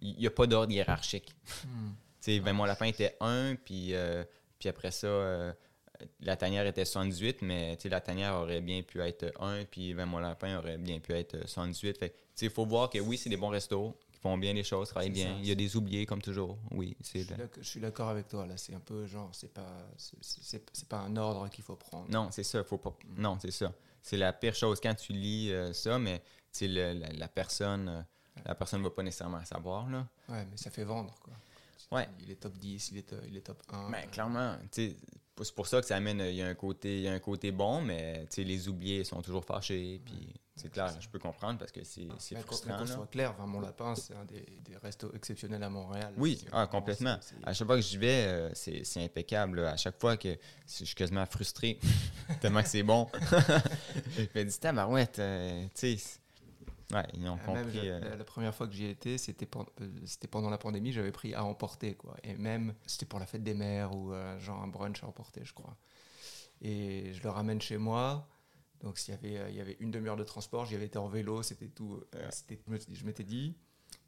Il 0.00 0.16
n'y 0.18 0.26
a 0.26 0.30
pas 0.30 0.46
d'ordre 0.46 0.72
hiérarchique. 0.72 1.34
Hmm. 1.64 1.90
tu 2.20 2.32
sais, 2.32 2.40
ben, 2.40 2.52
mon 2.52 2.64
lapin 2.64 2.86
était 2.86 3.16
1, 3.20 3.56
puis, 3.56 3.94
euh, 3.94 4.24
puis 4.58 4.68
après 4.68 4.90
ça, 4.90 5.54
la 6.20 6.36
tanière 6.36 6.66
était 6.66 6.84
78, 6.84 7.42
mais 7.42 7.78
la 7.84 8.00
tanière 8.00 8.34
aurait 8.34 8.60
bien 8.60 8.82
pu 8.82 9.00
être 9.00 9.32
1, 9.40 9.64
puis 9.64 9.94
ben, 9.94 10.06
mon 10.06 10.18
lapin 10.18 10.58
aurait 10.58 10.78
bien 10.78 10.98
pu 11.00 11.12
être 11.12 11.46
78. 11.48 11.98
Fait 11.98 12.14
il 12.40 12.50
faut 12.50 12.66
voir 12.66 12.90
que 12.90 12.98
oui, 12.98 13.16
c'est 13.16 13.30
des 13.30 13.36
bons 13.36 13.48
restos, 13.48 13.96
qui 14.12 14.18
font 14.18 14.38
bien 14.38 14.52
les 14.52 14.64
choses, 14.64 14.88
travaillent 14.88 15.10
bien. 15.10 15.36
Il 15.40 15.46
y 15.46 15.52
a 15.52 15.54
des 15.54 15.76
oubliés, 15.76 16.06
comme 16.06 16.22
toujours. 16.22 16.58
Oui, 16.70 16.96
c'est. 17.00 17.26
Je 17.58 17.62
suis 17.62 17.80
d'accord 17.80 18.08
avec 18.08 18.28
toi, 18.28 18.46
là. 18.46 18.56
C'est 18.56 18.74
un 18.74 18.80
peu 18.80 19.06
genre, 19.06 19.30
c'est 19.32 19.52
pas, 19.52 19.86
c'est 19.96 20.88
pas 20.88 20.98
un 20.98 21.16
ordre 21.16 21.48
qu'il 21.50 21.64
faut 21.64 21.76
prendre. 21.76 22.10
Non, 22.10 22.28
c'est 22.30 22.44
ça. 22.44 22.64
Faut 22.64 22.78
pas... 22.78 22.96
Non, 23.16 23.38
c'est 23.40 23.50
ça 23.50 23.72
c'est 24.02 24.16
la 24.16 24.32
pire 24.32 24.54
chose 24.54 24.80
quand 24.80 24.94
tu 24.94 25.12
lis 25.12 25.52
euh, 25.52 25.72
ça, 25.72 25.98
mais 25.98 26.22
le, 26.60 26.92
la, 26.92 27.08
la, 27.12 27.28
personne 27.28 27.88
euh, 27.88 28.02
la 28.44 28.54
personne 28.54 28.80
ne 28.80 28.84
va 28.84 28.90
pas 28.90 29.02
nécessairement 29.02 29.44
savoir. 29.44 29.88
Là. 29.88 30.06
Ouais, 30.28 30.44
mais 30.50 30.56
ça 30.56 30.70
fait 30.70 30.84
vendre. 30.84 31.14
Quoi. 31.20 31.34
Ouais. 31.92 32.08
Il 32.20 32.30
est 32.30 32.36
top 32.36 32.58
10, 32.58 32.90
il 32.90 32.98
est, 32.98 33.14
il 33.28 33.36
est 33.36 33.42
top 33.42 33.62
1. 33.70 33.88
Mais 33.88 34.02
ben, 34.02 34.10
clairement, 34.10 34.56
c'est 35.40 35.54
pour 35.54 35.66
ça 35.66 35.80
que 35.80 35.86
ça 35.86 35.96
amène. 35.96 36.20
Il 36.20 36.34
y 36.34 36.42
a 36.42 36.48
un 36.48 36.54
côté, 36.54 36.98
il 36.98 37.02
y 37.02 37.08
a 37.08 37.12
un 37.12 37.18
côté 37.18 37.52
bon, 37.52 37.80
mais 37.80 38.26
tu 38.30 38.36
sais, 38.36 38.44
les 38.44 38.68
oubliés 38.68 39.04
sont 39.04 39.22
toujours 39.22 39.44
fâchés. 39.44 40.00
Puis 40.04 40.34
c'est 40.54 40.70
clair, 40.70 40.94
je 41.00 41.08
peux 41.08 41.18
comprendre 41.18 41.58
parce 41.58 41.72
que 41.72 41.82
c'est 41.82 42.06
qu'on 42.06 42.42
frustrant. 42.42 42.78
qu'on 42.78 42.86
soit 42.86 43.06
clair, 43.06 43.32
enfin, 43.32 43.46
mon 43.46 43.60
lapin, 43.60 43.94
c'est 43.94 44.14
un 44.14 44.24
des, 44.26 44.44
des 44.62 44.76
restos 44.76 45.10
exceptionnels 45.14 45.62
à 45.62 45.70
Montréal. 45.70 46.12
Oui, 46.18 46.44
ah, 46.52 46.66
complètement. 46.66 47.16
À 47.42 47.52
chaque 47.54 47.66
fois 47.66 47.76
que 47.76 47.82
j'y 47.82 47.96
vais, 47.96 48.26
euh, 48.26 48.50
c'est 48.54 48.84
c'est 48.84 49.02
impeccable. 49.02 49.62
là. 49.62 49.70
À 49.72 49.76
chaque 49.76 49.98
fois 49.98 50.16
que 50.16 50.36
je 50.66 50.84
suis 50.84 50.94
quasiment 50.94 51.24
frustré, 51.26 51.78
tellement 52.40 52.62
que 52.62 52.68
c'est 52.68 52.82
bon. 52.82 53.08
je 54.16 54.38
me 54.38 54.44
dis, 54.44 54.58
tabarouette, 54.58 55.18
euh, 55.18 55.64
tu 55.74 55.98
sais. 55.98 56.20
Ouais, 56.92 57.04
Ah, 57.46 57.52
même, 57.54 57.70
euh, 57.74 58.16
la, 58.16 58.24
première 58.24 58.54
fois 58.54 58.66
que 58.66 58.74
j'y 58.74 58.86
étais, 58.86 59.16
c'était 59.16 59.48
euh, 59.56 59.88
c'était 60.04 60.28
pendant 60.28 60.50
la 60.50 60.58
pandémie, 60.58 60.92
j'avais 60.92 61.12
pris 61.12 61.34
à 61.34 61.44
emporter. 61.44 61.94
Quoi. 61.94 62.16
Et 62.22 62.34
même, 62.34 62.74
c'était 62.86 63.06
pour 63.06 63.18
la 63.18 63.26
fête 63.26 63.42
des 63.42 63.54
mères 63.54 63.96
ou 63.96 64.12
euh, 64.12 64.38
genre 64.38 64.62
un 64.62 64.68
brunch 64.68 65.02
à 65.02 65.06
emporter, 65.06 65.42
je 65.44 65.54
crois. 65.54 65.76
Et 66.60 67.12
je 67.14 67.22
le 67.22 67.30
ramène 67.30 67.60
chez 67.60 67.78
moi. 67.78 68.28
Donc, 68.82 68.98
s'il 68.98 69.14
y 69.14 69.16
avait, 69.16 69.50
il 69.50 69.56
y 69.56 69.60
avait 69.60 69.76
une 69.80 69.90
demi-heure 69.90 70.16
de 70.16 70.24
transport, 70.24 70.66
j'y 70.66 70.74
avais 70.74 70.86
été 70.86 70.98
en 70.98 71.08
vélo, 71.08 71.42
c'était 71.42 71.68
tout. 71.68 72.02
Ouais. 72.14 72.76
je 72.92 73.04
m'étais 73.04 73.24
dit, 73.24 73.56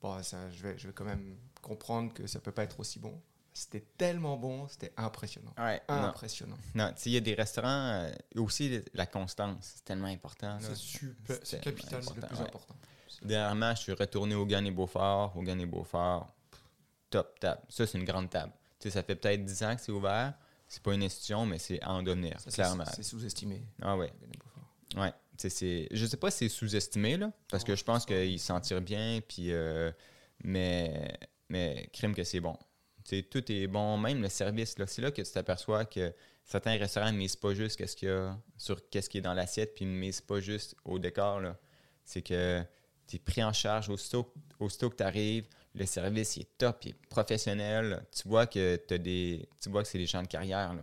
bon, 0.03 0.23
ça, 0.23 0.51
je, 0.51 0.63
vais, 0.63 0.77
je 0.77 0.89
vais 0.89 0.93
quand 0.93 1.05
même 1.05 1.37
comprendre 1.63 2.13
que 2.13 2.27
ça 2.27 2.41
peut 2.41 2.53
pas 2.53 2.65
être 2.65 2.81
aussi 2.81 2.99
bon. 2.99 3.19
C'était 3.57 3.85
tellement 3.97 4.37
bon, 4.37 4.67
c'était 4.67 4.93
impressionnant. 4.97 5.55
Ouais. 5.57 5.81
Impressionnant. 5.87 6.57
Non, 6.75 6.89
tu 6.89 7.03
sais, 7.03 7.11
il 7.11 7.13
y 7.13 7.17
a 7.17 7.21
des 7.21 7.35
restaurants, 7.35 7.69
euh, 8.03 8.11
aussi 8.37 8.83
la 8.95 9.07
constance, 9.07 9.75
c'est 9.77 9.85
tellement 9.85 10.09
important. 10.09 10.59
C'est 10.61 10.75
super, 10.75 11.39
c'est 11.45 11.61
capital. 11.61 12.03
C'est 12.03 12.17
le 12.17 12.19
important, 12.19 12.27
plus 12.27 12.37
ouais. 12.37 12.49
important. 12.49 12.75
Dernièrement, 13.23 13.75
je 13.77 13.81
suis 13.83 13.93
retourné 13.93 14.35
au 14.35 14.45
Gan 14.45 14.65
et 14.65 14.73
Beaufort. 14.73 15.37
Au 15.37 15.43
Gan 15.43 15.59
et 15.61 15.67
Beaufort, 15.67 16.35
top 17.11 17.39
table. 17.39 17.63
Ça, 17.69 17.87
c'est 17.87 17.97
une 17.97 18.05
grande 18.05 18.29
table. 18.29 18.53
Tu 18.81 18.89
sais, 18.89 18.95
ça 18.95 19.05
fait 19.05 19.15
peut-être 19.15 19.45
10 19.45 19.63
ans 19.63 19.77
que 19.77 19.81
c'est 19.83 19.93
ouvert. 19.93 20.35
C'est 20.67 20.83
pas 20.83 20.93
une 20.93 21.05
institution, 21.05 21.47
mais 21.47 21.59
c'est 21.59 21.81
à 21.81 21.93
en 21.93 22.03
devenir, 22.03 22.41
Ça, 22.41 22.51
clairement. 22.51 22.85
C'est 22.93 23.05
sous-estimé. 23.05 23.65
Ah 23.81 23.97
ouais. 23.97 24.13
Ouais. 24.97 25.13
Tu 25.39 25.49
sais, 25.49 25.89
je 25.93 26.07
sais 26.07 26.17
pas 26.17 26.31
si 26.33 26.39
c'est 26.39 26.49
sous-estimé, 26.49 27.17
là, 27.17 27.33
parce 27.49 27.63
que 27.63 27.77
je 27.77 27.85
pense 27.85 28.03
je 28.03 28.07
pense 28.07 28.17
pas. 28.17 28.23
qu'il 28.25 28.41
s'en 28.41 28.61
tire 28.61 28.81
bien, 28.81 29.21
puis... 29.27 29.53
euh, 29.53 29.93
mais, 30.43 31.17
mais 31.49 31.89
crime 31.93 32.15
que 32.15 32.25
c'est 32.25 32.41
bon. 32.41 32.57
Tout 33.31 33.53
est 33.53 33.67
bon, 33.67 33.99
même 33.99 34.23
le 34.23 34.29
service. 34.29 34.75
C'est 34.87 35.03
là 35.03 35.11
que 35.11 35.23
tu 35.23 35.31
t'aperçois 35.31 35.85
que 35.85 36.13
certains 36.45 36.77
restaurants 36.79 37.13
ne 37.13 37.19
misent 37.19 37.37
pas 37.37 37.55
juste 37.55 37.77
qu'est-ce 37.77 37.97
qu'il 37.97 38.09
y 38.09 38.13
a 38.13 38.37
sur 38.57 38.89
qu'est-ce 38.89 39.11
qui 39.11 39.19
est 39.19 39.23
dans 39.23 39.35
l'assiette, 39.35 39.75
puis 39.75 39.85
ne 39.85 39.91
misent 39.91 40.23
pas 40.23 40.41
juste 40.41 40.75
au 40.85 40.99
décor. 40.99 41.43
C'est 42.05 42.23
que 42.23 42.63
tu 43.07 43.17
es 43.17 43.19
pris 43.19 43.45
en 43.45 43.53
charge 43.53 43.91
aussitôt, 43.91 44.33
aussitôt 44.59 44.91
que 44.91 44.97
tu 44.97 45.03
arrives, 45.03 45.47
le 45.75 45.87
service 45.87 46.37
est 46.39 46.57
top, 46.57 46.85
il 46.85 46.91
est 46.91 47.07
professionnel. 47.09 48.07
Tu 48.13 48.29
vois 48.29 48.47
que 48.47 48.77
des. 48.97 49.49
Tu 49.61 49.69
vois 49.69 49.85
c'est 49.85 49.99
des 49.99 50.07
gens 50.07 50.23
de 50.23 50.29
carrière. 50.29 50.73
Là. 50.73 50.83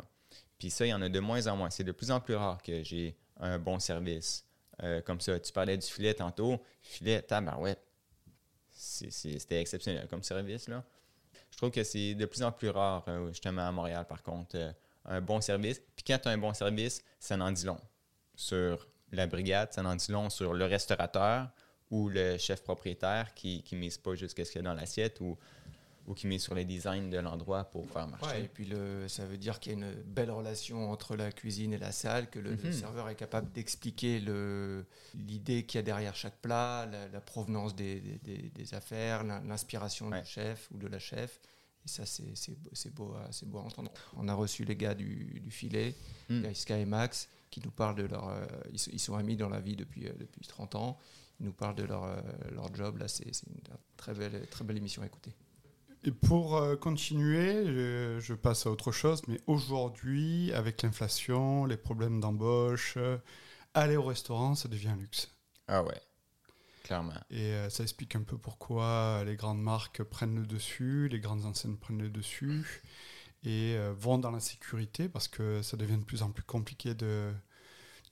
Puis 0.57 0.69
ça, 0.69 0.86
il 0.86 0.89
y 0.89 0.93
en 0.93 1.01
a 1.01 1.09
de 1.09 1.19
moins 1.19 1.47
en 1.47 1.55
moins. 1.55 1.69
C'est 1.69 1.84
de 1.84 1.91
plus 1.91 2.11
en 2.11 2.19
plus 2.19 2.36
rare 2.36 2.61
que 2.61 2.84
j'ai 2.84 3.15
un 3.39 3.57
bon 3.57 3.80
service. 3.80 4.45
Euh, 4.84 5.01
comme 5.01 5.19
ça, 5.22 5.39
tu 5.39 5.51
parlais 5.51 5.78
du 5.78 5.88
filet 5.88 6.13
tantôt. 6.13 6.61
Filet, 6.82 7.22
tabarouette. 7.22 7.82
C'était 8.69 9.61
exceptionnel 9.61 10.07
comme 10.07 10.24
service. 10.24 10.67
Là. 10.67 10.84
Je 11.52 11.58
trouve 11.58 11.72
que 11.72 11.84
c'est 11.84 12.16
de 12.16 12.26
plus 12.26 12.43
en 12.43 12.52
plus 12.52 12.70
rare, 12.70 13.04
euh, 13.08 13.30
justement, 13.30 13.68
à 13.68 13.72
Montréal, 13.72 14.06
par 14.08 14.24
contre, 14.24 14.56
euh, 14.56 14.72
un 15.06 15.22
bon 15.22 15.41
service. 15.41 15.80
Puis 15.95 16.04
quand 16.06 16.18
tu 16.20 16.28
as 16.28 16.32
un 16.32 16.38
bon 16.38 16.54
service, 16.54 17.04
ça 17.20 17.38
n'en 17.38 17.52
dit 17.52 17.66
long 17.66 17.80
sur 18.36 18.88
la 19.12 19.28
brigade, 19.28 19.74
ça 19.74 19.82
n'en 19.82 19.95
dit 19.95 20.12
long 20.12 20.30
sur 20.30 20.54
le 20.54 20.66
restaurateur 20.66 21.49
ou 21.89 22.08
le 22.08 22.38
chef 22.38 22.64
propriétaire 22.64 23.34
qui 23.34 23.64
ne 23.72 23.78
mise 23.78 23.97
pas 23.97 24.16
juste 24.16 24.38
ce 24.38 24.49
qu'il 24.49 24.62
y 24.62 24.66
a 24.66 24.68
dans 24.68 24.74
l'assiette 24.74 25.20
ou 26.12 26.14
qui 26.14 26.28
mise 26.28 26.43
sur 26.43 26.53
le 26.55 26.66
design 26.66 27.09
de 27.09 27.18
l'endroit 27.20 27.64
pour 27.64 27.89
faire 27.89 28.07
marcher. 28.07 28.26
Ouais, 28.28 28.43
et 28.43 28.47
puis 28.47 28.66
le, 28.66 29.07
ça 29.07 29.26
veut 29.26 29.38
dire 29.38 29.59
qu'il 29.59 29.72
y 29.72 29.76
a 29.76 29.78
une 29.88 29.93
belle 30.03 30.30
relation 30.32 30.91
entre 30.91 31.16
la 31.16 31.32
cuisine 31.32 31.74
et 31.74 31.78
la 31.78 31.91
salle, 31.93 32.30
que 32.30 32.39
le, 32.39 32.51
le 32.55 32.57
Mhm. 32.70 32.74
serveur 32.74 33.09
est 33.09 33.16
capable 33.16 33.51
d'expliquer 33.53 34.20
l'idée 35.14 35.66
qu'il 35.66 35.78
y 35.78 35.80
a 35.80 35.84
derrière 35.84 36.16
chaque 36.16 36.38
plat, 36.41 36.86
la, 36.91 37.07
la 37.07 37.22
provenance 37.22 37.76
des, 37.76 37.99
des- 38.01 38.74
affaires, 38.74 39.24
l'in- 39.24 39.41
l'inspiration 39.43 40.07
Ouais. 40.09 40.22
du 40.22 40.28
chef 40.28 40.70
ou 40.72 40.78
de 40.78 40.88
la 40.88 40.99
chef. 40.99 41.39
Et 41.84 41.88
ça, 41.88 42.03
c'est 42.05 42.93
beau, 42.93 43.14
à- 43.16 43.30
beau 43.45 43.57
à 43.57 43.62
entendre. 43.64 43.91
On 44.16 44.28
a 44.28 44.34
reçu 44.34 44.64
les 44.66 44.76
gars 44.76 44.93
du, 44.93 45.39
du 45.41 45.49
filet, 45.51 45.95
Mm. 46.30 46.45
Iska 46.51 46.78
et 46.78 46.86
Max, 46.86 47.28
qui 47.49 47.59
nous 47.64 47.72
parlent 47.72 47.95
de 47.95 48.03
leur. 48.03 48.30
euh, 48.30 48.45
ils, 48.72 48.80
sont- 48.80 48.91
ils 48.93 48.99
sont 48.99 49.16
amis 49.16 49.36
dans 49.36 49.49
la 49.49 49.59
vie 49.59 49.76
depuis, 49.76 50.07
euh, 50.07 50.14
depuis 50.20 50.45
30 50.47 50.76
ans. 50.76 50.97
Ils 51.39 51.45
nous 51.47 51.53
parlent 51.53 51.76
de 51.76 51.84
leur, 51.84 52.03
euh, 52.03 52.22
leur 52.51 52.74
job. 52.74 52.97
Là, 52.99 53.07
c'est 53.07 53.34
c'est 53.34 53.47
une 53.47 53.59
très 53.97 54.14
belle, 54.14 54.47
très 54.49 54.64
belle 54.64 54.78
émission 54.78 55.01
à 55.01 55.07
écouter. 55.07 55.34
Et 56.04 56.12
pour 56.12 56.58
euh, 56.58 56.76
continuer, 56.76 57.66
je, 57.66 58.20
je 58.20 58.34
passe 58.34 58.66
à 58.66 58.72
autre 58.72 58.91
chose, 58.91 59.22
mais 59.28 59.39
aujourd'hui, 59.45 60.52
avec 60.54 60.82
l'inflation, 60.82 61.66
les 61.66 61.78
problèmes 61.78 62.20
d'embauche, 62.20 62.95
euh, 62.97 63.18
aller 63.74 63.97
au 63.97 64.04
restaurant, 64.04 64.56
ça 64.56 64.68
devient 64.68 64.89
un 64.89 64.95
luxe. 64.95 65.30
Ah 65.68 65.84
ouais, 65.84 66.02
clairement. 66.84 67.14
Et 67.30 67.54
euh, 67.54 67.70
ça 67.70 67.84
explique 67.84 68.16
un 68.16 68.24
peu 68.24 68.38
pourquoi 68.38 69.24
les 69.26 69.36
grandes 69.36 69.62
marques 69.62 70.02
prennent 70.04 70.39
le 70.39 70.47
dessus, 70.47 71.08
les 71.08 71.20
grandes 71.20 71.45
enseignes 71.45 71.78
prennent 71.78 72.02
le 72.02 72.10
dessus 72.10 72.82
et 73.43 73.76
vont 73.97 74.20
dans 74.20 74.30
la 74.30 74.39
sécurité 74.39 75.10
parce 75.10 75.28
que 75.28 75.64
ça 75.64 75.76
devient 75.76 75.97
de 75.97 76.04
plus 76.04 76.22
en 76.22 76.30
plus 76.30 76.43
compliqué 76.43 76.93
de, 76.93 77.34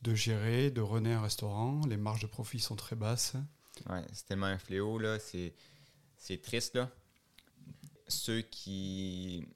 de 0.01 0.15
gérer, 0.15 0.71
de 0.71 0.81
runner 0.81 1.13
un 1.13 1.21
restaurant. 1.21 1.81
Les 1.87 1.97
marges 1.97 2.21
de 2.21 2.27
profit 2.27 2.59
sont 2.59 2.75
très 2.75 2.95
basses. 2.95 3.35
Ouais, 3.87 4.03
c'est 4.11 4.25
tellement 4.25 4.47
un 4.47 4.57
fléau, 4.57 4.97
là. 4.97 5.19
C'est, 5.19 5.53
c'est 6.17 6.41
triste, 6.41 6.75
là. 6.75 6.89
Ceux 8.09 8.41
qui. 8.41 9.47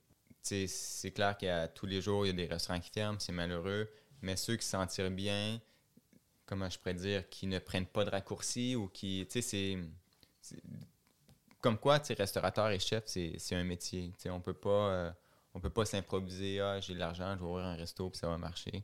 c'est 0.41 1.12
clair 1.14 1.38
qu'à 1.38 1.68
tous 1.68 1.86
les 1.86 2.01
jours, 2.01 2.26
il 2.26 2.30
y 2.30 2.32
a 2.32 2.34
des 2.34 2.45
restaurants 2.45 2.80
qui 2.80 2.89
ferment, 2.91 3.20
c'est 3.20 3.32
malheureux. 3.34 3.89
Mais 4.22 4.38
ceux 4.38 4.56
qui 4.56 4.66
s'en 4.66 4.88
tirent 4.88 5.12
bien, 5.12 5.60
comment 6.45 6.70
je 6.70 6.80
pourrais 6.80 6.93
dire, 6.93 7.28
qui 7.30 7.47
ne 7.47 7.60
prennent 7.60 7.86
pas 7.86 8.06
de 8.06 8.10
raccourcis 8.10 8.76
ou 8.76 8.88
qui. 8.88 9.28
Tu 9.30 9.41
sais, 9.41 9.78
c'est. 10.41 10.58
Comme 11.62 11.78
quoi, 11.78 11.99
restaurateur 12.18 12.70
et 12.72 12.80
chef, 12.80 13.04
c'est, 13.08 13.56
un 13.56 13.64
métier. 13.64 14.12
On 14.28 14.41
peut 14.41 14.54
pas. 14.54 14.70
euh, 14.91 15.12
on 15.54 15.60
peut 15.60 15.70
pas 15.70 15.86
s'improviser, 15.86 16.60
ah, 16.60 16.80
j'ai 16.80 16.93
de 16.93 16.99
l'argent, 16.99 17.36
je 17.36 17.39
vais 17.39 17.45
ouvrir 17.45 17.66
un 17.66 17.76
resto, 17.76 18.10
puis 18.10 18.18
ça 18.18 18.28
va 18.28 18.38
marcher. 18.38 18.84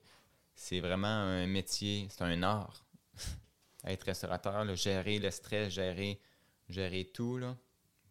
C'est 0.56 0.80
vraiment 0.80 1.08
un 1.08 1.48
métier, 1.48 2.08
c'est 2.12 2.24
un 2.24 2.44
art 2.44 2.86
être 3.86 4.04
restaurateur, 4.04 4.76
gérer 4.76 5.20
le 5.20 5.32
stress, 5.32 5.74
gérer, 5.74 6.22
gérer 6.68 7.06
tout, 7.06 7.40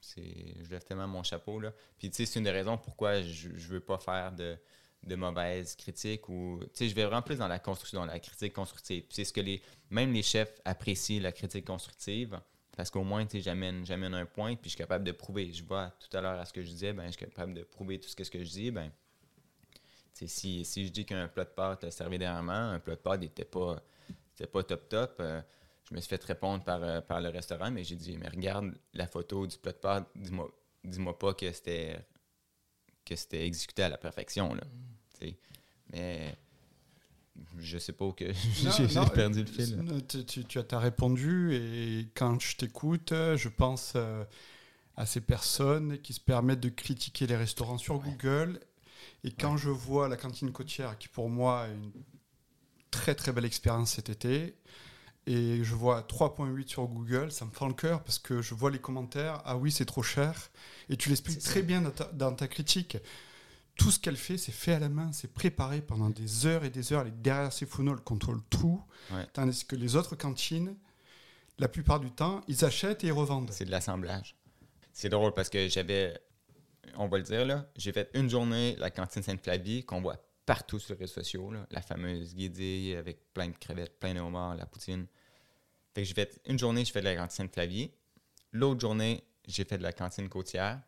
je 0.02 0.70
lève 0.70 0.84
tellement 0.84 1.08
mon 1.08 1.22
chapeau. 1.22 1.60
Là. 1.60 1.72
Puis, 1.98 2.10
tu 2.10 2.16
sais, 2.16 2.26
c'est 2.26 2.38
une 2.38 2.44
des 2.44 2.50
raisons 2.50 2.78
pourquoi 2.78 3.22
je 3.22 3.48
ne 3.48 3.54
veux 3.54 3.80
pas 3.80 3.98
faire 3.98 4.32
de, 4.32 4.56
de 5.02 5.14
mauvaises 5.14 5.76
critiques 5.76 6.22
tu 6.26 6.60
sais, 6.72 6.88
je 6.88 6.94
vais 6.94 7.04
vraiment 7.04 7.22
plus 7.22 7.38
dans 7.38 7.48
la 7.48 7.58
construction, 7.58 8.04
la 8.04 8.18
critique 8.18 8.52
constructive. 8.52 9.04
C'est 9.10 9.24
ce 9.24 9.32
que 9.32 9.40
les, 9.40 9.62
même 9.90 10.12
les 10.12 10.22
chefs 10.22 10.60
apprécient, 10.64 11.22
la 11.22 11.32
critique 11.32 11.66
constructive, 11.66 12.40
parce 12.76 12.90
qu'au 12.90 13.02
moins, 13.02 13.26
tu 13.26 13.38
sais, 13.38 13.40
j'amène, 13.42 14.14
un 14.14 14.26
point, 14.26 14.54
puis 14.54 14.64
je 14.64 14.70
suis 14.70 14.78
capable 14.78 15.04
de 15.04 15.12
prouver. 15.12 15.52
Je 15.52 15.64
vois 15.64 15.92
tout 15.98 16.16
à 16.16 16.20
l'heure 16.20 16.38
à 16.38 16.44
ce 16.44 16.52
que 16.52 16.62
je 16.62 16.68
disais, 16.68 16.92
ben, 16.92 17.06
je 17.06 17.16
suis 17.16 17.26
capable 17.26 17.54
de 17.54 17.62
prouver 17.62 17.98
tout 17.98 18.08
ce 18.08 18.16
que, 18.16 18.24
ce 18.24 18.30
que 18.30 18.42
je 18.42 18.50
dis, 18.50 18.70
ben, 18.70 18.90
si, 20.12 20.64
si 20.64 20.86
je 20.86 20.90
dis 20.90 21.04
qu'un 21.04 21.28
plat 21.28 21.44
de 21.44 21.50
pâtes 21.50 21.90
servi 21.90 22.18
dernièrement, 22.18 22.52
un 22.52 22.80
plat 22.80 22.96
de 22.96 23.00
pâtes 23.00 23.20
n'était 23.20 23.44
pas, 23.44 23.82
pas 24.52 24.62
top 24.62 24.88
top, 24.88 25.16
euh, 25.20 25.40
je 25.88 25.94
me 25.94 26.00
suis 26.00 26.08
fait 26.08 26.22
répondre 26.24 26.62
par, 26.64 26.82
euh, 26.82 27.00
par 27.00 27.20
le 27.20 27.30
restaurant, 27.30 27.70
mais 27.70 27.84
j'ai 27.84 27.96
dit, 27.96 28.16
mais 28.18 28.28
regarde 28.28 28.74
la 28.92 29.06
photo 29.06 29.46
du 29.46 29.56
plat 29.58 29.72
de 29.72 29.78
pâtes, 29.78 30.08
dis-moi, 30.14 30.50
dis-moi 30.84 31.18
pas 31.18 31.34
que 31.34 31.50
c'était, 31.50 31.98
que 33.04 33.16
c'était 33.16 33.46
exécuté 33.46 33.82
à 33.82 33.88
la 33.88 33.98
perfection, 33.98 34.54
là. 34.54 34.64
sais. 35.18 35.36
Mais 35.92 36.36
je 37.58 37.78
sais 37.78 37.92
pas 37.92 38.04
où 38.04 38.12
que 38.12 38.32
j'ai, 38.32 39.10
perdu 39.14 39.40
le 39.40 39.46
fil. 39.46 40.02
Tu, 40.08 40.24
tu- 40.24 40.44
tu 40.44 40.58
as 40.58 40.78
répondu 40.78 41.54
et 41.54 42.08
quand 42.14 42.38
je 42.40 42.56
t'écoute, 42.56 43.10
je 43.10 43.48
pense 43.48 43.92
euh, 43.96 44.24
à 44.96 45.06
ces 45.06 45.20
personnes 45.20 45.98
qui 45.98 46.12
se 46.12 46.20
permettent 46.20 46.60
de 46.60 46.68
critiquer 46.68 47.26
les 47.26 47.36
restaurants 47.36 47.78
sur 47.78 47.98
Google. 47.98 48.60
Et 49.24 49.30
quand 49.30 49.56
je 49.56 49.70
vois 49.70 50.08
la 50.08 50.16
cantine 50.16 50.52
côtière, 50.52 50.98
qui 50.98 51.08
pour 51.08 51.30
moi 51.30 51.68
est 51.68 51.72
une 51.74 51.92
très 52.90 53.14
très 53.14 53.32
belle 53.32 53.44
expérience 53.44 53.92
cet 53.92 54.10
été, 54.10 54.54
et 55.28 55.62
je 55.62 55.74
vois 55.74 56.00
3.8 56.00 56.68
sur 56.68 56.86
Google, 56.86 57.30
ça 57.30 57.44
me 57.44 57.50
fend 57.50 57.68
le 57.68 57.74
cœur 57.74 58.02
parce 58.02 58.18
que 58.18 58.40
je 58.40 58.54
vois 58.54 58.70
les 58.70 58.78
commentaires, 58.78 59.42
ah 59.44 59.58
oui 59.58 59.70
c'est 59.70 59.84
trop 59.84 60.02
cher, 60.02 60.50
et 60.88 60.96
tu 60.96 61.10
l'expliques 61.10 61.40
très 61.40 61.60
bien 61.60 61.82
dans 61.82 61.90
ta, 61.90 62.04
dans 62.06 62.32
ta 62.32 62.48
critique. 62.48 62.96
Tout 63.76 63.90
ce 63.90 63.98
qu'elle 63.98 64.16
fait, 64.16 64.38
c'est 64.38 64.52
fait 64.52 64.72
à 64.72 64.78
la 64.78 64.88
main, 64.88 65.12
c'est 65.12 65.32
préparé 65.32 65.82
pendant 65.82 66.08
des 66.08 66.46
heures 66.46 66.64
et 66.64 66.70
des 66.70 66.92
heures. 66.92 67.02
Elle 67.02 67.08
est 67.08 67.22
derrière 67.22 67.52
ses 67.52 67.66
fourneaux, 67.66 67.92
elle 67.94 68.02
contrôle 68.02 68.40
tout. 68.48 68.82
Ouais. 69.12 69.26
Tandis 69.34 69.66
que 69.66 69.76
les 69.76 69.96
autres 69.96 70.16
cantines, 70.16 70.74
la 71.58 71.68
plupart 71.68 72.00
du 72.00 72.10
temps, 72.10 72.40
ils 72.48 72.64
achètent 72.64 73.04
et 73.04 73.08
ils 73.08 73.12
revendent. 73.12 73.50
C'est 73.52 73.66
de 73.66 73.70
l'assemblage. 73.70 74.34
C'est 74.92 75.10
drôle 75.10 75.34
parce 75.34 75.50
que 75.50 75.68
j'avais, 75.68 76.18
on 76.96 77.06
va 77.06 77.18
le 77.18 77.22
dire 77.22 77.44
là, 77.44 77.70
j'ai 77.76 77.92
fait 77.92 78.10
une 78.14 78.30
journée 78.30 78.76
la 78.78 78.90
cantine 78.90 79.22
Sainte-Flavie 79.22 79.84
qu'on 79.84 80.00
voit 80.00 80.16
partout 80.46 80.78
sur 80.78 80.94
les 80.94 81.00
réseaux 81.00 81.12
sociaux, 81.12 81.50
là, 81.52 81.66
la 81.70 81.82
fameuse 81.82 82.34
guédille 82.34 82.96
avec 82.96 83.34
plein 83.34 83.48
de 83.48 83.56
crevettes, 83.58 84.00
plein 84.00 84.14
de 84.14 84.20
homards, 84.20 84.56
la 84.56 84.64
poutine. 84.64 85.06
Fait 85.94 86.02
que 86.02 86.08
j'ai 86.08 86.14
fait 86.14 86.40
une 86.46 86.58
journée, 86.58 86.84
j'ai 86.84 86.92
fait 86.92 87.00
de 87.00 87.06
la 87.06 87.16
cantine 87.16 87.44
Sainte-Flavie. 87.44 87.90
L'autre 88.52 88.80
journée, 88.80 89.24
j'ai 89.46 89.64
fait 89.64 89.78
de 89.78 89.82
la 89.82 89.92
cantine 89.92 90.28
côtière. 90.28 90.80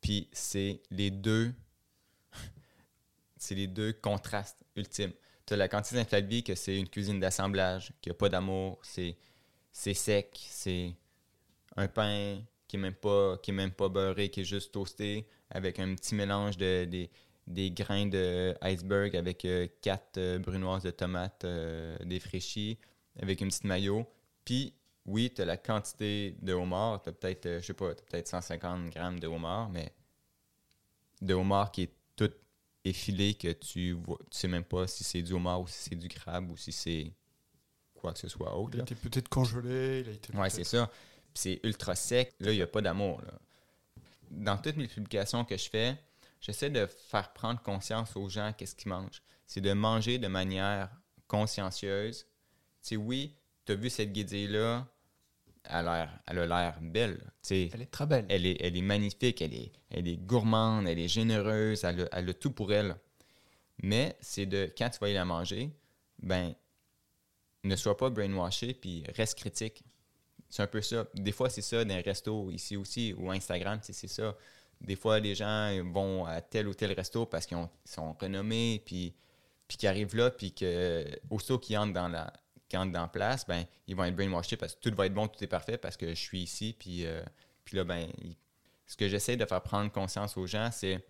Puis 0.00 0.28
c'est 0.32 0.82
les 0.90 1.10
deux. 1.10 1.52
c'est 3.36 3.54
les 3.54 3.66
deux 3.66 3.92
contrastes 3.92 4.64
ultimes. 4.76 5.12
Tu 5.46 5.54
as 5.54 5.56
la 5.56 5.68
cantine 5.68 5.98
Saint-Flavie, 5.98 6.42
que 6.42 6.54
c'est 6.54 6.78
une 6.78 6.88
cuisine 6.88 7.20
d'assemblage, 7.20 7.92
qui 8.00 8.08
n'a 8.08 8.14
pas 8.14 8.28
d'amour, 8.28 8.78
c'est, 8.82 9.16
c'est 9.72 9.94
sec, 9.94 10.38
c'est 10.48 10.94
un 11.76 11.88
pain 11.88 12.40
qui 12.68 12.76
n'est 12.76 12.82
même, 12.82 12.94
pas, 12.94 13.36
qui 13.38 13.52
même 13.52 13.72
pas 13.72 13.88
beurré, 13.88 14.30
qui 14.30 14.42
est 14.42 14.44
juste 14.44 14.72
toasté, 14.72 15.26
avec 15.50 15.80
un 15.80 15.94
petit 15.96 16.14
mélange 16.14 16.56
de, 16.56 16.84
des, 16.84 17.10
des 17.50 17.70
grains 17.70 18.06
de 18.06 18.54
avec 18.60 19.44
euh, 19.44 19.66
quatre 19.82 20.18
euh, 20.18 20.38
brunoises 20.38 20.84
de 20.84 20.90
tomates 20.90 21.44
euh, 21.44 21.96
défraîchies, 22.04 22.78
avec 23.20 23.40
une 23.40 23.48
petite 23.48 23.64
mayo. 23.64 24.06
Puis, 24.44 24.74
oui, 25.06 25.32
tu 25.34 25.42
as 25.42 25.44
la 25.44 25.56
quantité 25.56 26.36
de 26.42 26.52
homard, 26.52 27.02
tu 27.02 27.08
as 27.08 27.12
peut-être, 27.12 27.46
euh, 27.46 27.60
je 27.60 27.66
sais 27.66 27.74
pas, 27.74 27.94
t'as 27.94 28.02
peut-être 28.04 28.28
150 28.28 28.90
grammes 28.90 29.18
de 29.18 29.26
homard, 29.26 29.68
mais 29.70 29.92
de 31.20 31.34
homard 31.34 31.70
qui 31.72 31.82
est 31.82 31.92
tout 32.16 32.30
effilé, 32.84 33.34
que 33.34 33.52
tu 33.52 33.92
vois, 33.92 34.18
tu 34.30 34.38
sais 34.38 34.48
même 34.48 34.64
pas 34.64 34.86
si 34.86 35.04
c'est 35.04 35.22
du 35.22 35.32
homard 35.32 35.62
ou 35.62 35.66
si 35.66 35.90
c'est 35.90 35.96
du 35.96 36.08
crabe 36.08 36.50
ou 36.50 36.56
si 36.56 36.72
c'est 36.72 37.12
quoi 37.94 38.12
que 38.12 38.18
ce 38.18 38.28
soit 38.28 38.56
autre. 38.56 38.72
Il 38.74 38.80
a 38.80 38.82
été 38.82 38.94
peut-être 38.94 39.28
congelé, 39.28 40.00
il 40.00 40.08
a 40.08 40.12
été 40.12 40.34
Ouais, 40.36 40.50
c'est 40.50 40.64
ça. 40.64 40.86
Puis 40.86 41.42
c'est 41.42 41.60
ultra 41.62 41.94
sec. 41.94 42.34
Là, 42.40 42.52
il 42.52 42.56
n'y 42.56 42.62
a 42.62 42.66
pas 42.66 42.80
d'amour. 42.80 43.20
là. 43.22 43.32
Dans 44.30 44.56
toutes 44.56 44.76
mes 44.76 44.88
publications 44.88 45.44
que 45.44 45.56
je 45.56 45.68
fais, 45.68 45.96
j'essaie 46.40 46.70
de 46.70 46.86
faire 46.86 47.32
prendre 47.32 47.60
conscience 47.62 48.16
aux 48.16 48.28
gens 48.28 48.52
qu'est-ce 48.56 48.74
qu'ils 48.74 48.88
mangent. 48.88 49.22
C'est 49.46 49.60
de 49.60 49.72
manger 49.72 50.18
de 50.18 50.28
manière 50.28 50.90
consciencieuse. 51.26 52.26
Tu 52.82 52.88
sais, 52.88 52.96
oui, 52.96 53.34
tu 53.66 53.72
as 53.72 53.74
vu 53.74 53.90
cette 53.90 54.12
guédille-là, 54.12 54.86
elle 55.64 55.74
a 55.76 55.82
l'air- 55.82 56.20
elle 56.26 56.38
a 56.38 56.46
l'air 56.46 56.78
belle. 56.80 57.20
Elle 57.50 57.82
est 57.82 57.90
très 57.90 58.06
belle. 58.06 58.26
elle 58.28 58.46
est, 58.46 58.56
elle 58.60 58.76
est 58.76 58.82
magnifique, 58.82 59.42
elle 59.42 59.54
est, 59.54 59.72
elle 59.90 60.08
est 60.08 60.16
gourmande, 60.16 60.88
elle 60.88 60.98
est 60.98 61.08
généreuse, 61.08 61.84
elle 61.84 62.02
a, 62.02 62.08
elle 62.12 62.30
a 62.30 62.34
tout 62.34 62.50
pour 62.50 62.72
elle. 62.72 62.96
Mais 63.82 64.16
c'est 64.20 64.46
de, 64.46 64.72
quand 64.76 64.88
tu 64.90 64.98
vas 64.98 65.08
y 65.10 65.14
la 65.14 65.24
manger, 65.24 65.70
ben, 66.22 66.54
ne 67.64 67.76
sois 67.76 67.96
pas 67.96 68.10
brainwashé, 68.10 68.74
puis 68.74 69.04
reste 69.14 69.38
critique. 69.38 69.82
C'est 70.48 70.62
un 70.62 70.66
peu 70.66 70.82
ça. 70.82 71.06
Des 71.14 71.32
fois, 71.32 71.48
c'est 71.50 71.62
ça 71.62 71.84
dans 71.84 71.94
les 71.94 72.00
restos, 72.00 72.50
ici 72.50 72.76
aussi, 72.76 73.14
ou 73.16 73.30
Instagram, 73.30 73.78
c'est 73.82 74.08
ça. 74.08 74.36
Des 74.80 74.96
fois, 74.96 75.20
les 75.20 75.34
gens 75.34 75.70
vont 75.92 76.24
à 76.24 76.40
tel 76.40 76.66
ou 76.66 76.74
tel 76.74 76.92
resto 76.92 77.26
parce 77.26 77.46
qu'ils 77.46 77.58
ont- 77.58 77.70
ils 77.84 77.90
sont 77.90 78.14
renommés, 78.14 78.82
puis, 78.84 79.14
puis 79.68 79.76
qu'ils 79.76 79.88
arrivent 79.88 80.16
là, 80.16 80.30
puis 80.30 80.52
que, 80.52 81.04
aussitôt 81.28 81.58
qu'ils 81.58 81.76
entrent 81.78 81.92
dans 81.92 82.08
la 82.08 82.32
qu'ils 82.70 82.78
entrent 82.78 82.92
dans 82.92 83.02
la 83.02 83.08
place, 83.08 83.46
ben, 83.46 83.64
ils 83.86 83.94
vont 83.94 84.04
être 84.04 84.16
brainwashés 84.16 84.56
parce 84.56 84.74
que 84.74 84.80
tout 84.88 84.94
va 84.96 85.04
être 85.06 85.12
bon, 85.14 85.28
tout 85.28 85.42
est 85.44 85.48
parfait 85.48 85.76
parce 85.76 85.96
que 85.98 86.08
je 86.10 86.14
suis 86.20 86.40
ici, 86.42 86.74
puis, 86.78 87.04
euh, 87.04 87.22
puis 87.64 87.76
là, 87.76 87.84
ben, 87.84 88.08
ce 88.86 88.96
que 88.96 89.08
j'essaie 89.08 89.36
de 89.36 89.44
faire 89.44 89.60
prendre 89.62 89.90
conscience 89.92 90.36
aux 90.36 90.46
gens, 90.46 90.70
c'est 90.72 91.04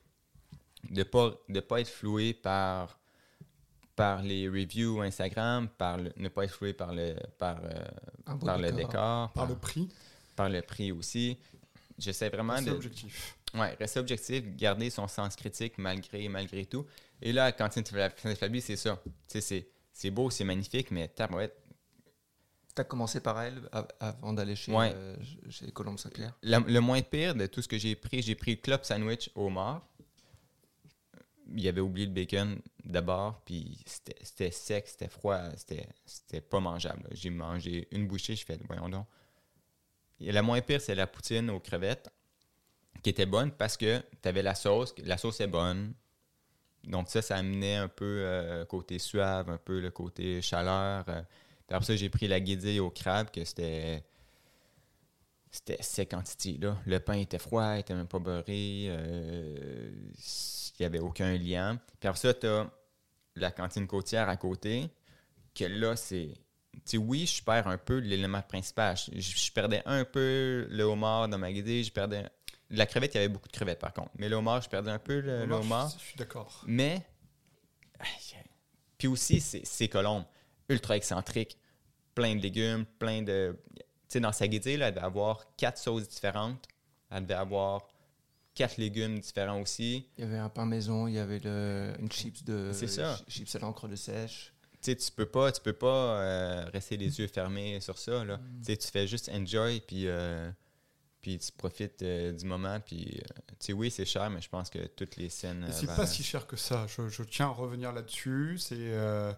de 0.90 1.02
pas 1.02 1.32
de 1.48 1.60
pas 1.60 1.80
être 1.80 1.88
floué 1.90 2.34
par 2.34 2.98
par 3.96 4.22
les 4.22 4.48
reviews 4.48 5.02
Instagram, 5.02 5.68
par 5.76 5.98
le- 5.98 6.12
ne 6.16 6.28
pas 6.28 6.44
être 6.44 6.54
floué 6.54 6.72
par 6.72 6.94
le 6.94 7.14
par, 7.38 7.60
euh, 7.62 7.84
par 8.24 8.56
le 8.58 8.72
décor. 8.72 8.88
décor, 8.88 9.32
Par 9.32 9.46
le 9.46 9.56
prix, 9.56 9.88
par 10.34 10.48
le 10.48 10.62
prix 10.62 10.90
aussi. 10.92 11.36
J'essaie 11.98 12.30
vraiment 12.30 12.56
c'est 12.56 12.64
de 12.64 12.70
objectif. 12.70 13.36
ouais, 13.54 13.74
rester 13.74 14.00
objectif, 14.00 14.42
garder 14.56 14.88
son 14.88 15.06
sens 15.06 15.36
critique 15.36 15.76
malgré 15.76 16.26
malgré 16.30 16.64
tout. 16.64 16.86
Et 17.20 17.32
là, 17.34 17.52
quand 17.52 17.68
tu 17.68 17.82
Fabie, 18.36 18.62
c'est 18.62 18.76
ça. 18.76 18.98
Tu 19.04 19.10
sais, 19.28 19.40
c'est 19.42 19.68
c'est 20.00 20.10
beau, 20.10 20.30
c'est 20.30 20.44
magnifique, 20.44 20.90
mais 20.90 21.08
tabarouette, 21.08 21.54
Tu 22.74 22.80
as 22.80 22.84
commencé 22.84 23.20
par 23.20 23.38
elle 23.42 23.68
av- 23.72 23.88
avant 23.98 24.32
d'aller 24.32 24.54
chez, 24.56 24.72
Ouais. 24.72 24.92
euh, 24.94 25.16
chez 25.50 25.70
Colombe 25.72 25.98
Saint-Clair. 25.98 26.32
La- 26.42 26.60
le 26.60 26.80
moins 26.80 27.02
pire 27.02 27.34
de 27.34 27.46
tout 27.46 27.60
ce 27.60 27.68
que 27.68 27.76
j'ai 27.76 27.96
pris, 27.96 28.22
j'ai 28.22 28.34
pris 28.36 28.52
le 28.52 28.56
club 28.62 28.82
sandwich 28.84 29.28
au 29.34 29.48
mort. 29.50 29.86
Il 31.52 31.66
avait 31.68 31.80
oublié 31.82 32.06
le 32.06 32.12
bacon 32.12 32.60
d'abord, 32.84 33.42
puis 33.44 33.82
c'était 33.84 34.50
sec, 34.52 34.86
c'était 34.88 35.08
froid, 35.08 35.40
c'était 36.06 36.40
pas 36.40 36.60
mangeable. 36.60 37.08
J'ai 37.10 37.28
mangé 37.30 37.88
une 37.90 38.06
bouchée, 38.06 38.36
je 38.36 38.44
fais, 38.46 38.58
voyons 38.68 38.88
donc. 38.88 39.06
Et 40.20 40.30
la 40.32 40.40
moins 40.42 40.60
pire, 40.62 40.80
c'est 40.80 40.94
la 40.94 41.08
poutine 41.08 41.50
aux 41.50 41.60
crevettes, 41.60 42.08
qui 43.02 43.10
était 43.10 43.26
bonne 43.26 43.50
parce 43.50 43.76
que 43.76 44.00
tu 44.22 44.28
avais 44.28 44.42
la 44.42 44.54
sauce, 44.54 44.94
la 45.04 45.18
sauce 45.18 45.40
est 45.40 45.48
bonne. 45.48 45.92
Donc 46.84 47.08
ça, 47.08 47.22
ça 47.22 47.36
amenait 47.36 47.76
un 47.76 47.88
peu 47.88 48.22
euh, 48.24 48.64
côté 48.64 48.98
suave, 48.98 49.50
un 49.50 49.58
peu 49.58 49.80
le 49.80 49.90
côté 49.90 50.40
chaleur. 50.42 51.04
euh. 51.08 51.22
Après 51.68 51.84
ça, 51.84 51.94
j'ai 51.96 52.08
pris 52.08 52.26
la 52.26 52.40
guédille 52.40 52.80
au 52.80 52.90
crabe, 52.90 53.30
que 53.30 53.44
c'était 53.44 54.02
c'était 55.52 55.82
sec 55.82 56.14
en 56.14 56.22
titi, 56.22 56.58
là. 56.58 56.78
Le 56.86 57.00
pain 57.00 57.14
était 57.14 57.38
froid, 57.38 57.74
il 57.74 57.80
était 57.80 57.94
même 57.94 58.06
pas 58.06 58.18
beurré. 58.18 58.86
euh, 58.88 59.90
il 60.18 60.82
n'y 60.82 60.86
avait 60.86 61.00
aucun 61.00 61.36
liant. 61.36 61.76
Puis 61.98 62.08
après 62.08 62.20
ça, 62.20 62.32
tu 62.34 62.46
as 62.46 62.70
la 63.36 63.50
cantine 63.50 63.86
côtière 63.86 64.28
à 64.28 64.36
côté, 64.36 64.88
que 65.54 65.64
là, 65.64 65.96
c'est... 65.96 66.30
Tu 66.86 66.96
oui, 66.96 67.26
je 67.26 67.42
perds 67.42 67.66
un 67.66 67.78
peu 67.78 67.98
l'élément 67.98 68.42
principal. 68.42 68.96
Je, 68.96 69.20
je 69.20 69.52
perdais 69.52 69.82
un 69.86 70.04
peu 70.04 70.66
le 70.70 70.82
homard 70.84 71.28
dans 71.28 71.38
ma 71.38 71.52
guidée, 71.52 71.84
je 71.84 71.92
perdais... 71.92 72.24
La 72.70 72.86
crevette, 72.86 73.14
il 73.14 73.18
y 73.18 73.20
avait 73.20 73.28
beaucoup 73.28 73.48
de 73.48 73.52
crevettes, 73.52 73.80
par 73.80 73.92
contre. 73.92 74.10
Mais 74.16 74.28
le 74.28 74.36
homard, 74.36 74.62
je 74.62 74.68
perdais 74.68 74.90
un 74.90 74.98
peu 74.98 75.20
le, 75.20 75.42
homard. 75.52 75.90
je, 75.90 75.98
je 75.98 76.04
suis 76.04 76.16
d'accord. 76.16 76.62
Mais, 76.66 77.04
puis 78.98 79.08
aussi, 79.08 79.40
c'est 79.40 79.62
c'est 79.64 79.88
Colombe, 79.88 80.24
ultra 80.68 80.96
excentrique, 80.96 81.58
plein 82.14 82.36
de 82.36 82.40
légumes, 82.40 82.84
plein 82.98 83.22
de. 83.22 83.56
Tu 83.76 83.82
sais, 84.08 84.20
dans 84.20 84.32
sa 84.32 84.46
guidée, 84.48 84.76
là, 84.76 84.88
elle 84.88 84.94
devait 84.94 85.06
avoir 85.06 85.54
quatre 85.56 85.78
sauces 85.78 86.08
différentes. 86.08 86.66
Elle 87.10 87.22
devait 87.22 87.34
avoir 87.34 87.88
quatre 88.54 88.76
légumes 88.76 89.18
différents 89.18 89.60
aussi. 89.60 90.06
Il 90.18 90.24
y 90.24 90.26
avait 90.26 90.38
un 90.38 90.48
pain 90.48 90.66
maison, 90.66 91.06
il 91.06 91.14
y 91.14 91.18
avait 91.18 91.38
le, 91.38 91.94
une 91.98 92.10
chips 92.10 92.44
de 92.44 92.72
ça. 92.72 93.18
chips 93.28 93.54
à 93.54 93.58
l'encre 93.60 93.88
de 93.88 93.96
sèche. 93.96 94.52
Tu 94.82 94.92
sais, 94.92 94.96
tu 94.96 95.10
peux 95.12 95.26
pas, 95.26 95.52
tu 95.52 95.60
peux 95.60 95.74
pas 95.74 96.20
euh, 96.20 96.64
rester 96.72 96.96
les 96.96 97.18
yeux 97.18 97.26
fermés 97.26 97.80
sur 97.80 97.98
ça. 97.98 98.24
Là. 98.24 98.38
Tu 98.60 98.72
sais, 98.72 98.76
tu 98.76 98.88
fais 98.88 99.06
juste 99.06 99.28
enjoy, 99.28 99.80
puis, 99.80 100.08
euh, 100.08 100.50
puis 101.22 101.38
tu 101.38 101.52
profites 101.52 102.02
euh, 102.02 102.32
du 102.32 102.44
moment. 102.46 102.78
Puis, 102.80 103.20
euh, 103.22 103.40
tu 103.50 103.66
sais, 103.66 103.72
oui, 103.72 103.90
c'est 103.90 104.04
cher, 104.06 104.28
mais 104.30 104.40
je 104.40 104.48
pense 104.48 104.70
que 104.70 104.78
toutes 104.88 105.16
les 105.16 105.28
scènes. 105.28 105.64
Euh, 105.64 105.72
c'est 105.72 105.86
pas 105.86 106.06
si 106.06 106.22
cher 106.22 106.46
que 106.46 106.56
ça. 106.56 106.86
Je, 106.86 107.08
je 107.08 107.22
tiens 107.22 107.46
à 107.46 107.50
revenir 107.50 107.92
là-dessus. 107.92 108.56
C'est, 108.58 108.76
euh, 108.78 109.32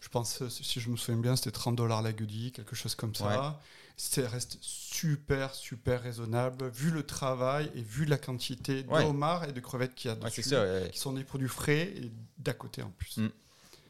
je 0.00 0.08
pense, 0.08 0.46
si 0.48 0.80
je 0.80 0.88
me 0.90 0.96
souviens 0.96 1.20
bien, 1.20 1.36
c'était 1.36 1.50
30 1.52 1.76
dollars 1.76 2.02
la 2.02 2.12
goodie, 2.12 2.52
quelque 2.52 2.74
chose 2.74 2.94
comme 2.94 3.14
ça. 3.14 3.60
Ça 3.96 4.26
reste 4.26 4.56
super, 4.62 5.54
super 5.54 6.02
raisonnable, 6.02 6.68
vu 6.70 6.90
le 6.90 7.02
travail 7.04 7.70
et 7.74 7.82
vu 7.82 8.06
la 8.06 8.16
quantité 8.16 8.86
Ouais. 8.88 9.02
de 9.04 9.08
homards 9.08 9.44
et 9.46 9.52
de 9.52 9.60
crevettes 9.60 9.94
qu'il 9.94 10.10
y 10.10 10.14
a 10.14 10.16
Ouais, 10.16 10.24
dessus, 10.24 10.42
c'est 10.42 10.48
ça. 10.50 10.56
euh, 10.56 10.88
qui 10.88 10.98
sont 10.98 11.12
des 11.12 11.22
produits 11.22 11.48
frais 11.48 11.92
et 11.96 12.10
d'à 12.38 12.54
côté 12.54 12.82
en 12.82 12.88
plus. 12.96 13.18
Mm. 13.18 13.28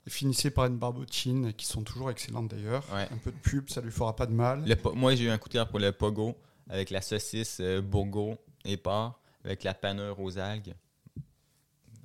Et 0.06 0.10
finissez 0.10 0.50
par 0.50 0.66
une 0.66 0.78
barbotine, 0.78 1.52
qui 1.52 1.64
sont 1.64 1.82
toujours 1.82 2.10
excellentes 2.10 2.48
d'ailleurs. 2.48 2.84
Ouais. 2.92 3.06
Un 3.12 3.18
peu 3.18 3.30
de 3.30 3.36
pub, 3.36 3.68
ça 3.70 3.80
lui 3.80 3.92
fera 3.92 4.16
pas 4.16 4.26
de 4.26 4.32
mal. 4.32 4.64
Le 4.66 4.76
moi, 4.94 5.14
j'ai 5.14 5.24
eu 5.26 5.30
un 5.30 5.38
coup 5.38 5.48
de 5.48 5.52
cœur 5.54 5.68
pour 5.68 5.78
le 5.78 5.92
pogo 5.92 6.36
avec 6.70 6.90
la 6.90 7.02
saucisse 7.02 7.58
euh, 7.60 7.80
bourgo 7.82 8.36
et 8.64 8.76
porc 8.76 9.20
avec 9.44 9.64
la 9.64 9.74
panure 9.74 10.18
aux 10.20 10.38
algues. 10.38 10.74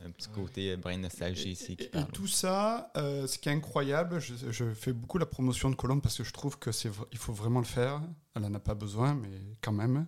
Un 0.03 0.11
petit 0.11 0.27
côté 0.29 0.71
euh, 0.71 0.77
brin 0.77 0.97
de 0.97 1.01
nostalgie 1.03 1.51
ici 1.51 1.75
qui 1.75 1.85
Et, 1.85 1.87
parle. 1.89 2.05
tout 2.11 2.27
ça, 2.27 2.91
euh, 2.97 3.25
ce 3.27 3.39
qui 3.39 3.49
est 3.49 3.53
incroyable, 3.53 4.19
je, 4.19 4.33
je 4.51 4.73
fais 4.73 4.93
beaucoup 4.93 5.17
la 5.17 5.25
promotion 5.25 5.69
de 5.69 5.75
Colombe 5.75 6.01
parce 6.01 6.17
que 6.17 6.23
je 6.23 6.31
trouve 6.33 6.59
que 6.59 6.71
c'est, 6.71 6.91
il 7.11 7.17
faut 7.17 7.33
vraiment 7.33 7.59
le 7.59 7.65
faire. 7.65 8.01
Elle 8.35 8.45
en 8.45 8.53
a 8.53 8.59
pas 8.59 8.75
besoin, 8.75 9.15
mais 9.15 9.29
quand 9.61 9.71
même. 9.71 10.05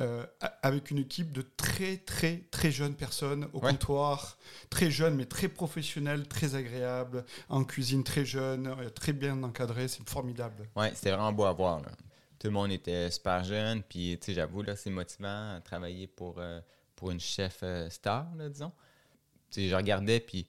Euh, 0.00 0.26
avec 0.62 0.90
une 0.90 0.98
équipe 0.98 1.30
de 1.32 1.42
très 1.56 1.98
très 1.98 2.38
très 2.50 2.72
jeunes 2.72 2.96
personnes 2.96 3.48
au 3.52 3.60
Ouais. 3.60 3.70
comptoir, 3.70 4.36
très 4.68 4.90
jeunes 4.90 5.14
mais 5.14 5.24
très 5.24 5.46
professionnels, 5.48 6.26
très 6.26 6.56
agréables, 6.56 7.24
en 7.48 7.62
cuisine 7.62 8.02
très 8.02 8.24
jeune, 8.24 8.66
euh, 8.66 8.90
très 8.90 9.12
bien 9.12 9.40
encadré, 9.44 9.86
c'est 9.86 10.06
formidable. 10.08 10.68
Ouais, 10.74 10.90
c'était 10.96 11.12
vraiment 11.12 11.32
beau 11.32 11.44
à 11.44 11.52
voir. 11.52 11.80
là. 11.80 11.92
Tout 12.44 12.50
le 12.50 12.54
monde 12.56 12.72
était 12.72 13.10
super 13.10 13.42
jeune, 13.42 13.82
puis 13.82 14.18
tu 14.20 14.26
sais, 14.26 14.34
j'avoue, 14.34 14.60
là, 14.60 14.76
c'est 14.76 14.90
motivant 14.90 15.54
à 15.56 15.62
travailler 15.64 16.06
pour, 16.06 16.34
euh, 16.38 16.60
pour 16.94 17.10
une 17.10 17.18
chef 17.18 17.60
euh, 17.62 17.88
star, 17.88 18.26
là, 18.36 18.50
disons. 18.50 18.70
Tu 19.50 19.62
sais, 19.62 19.68
je 19.70 19.74
regardais, 19.74 20.20
puis 20.20 20.46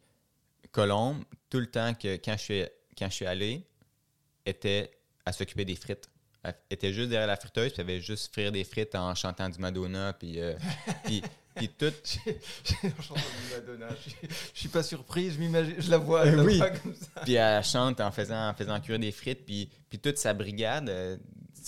Colombe, 0.73 1.23
tout 1.49 1.61
le 1.61 1.67
temps 1.67 1.93
que 1.93 2.17
quand 2.17 2.33
je 2.33 2.41
suis, 2.43 2.63
quand 2.97 3.07
je 3.07 3.13
suis 3.13 3.25
allé, 3.25 3.65
était 4.45 4.91
à 5.25 5.31
s'occuper 5.31 5.63
des 5.63 5.77
frites. 5.77 6.09
Elle 6.43 6.53
était 6.69 6.91
juste 6.91 7.07
derrière 7.11 7.27
la 7.27 7.37
friteuse, 7.37 7.71
puis 7.71 7.81
elle 7.81 7.89
avait 7.89 8.01
juste 8.01 8.33
frire 8.33 8.51
des 8.51 8.65
frites 8.65 8.93
en 8.93 9.15
chantant 9.15 9.47
du 9.47 9.57
Madonna, 9.57 10.11
puis, 10.11 10.41
euh, 10.41 10.53
puis, 11.05 11.23
puis 11.55 11.69
tout. 11.69 11.93
Je 13.33 14.25
suis 14.53 14.67
pas 14.67 14.83
surpris, 14.83 15.31
je 15.31 15.39
m'imagine, 15.39 15.75
je 15.79 15.89
la 15.89 15.97
vois, 15.97 16.25
Euh, 16.25 16.31
je 16.31 16.35
la 16.35 16.43
oui. 16.43 16.57
vois 16.57 16.71
comme 16.71 16.93
ça. 16.93 17.21
Puis 17.23 17.35
elle 17.35 17.63
chante 17.63 18.01
en 18.01 18.11
faisant, 18.11 18.49
en 18.49 18.53
faisant 18.53 18.81
cuire 18.81 18.99
des 18.99 19.13
frites. 19.13 19.45
Puis, 19.45 19.69
puis 19.89 19.97
toute 19.97 20.17
sa 20.17 20.33
brigade, 20.33 20.89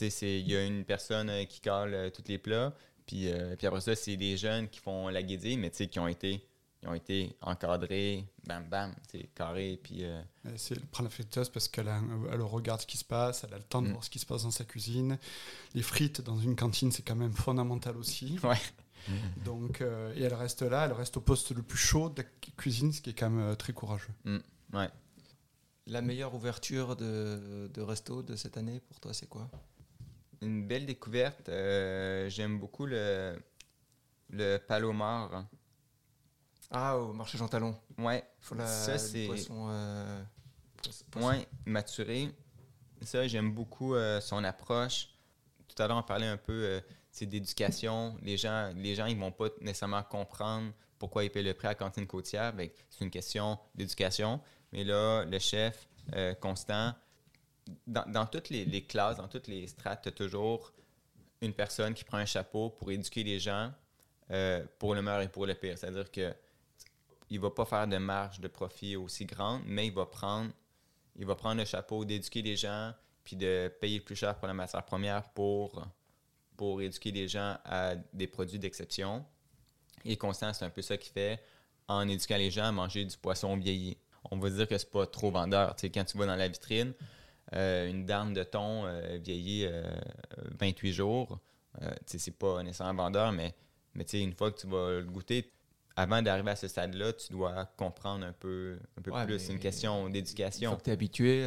il 0.01 0.47
y 0.49 0.55
a 0.55 0.63
une 0.65 0.83
personne 0.85 1.29
euh, 1.29 1.43
qui 1.45 1.61
colle 1.61 1.93
euh, 1.93 2.09
tous 2.09 2.23
les 2.27 2.37
plats. 2.37 2.73
Puis, 3.05 3.31
euh, 3.31 3.55
puis 3.55 3.67
après 3.67 3.81
ça, 3.81 3.95
c'est 3.95 4.17
des 4.17 4.35
jeunes 4.37 4.67
qui 4.67 4.79
font 4.79 5.07
la 5.07 5.23
guédille, 5.23 5.57
mais 5.57 5.69
tu 5.69 5.77
sais, 5.77 5.87
qui 5.87 5.97
ont 5.99 6.07
été, 6.09 6.45
qui 6.81 6.87
ont 6.87 6.93
été 6.93 7.35
encadrés, 7.41 8.25
bam, 8.45 8.67
bam, 8.69 8.93
c'est 9.09 9.29
carré. 9.33 9.79
Puis, 9.81 10.03
euh, 10.03 10.21
elle 10.43 10.79
prend 10.91 11.03
la 11.03 11.09
friteuse 11.09 11.49
parce 11.49 11.67
qu'elle 11.69 11.87
elle 12.31 12.41
regarde 12.41 12.81
ce 12.81 12.85
qui 12.85 12.97
se 12.97 13.05
passe, 13.05 13.45
elle 13.45 13.53
a 13.53 13.57
le 13.57 13.63
temps 13.63 13.81
de 13.81 13.87
Mm. 13.87 13.91
voir 13.91 14.03
ce 14.03 14.09
qui 14.09 14.19
se 14.19 14.25
passe 14.25 14.43
dans 14.43 14.51
sa 14.51 14.65
cuisine. 14.65 15.17
Les 15.73 15.81
frites 15.81 16.19
dans 16.21 16.37
une 16.37 16.55
cantine, 16.57 16.91
c'est 16.91 17.03
quand 17.03 17.15
même 17.15 17.31
fondamental 17.33 17.95
aussi. 17.97 18.37
Ouais. 18.43 18.57
Donc, 19.45 19.79
euh, 19.79 20.13
et 20.17 20.23
elle 20.23 20.33
reste 20.33 20.63
là, 20.63 20.83
elle 20.85 20.91
reste 20.91 21.15
au 21.15 21.21
poste 21.21 21.51
le 21.51 21.61
plus 21.61 21.77
chaud 21.77 22.09
de 22.09 22.21
la 22.23 22.27
cuisine, 22.57 22.91
ce 22.91 22.99
qui 22.99 23.11
est 23.11 23.13
quand 23.13 23.29
même 23.29 23.55
très 23.55 23.71
courageux. 23.71 24.11
Ouais. 24.73 24.89
La 25.85 26.01
meilleure 26.01 26.35
ouverture 26.35 26.97
de, 26.97 27.71
de 27.73 27.81
resto 27.81 28.21
de 28.21 28.35
cette 28.35 28.57
année 28.57 28.81
pour 28.81 28.99
toi, 28.99 29.13
c'est 29.13 29.27
quoi? 29.29 29.49
Une 30.41 30.67
belle 30.67 30.85
découverte. 30.85 31.49
euh, 31.49 32.29
J'aime 32.29 32.59
beaucoup 32.59 32.85
le, 32.85 33.39
le 34.29 34.57
palomar. 34.57 35.45
Ah, 36.69 36.97
au 36.97 37.13
marché 37.13 37.37
Jean 37.37 37.47
Talon. 37.47 37.75
Ouais. 37.97 38.23
Faut 38.39 38.55
la, 38.55 38.67
Ça, 38.67 38.97
c'est- 38.97 39.25
poisson, 39.25 39.67
euh, 39.69 40.23
poisson- 40.83 41.05
poisson. 41.09 41.27
Ouais, 41.29 41.47
maturé. 41.65 42.29
Ça, 43.01 43.27
j'aime 43.27 43.53
beaucoup 43.53 43.95
euh, 43.95 44.19
son 44.21 44.43
approche. 44.43 45.09
Tout 45.67 45.81
à 45.81 45.87
l'heure, 45.87 45.97
on 45.97 46.03
parlait 46.03 46.25
un 46.27 46.37
peu 46.37 46.53
euh, 46.53 46.81
c'est 47.11 47.25
d'éducation. 47.25 48.17
Les 48.21 48.37
gens, 48.37 48.73
les 48.75 48.95
gens, 48.95 49.05
ils 49.05 49.17
vont 49.17 49.31
pas 49.31 49.47
nécessairement 49.61 50.03
comprendre 50.03 50.71
pourquoi 50.99 51.23
ils 51.23 51.29
paient 51.29 51.43
le 51.43 51.53
prix 51.53 51.67
à 51.67 51.71
la 51.71 51.75
cantine 51.75 52.05
côtière. 52.07 52.55
Que 52.55 52.63
C'est 52.89 53.05
une 53.05 53.11
question 53.11 53.57
d'éducation. 53.75 54.41
Mais 54.73 54.83
là, 54.83 55.23
le 55.25 55.39
chef, 55.39 55.87
euh, 56.15 56.33
Constant, 56.35 56.93
dans, 57.85 58.25
toutes 58.25 58.49
les, 58.49 58.85
classes, 58.85 59.17
dans 59.17 59.27
toutes 59.27 59.47
les 59.47 59.67
strates, 59.67 60.03
tu 60.03 60.09
as 60.09 60.11
toujours 60.11 60.73
une 61.41 61.53
personne 61.53 61.93
qui 61.93 62.03
prend 62.03 62.17
un 62.17 62.25
chapeau 62.25 62.69
pour 62.69 62.91
éduquer 62.91 63.23
les 63.23 63.39
gens 63.39 63.71
euh, 64.31 64.65
pour 64.79 64.95
le 64.95 65.01
meilleur 65.01 65.21
et 65.21 65.29
pour 65.29 65.45
le 65.45 65.53
pire. 65.53 65.77
C'est-à-dire 65.77 66.11
que 66.11 66.33
il 67.29 67.39
va 67.39 67.51
pas 67.51 67.65
faire 67.65 67.87
de 67.87 67.97
marge 67.97 68.39
de 68.39 68.47
profit 68.47 68.95
aussi 68.95 69.25
grande, 69.25 69.61
mais 69.65 69.87
il 69.87 69.93
va 69.93 70.05
prendre 70.05 70.51
il 71.17 71.25
va 71.25 71.35
prendre 71.35 71.59
le 71.59 71.65
chapeau 71.65 72.05
d'éduquer 72.05 72.41
les 72.41 72.55
gens 72.55 72.93
puis 73.23 73.35
de 73.35 73.73
payer 73.81 73.99
plus 73.99 74.15
cher 74.15 74.37
pour 74.37 74.47
la 74.47 74.53
matière 74.53 74.85
première 74.85 75.23
pour, 75.31 75.85
pour 76.55 76.81
éduquer 76.81 77.11
les 77.11 77.27
gens 77.27 77.57
à 77.65 77.95
des 78.13 78.27
produits 78.27 78.59
d'exception. 78.59 79.25
Et 80.05 80.15
Constant, 80.15 80.53
c'est 80.53 80.63
un 80.63 80.69
peu 80.69 80.81
ça 80.81 80.95
qu'il 80.95 81.11
fait 81.11 81.41
en 81.87 82.07
éduquant 82.07 82.37
les 82.37 82.51
gens 82.51 82.65
à 82.65 82.71
manger 82.71 83.03
du 83.03 83.17
poisson 83.17 83.57
vieilli. 83.57 83.97
On 84.31 84.37
va 84.37 84.49
dire 84.49 84.67
que 84.67 84.77
c'est 84.77 84.89
pas 84.89 85.05
trop 85.05 85.31
vendeur. 85.31 85.75
Quand 85.81 86.05
tu 86.05 86.17
vas 86.17 86.25
dans 86.25 86.35
la 86.35 86.47
vitrine, 86.47 86.93
euh, 87.53 87.89
une 87.89 88.05
dame 88.05 88.33
de 88.33 88.43
thon 88.43 88.85
euh, 88.85 89.17
vieillie 89.21 89.65
euh, 89.65 89.83
28 90.59 90.93
jours, 90.93 91.39
euh, 91.81 91.89
sais, 92.05 92.17
c'est 92.19 92.31
pas 92.31 92.61
nécessairement 92.63 93.03
vendeur, 93.03 93.31
mais, 93.31 93.53
mais 93.95 94.03
une 94.13 94.33
fois 94.33 94.51
que 94.51 94.59
tu 94.59 94.67
vas 94.67 94.99
le 94.99 95.03
goûter, 95.05 95.51
avant 95.95 96.21
d'arriver 96.21 96.51
à 96.51 96.55
ce 96.55 96.67
stade-là, 96.67 97.13
tu 97.13 97.31
dois 97.33 97.65
comprendre 97.77 98.25
un 98.25 98.33
peu, 98.33 98.77
un 98.97 99.01
peu 99.01 99.11
Ouais, 99.11 99.25
plus. 99.25 99.39
C'est 99.39 99.53
une 99.53 99.59
question 99.59 99.95
Une 99.95 100.01
fois 100.03 100.11
d'éducation. 100.11 100.75
que 100.75 100.83
tu 100.83 100.89
es 100.91 100.93
habitué, 100.93 101.43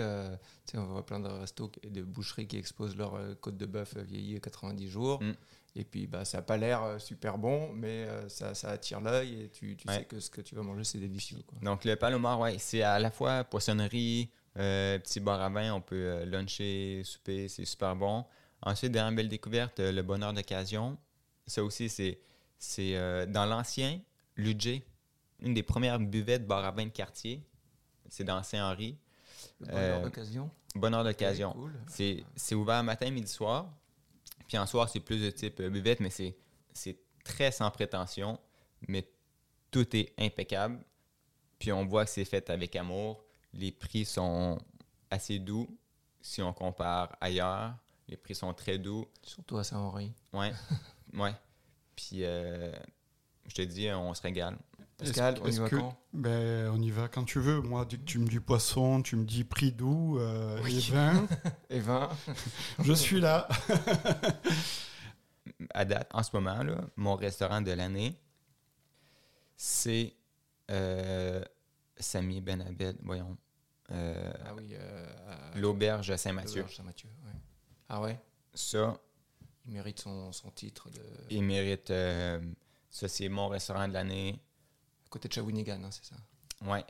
on 0.74 0.84
voit 0.86 1.06
plein 1.06 1.20
de 1.20 1.28
restos 1.28 1.70
et 1.84 1.90
de 1.90 2.02
boucheries 2.02 2.48
qui 2.48 2.56
exposent 2.56 2.96
leur 2.96 3.16
côte 3.40 3.56
de 3.56 3.66
bœuf 3.66 3.96
vieillie 3.98 4.36
à 4.36 4.40
90 4.40 4.88
jours. 4.88 5.22
Mm. 5.22 5.32
Et 5.76 5.84
puis, 5.84 6.08
bah, 6.08 6.24
ça 6.24 6.38
n'a 6.38 6.42
pas 6.42 6.56
l'air 6.56 7.00
super 7.00 7.38
bon, 7.38 7.72
mais 7.72 8.04
euh, 8.08 8.28
ça, 8.28 8.54
ça 8.54 8.70
attire 8.70 9.00
l'œil 9.00 9.42
et 9.42 9.48
tu, 9.50 9.76
tu 9.76 9.86
Ouais. 9.86 9.98
sais 9.98 10.04
que 10.04 10.18
ce 10.18 10.28
que 10.28 10.40
tu 10.40 10.56
vas 10.56 10.62
manger, 10.62 10.82
c'est 10.82 10.98
délicieux. 10.98 11.38
Quoi. 11.46 11.58
Donc, 11.62 11.84
le 11.84 11.94
palomar, 11.94 12.40
ouais, 12.40 12.56
c'est 12.58 12.82
à 12.82 12.98
la 12.98 13.12
fois 13.12 13.44
poissonnerie, 13.44 14.30
euh, 14.58 14.98
petit 14.98 15.20
bar 15.20 15.40
à 15.40 15.48
vin, 15.48 15.72
on 15.74 15.80
peut 15.80 15.96
euh, 15.96 16.24
luncher, 16.24 17.02
souper, 17.04 17.48
c'est 17.48 17.64
super 17.64 17.94
bon. 17.96 18.24
Ensuite, 18.62 18.92
dernière 18.92 19.14
belle 19.16 19.28
découverte, 19.28 19.80
euh, 19.80 19.92
le 19.92 20.02
bonheur 20.02 20.32
d'occasion. 20.32 20.98
Ça 21.46 21.64
aussi, 21.64 21.88
c'est 21.88 22.18
euh, 22.78 23.26
dans 23.26 23.46
l'ancien 23.46 24.00
Ludger, 24.36 24.84
une 25.40 25.54
des 25.54 25.62
premières 25.62 25.98
buvettes 25.98 26.46
bar 26.46 26.64
à 26.64 26.70
vin 26.70 26.84
de 26.84 26.90
quartier. 26.90 27.42
C'est 28.08 28.24
dans 28.24 28.42
Saint-Henri. 28.42 28.96
Bonheur 29.60 29.78
Euh, 29.78 30.02
d'occasion. 30.02 30.50
Bonheur 30.74 31.04
d'occasion. 31.04 31.52
Cool. 31.52 31.72
C'est 32.36 32.54
ouvert 32.54 32.82
matin, 32.82 33.10
midi, 33.10 33.30
soir. 33.30 33.72
Puis 34.48 34.58
en 34.58 34.66
soir, 34.66 34.88
c'est 34.88 35.00
plus 35.00 35.22
de 35.22 35.30
type 35.30 35.62
buvette, 35.62 36.00
mais 36.00 36.10
c'est 36.10 36.36
c'est 36.72 36.98
très 37.24 37.52
sans 37.52 37.70
prétention. 37.70 38.38
Mais 38.88 39.08
tout 39.70 39.96
est 39.96 40.12
impeccable. 40.18 40.80
Puis 41.58 41.72
on 41.72 41.84
voit 41.86 42.04
que 42.04 42.10
c'est 42.10 42.24
fait 42.24 42.50
avec 42.50 42.74
amour. 42.76 43.24
Les 43.52 43.72
prix 43.72 44.04
sont 44.04 44.58
assez 45.10 45.38
doux 45.38 45.68
si 46.20 46.42
on 46.42 46.52
compare 46.52 47.16
ailleurs. 47.20 47.74
Les 48.08 48.16
prix 48.16 48.34
sont 48.34 48.52
très 48.54 48.78
doux. 48.78 49.06
Surtout 49.22 49.58
à 49.58 49.64
Saint-Henri. 49.64 50.12
Ouais. 50.32 50.52
ouais. 51.14 51.34
Puis 51.96 52.24
euh, 52.24 52.72
je 53.46 53.54
te 53.54 53.62
dis, 53.62 53.88
on 53.90 54.14
se 54.14 54.22
régale. 54.22 54.56
Pascal, 54.98 55.38
on 55.42 55.46
y 55.48 55.56
va 55.58 55.68
que- 55.70 55.76
quand? 55.76 55.96
Ben, 56.12 56.70
on 56.74 56.82
y 56.82 56.90
va 56.90 57.08
quand 57.08 57.24
tu 57.24 57.40
veux. 57.40 57.60
Moi, 57.62 57.86
dès 57.86 57.96
que 57.96 58.02
tu 58.04 58.18
me 58.18 58.26
dis 58.28 58.38
poisson, 58.40 59.00
tu 59.00 59.16
me 59.16 59.24
dis 59.24 59.44
prix 59.44 59.72
doux 59.72 60.18
euh, 60.18 60.60
Oui. 60.62 60.76
et 60.76 60.92
vin, 60.92 61.26
Et 61.70 61.80
20 61.80 62.10
je 62.84 62.92
suis 62.92 63.18
là. 63.20 63.48
à 65.74 65.84
date, 65.84 66.10
en 66.12 66.22
ce 66.22 66.30
moment, 66.34 66.62
là, 66.62 66.76
mon 66.96 67.16
restaurant 67.16 67.60
de 67.62 67.70
l'année, 67.72 68.14
c'est 69.56 70.14
euh, 70.70 71.42
Samy 72.00 72.40
Ben 72.40 72.60
Abed, 72.62 72.96
voyons. 73.02 73.36
Euh, 73.92 74.32
Ah 74.44 74.54
oui, 74.54 74.70
euh, 74.74 75.06
à- 75.28 75.58
L'auberge 75.58 76.14
Saint-Mathieu. 76.16 76.60
l'auberge 76.60 76.76
Saint-Mathieu. 76.76 77.08
ouais. 77.26 77.32
Ah 77.88 78.00
ouais? 78.00 78.18
Ça, 78.54 78.96
Il 79.66 79.72
mérite 79.72 79.98
son, 80.00 80.32
son 80.32 80.50
titre 80.50 80.90
de... 80.90 81.00
il 81.30 81.42
mérite. 81.42 81.90
euh, 81.90 82.40
ça, 82.90 83.08
c'est 83.08 83.28
mon 83.28 83.48
restaurant 83.48 83.86
de 83.88 83.92
l'année. 83.92 84.40
à 85.06 85.08
côté 85.10 85.28
de 85.28 85.32
Shawinigan, 85.34 85.82
hein, 85.84 85.90
c'est 85.90 86.04
ça? 86.04 86.16
Ouais, 86.64 86.84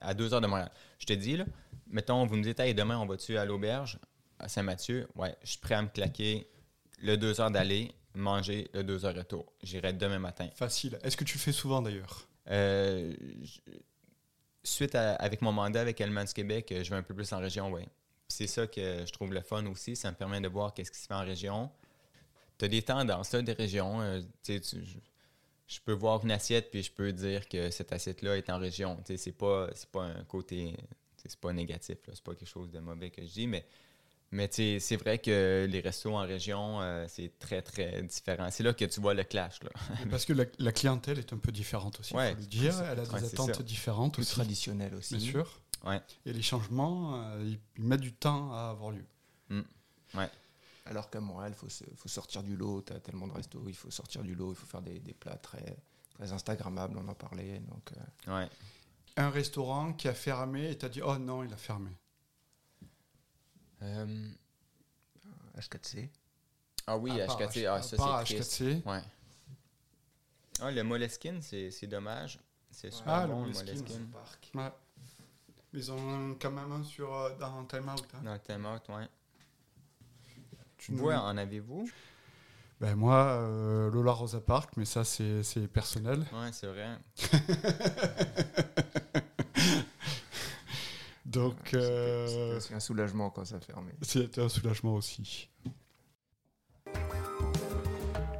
à 0.00 0.12
deux 0.14 0.32
heures 0.34 0.40
de 0.40 0.46
Montréal. 0.46 0.70
Je 0.98 1.06
te 1.06 1.12
dis, 1.14 1.36
là, 1.36 1.44
mettons, 1.86 2.24
vous 2.26 2.36
me 2.36 2.42
dites, 2.42 2.60
hey, 2.60 2.74
demain, 2.74 2.98
on 2.98 3.06
va-tu 3.06 3.36
à 3.38 3.44
l'auberge 3.44 3.98
à 4.38 4.48
Saint-Mathieu? 4.48 5.08
Ouais, 5.14 5.34
je 5.42 5.50
suis 5.52 5.58
prêt 5.60 5.74
à 5.74 5.82
me 5.82 5.88
claquer 5.88 6.48
le 6.98 7.16
deux 7.16 7.40
heures 7.40 7.50
d'aller, 7.50 7.94
manger 8.14 8.68
le 8.74 8.84
deux 8.84 9.04
heures 9.06 9.14
retour. 9.16 9.52
J'irai 9.62 9.92
demain 9.94 10.18
matin. 10.18 10.48
Facile. 10.54 10.98
Est-ce 11.02 11.16
que 11.16 11.24
tu 11.24 11.38
le 11.38 11.42
fais 11.42 11.52
souvent 11.52 11.80
d'ailleurs? 11.80 12.28
Euh, 12.48 13.14
suite 14.64 14.94
à- 14.94 15.14
avec 15.16 15.42
mon 15.42 15.52
mandat 15.52 15.80
avec 15.80 16.00
Allemagne 16.00 16.26
du 16.26 16.32
Québec, 16.34 16.70
euh, 16.72 16.84
je 16.84 16.90
vais 16.90 16.96
un 16.96 17.02
peu 17.02 17.14
plus 17.14 17.32
en 17.32 17.38
région, 17.38 17.70
oui. 17.72 17.82
C'est 18.28 18.46
ça 18.46 18.66
que 18.66 19.04
je 19.06 19.12
trouve 19.12 19.32
le 19.34 19.42
fun 19.42 19.66
aussi. 19.66 19.94
Ça 19.96 20.10
me 20.10 20.16
permet 20.16 20.40
de 20.40 20.48
voir 20.48 20.72
qu'est-ce 20.74 20.90
qui 20.90 20.98
se 20.98 21.06
fait 21.06 21.14
en 21.14 21.24
région. 21.24 21.70
Tu 22.58 22.64
as 22.66 22.68
des 22.68 22.82
tendances 22.82 23.34
des 23.34 23.52
régions. 23.52 24.00
euh, 24.02 24.22
tu 24.42 24.60
je, 24.62 24.98
je 25.66 25.80
peux 25.84 25.92
voir 25.92 26.24
une 26.24 26.30
assiette 26.32 26.70
puis 26.70 26.82
je 26.82 26.92
peux 26.92 27.12
dire 27.12 27.48
que 27.48 27.70
cette 27.70 27.92
assiette-là 27.92 28.36
est 28.38 28.50
en 28.50 28.58
région. 28.58 28.96
Tu 28.98 29.02
sais, 29.12 29.16
C'est 29.18 29.32
pas, 29.32 29.68
pas 29.92 30.04
un 30.04 30.24
côté. 30.24 30.76
C'est 31.16 31.36
pas 31.40 31.52
négatif, 31.52 31.98
c'est 32.12 32.22
pas 32.22 32.34
quelque 32.34 32.48
chose 32.48 32.70
de 32.70 32.80
mauvais 32.80 33.10
que 33.10 33.22
je 33.22 33.28
dis, 33.32 33.46
mais, 33.46 33.64
mais 34.32 34.48
tu 34.48 34.80
c'est 34.80 34.96
vrai 34.96 35.18
que 35.18 35.66
les 35.70 35.80
restos 35.80 36.14
en 36.14 36.22
région, 36.26 36.80
euh, 36.80 37.06
c'est 37.08 37.38
très, 37.38 37.62
très 37.62 38.02
différent. 38.02 38.48
C'est 38.50 38.62
là 38.62 38.72
que 38.74 38.84
tu 38.84 39.00
vois 39.00 39.14
le 39.14 39.22
clash. 39.24 39.62
Là. 39.62 39.70
Parce 40.10 40.24
que 40.24 40.32
la, 40.32 40.44
la 40.58 40.72
clientèle 40.72 41.18
est 41.18 41.32
un 41.32 41.38
peu 41.38 41.52
différente 41.52 42.00
aussi, 42.00 42.14
il 42.14 42.16
Ouais, 42.16 42.30
faut 42.34 42.40
le 42.40 42.46
dire. 42.46 42.74
Elle 42.82 43.00
a 43.00 43.02
ouais, 43.04 43.20
des 43.20 43.26
attentes 43.26 43.62
différentes 43.62 44.14
Plus 44.14 44.22
aussi, 44.22 44.32
traditionnel 44.34 44.94
aussi. 44.94 45.16
bien 45.16 45.30
sûr. 45.30 45.60
Ouais. 45.84 46.00
Et 46.26 46.32
les 46.32 46.42
changements, 46.42 47.22
euh, 47.22 47.42
ils, 47.44 47.58
ils 47.76 47.84
mettent 47.84 48.00
du 48.00 48.12
temps 48.12 48.52
à 48.52 48.70
avoir 48.70 48.90
lieu. 48.92 49.04
Alors 50.84 51.10
qu'à 51.10 51.20
Montréal, 51.20 51.52
il 51.54 51.58
faut, 51.58 51.68
faut 51.96 52.08
sortir 52.08 52.42
du 52.42 52.56
lot. 52.56 52.82
Tu 52.82 52.92
as 52.92 52.98
tellement 53.00 53.28
de 53.28 53.32
restos, 53.32 53.62
il 53.68 53.74
faut 53.74 53.90
sortir 53.90 54.22
du 54.22 54.34
lot, 54.34 54.52
il 54.52 54.56
faut 54.56 54.66
faire 54.66 54.82
des, 54.82 54.98
des 54.98 55.14
plats 55.14 55.36
très, 55.36 55.76
très 56.14 56.32
Instagrammables, 56.32 56.98
on 56.98 57.06
en 57.08 57.14
parlait. 57.14 57.60
Donc, 57.60 57.90
euh, 58.28 58.36
Ouais. 58.40 58.48
Un 59.16 59.30
restaurant 59.30 59.92
qui 59.92 60.08
a 60.08 60.14
fermé 60.14 60.70
et 60.70 60.78
t'as 60.78 60.88
dit 60.88 61.00
oh 61.02 61.18
non, 61.18 61.44
il 61.44 61.52
a 61.52 61.56
fermé. 61.56 61.90
Euh, 63.82 64.28
H4C. 65.58 66.08
Ah 66.86 66.96
oui, 66.96 67.20
À 67.20 67.26
part 67.26 67.38
HKT, 67.38 67.66
ah, 67.66 67.82
ça 67.82 67.96
c'est 68.24 68.34
triste. 68.36 68.62
HKT. 68.62 68.86
Ouais. 68.86 69.00
Ah, 70.60 70.70
le 70.70 70.82
Moleskine, 70.82 71.40
c'est 71.42 71.70
c'est 71.70 71.86
dommage. 71.86 72.38
C'est 72.70 72.90
super 72.92 73.12
Ah, 73.12 73.26
le 73.26 73.32
bon, 73.32 73.44
le 73.44 73.52
Moleskine, 73.52 74.08
Moleskine. 74.12 74.60
Ouais. 74.60 74.72
Mais 75.72 75.78
ils 75.80 75.90
ont 75.92 76.36
quand 76.40 76.50
même 76.50 76.70
un 76.72 76.82
sur, 76.84 77.12
euh, 77.14 77.36
dans 77.38 77.64
Time 77.64 77.88
Out. 77.88 78.04
hein. 78.14 78.20
Dans 78.22 78.32
le 78.34 78.38
time 78.40 78.66
out, 78.66 78.82
ouais. 78.90 79.08
Tu 80.76 80.92
en 81.00 81.36
avez-vous? 81.36 81.88
Ben 82.80 82.96
moi, 82.96 83.14
euh, 83.14 83.90
Lola 83.90 84.10
Rosa 84.12 84.40
Park, 84.40 84.72
mais 84.76 84.84
ça 84.84 85.04
c'est 85.04 85.44
c'est 85.44 85.68
personnel. 85.68 86.18
Ouais, 86.32 86.50
c'est 86.52 86.66
vrai. 86.66 86.98
Donc 91.32 91.74
euh, 91.74 92.26
C'était 92.26 92.56
aussi 92.56 92.74
un 92.74 92.80
soulagement 92.80 93.30
quand 93.30 93.44
ça 93.44 93.58
fermait. 93.60 93.92
c'était 94.02 94.40
un 94.42 94.48
soulagement 94.48 94.94
aussi. 94.94 95.48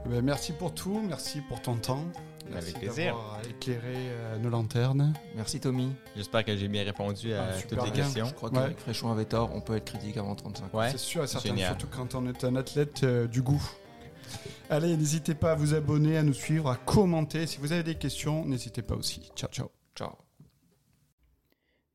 Ben, 0.06 0.20
merci 0.22 0.52
pour 0.52 0.74
tout, 0.74 1.00
merci 1.08 1.40
pour 1.48 1.62
ton 1.62 1.76
temps. 1.76 2.04
Merci 2.50 2.70
Avec 2.74 2.82
plaisir. 2.92 3.14
d'avoir 3.14 3.40
éclairé 3.48 3.94
euh, 3.96 4.38
nos 4.38 4.50
lanternes. 4.50 5.14
Merci 5.36 5.58
Tommy. 5.60 5.92
J'espère 6.16 6.44
que 6.44 6.54
j'ai 6.56 6.68
bien 6.68 6.84
répondu 6.84 7.32
à 7.32 7.44
Ah, 7.44 7.52
super 7.58 7.78
toutes 7.78 7.86
les 7.86 7.92
bien. 7.92 8.04
questions. 8.04 8.26
Je 8.26 8.34
crois 8.34 8.50
Ouais. 8.50 8.56
qu'avec 8.56 8.78
Fréchon 8.80 9.10
avait 9.10 9.24
tort, 9.24 9.50
on 9.54 9.60
peut 9.60 9.76
être 9.76 9.84
critique 9.86 10.16
avant 10.18 10.34
35 10.34 10.74
ans. 10.74 10.78
Ouais. 10.78 10.90
C'est 10.90 10.98
sûr 10.98 11.22
et 11.24 11.26
certain, 11.28 11.48
génial. 11.50 11.68
surtout 11.78 11.86
quand 11.96 12.14
on 12.14 12.26
est 12.26 12.44
un 12.44 12.56
athlète 12.56 13.04
euh, 13.04 13.26
du 13.26 13.40
goût. 13.42 13.62
Allez, 14.68 14.96
n'hésitez 14.96 15.34
pas 15.34 15.52
à 15.52 15.54
vous 15.54 15.72
abonner, 15.74 16.16
à 16.18 16.22
nous 16.22 16.34
suivre, 16.34 16.68
à 16.68 16.76
commenter. 16.76 17.46
Si 17.46 17.58
vous 17.58 17.72
avez 17.72 17.82
des 17.84 17.94
questions, 17.94 18.44
n'hésitez 18.44 18.82
pas 18.82 18.96
aussi. 18.96 19.30
Ciao, 19.36 19.48
ciao. 19.50 19.70
Ciao. 19.94 20.10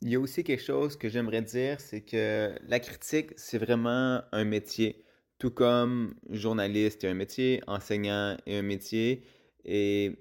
Il 0.02 0.10
y 0.10 0.16
a 0.16 0.20
aussi 0.20 0.44
quelque 0.44 0.64
chose 0.64 0.96
que 0.96 1.10
j'aimerais 1.10 1.42
dire, 1.42 1.80
c'est 1.82 2.02
que 2.02 2.56
la 2.68 2.80
critique, 2.80 3.32
c'est 3.36 3.58
vraiment 3.58 4.22
un 4.32 4.44
métier. 4.44 5.04
Tout 5.40 5.50
comme 5.50 6.14
journaliste 6.30 7.04
est 7.04 7.10
un 7.10 7.16
métier, 7.16 7.62
enseignant 7.68 8.38
est 8.46 8.58
un 8.58 8.62
métier. 8.62 9.24
Et 9.66 10.12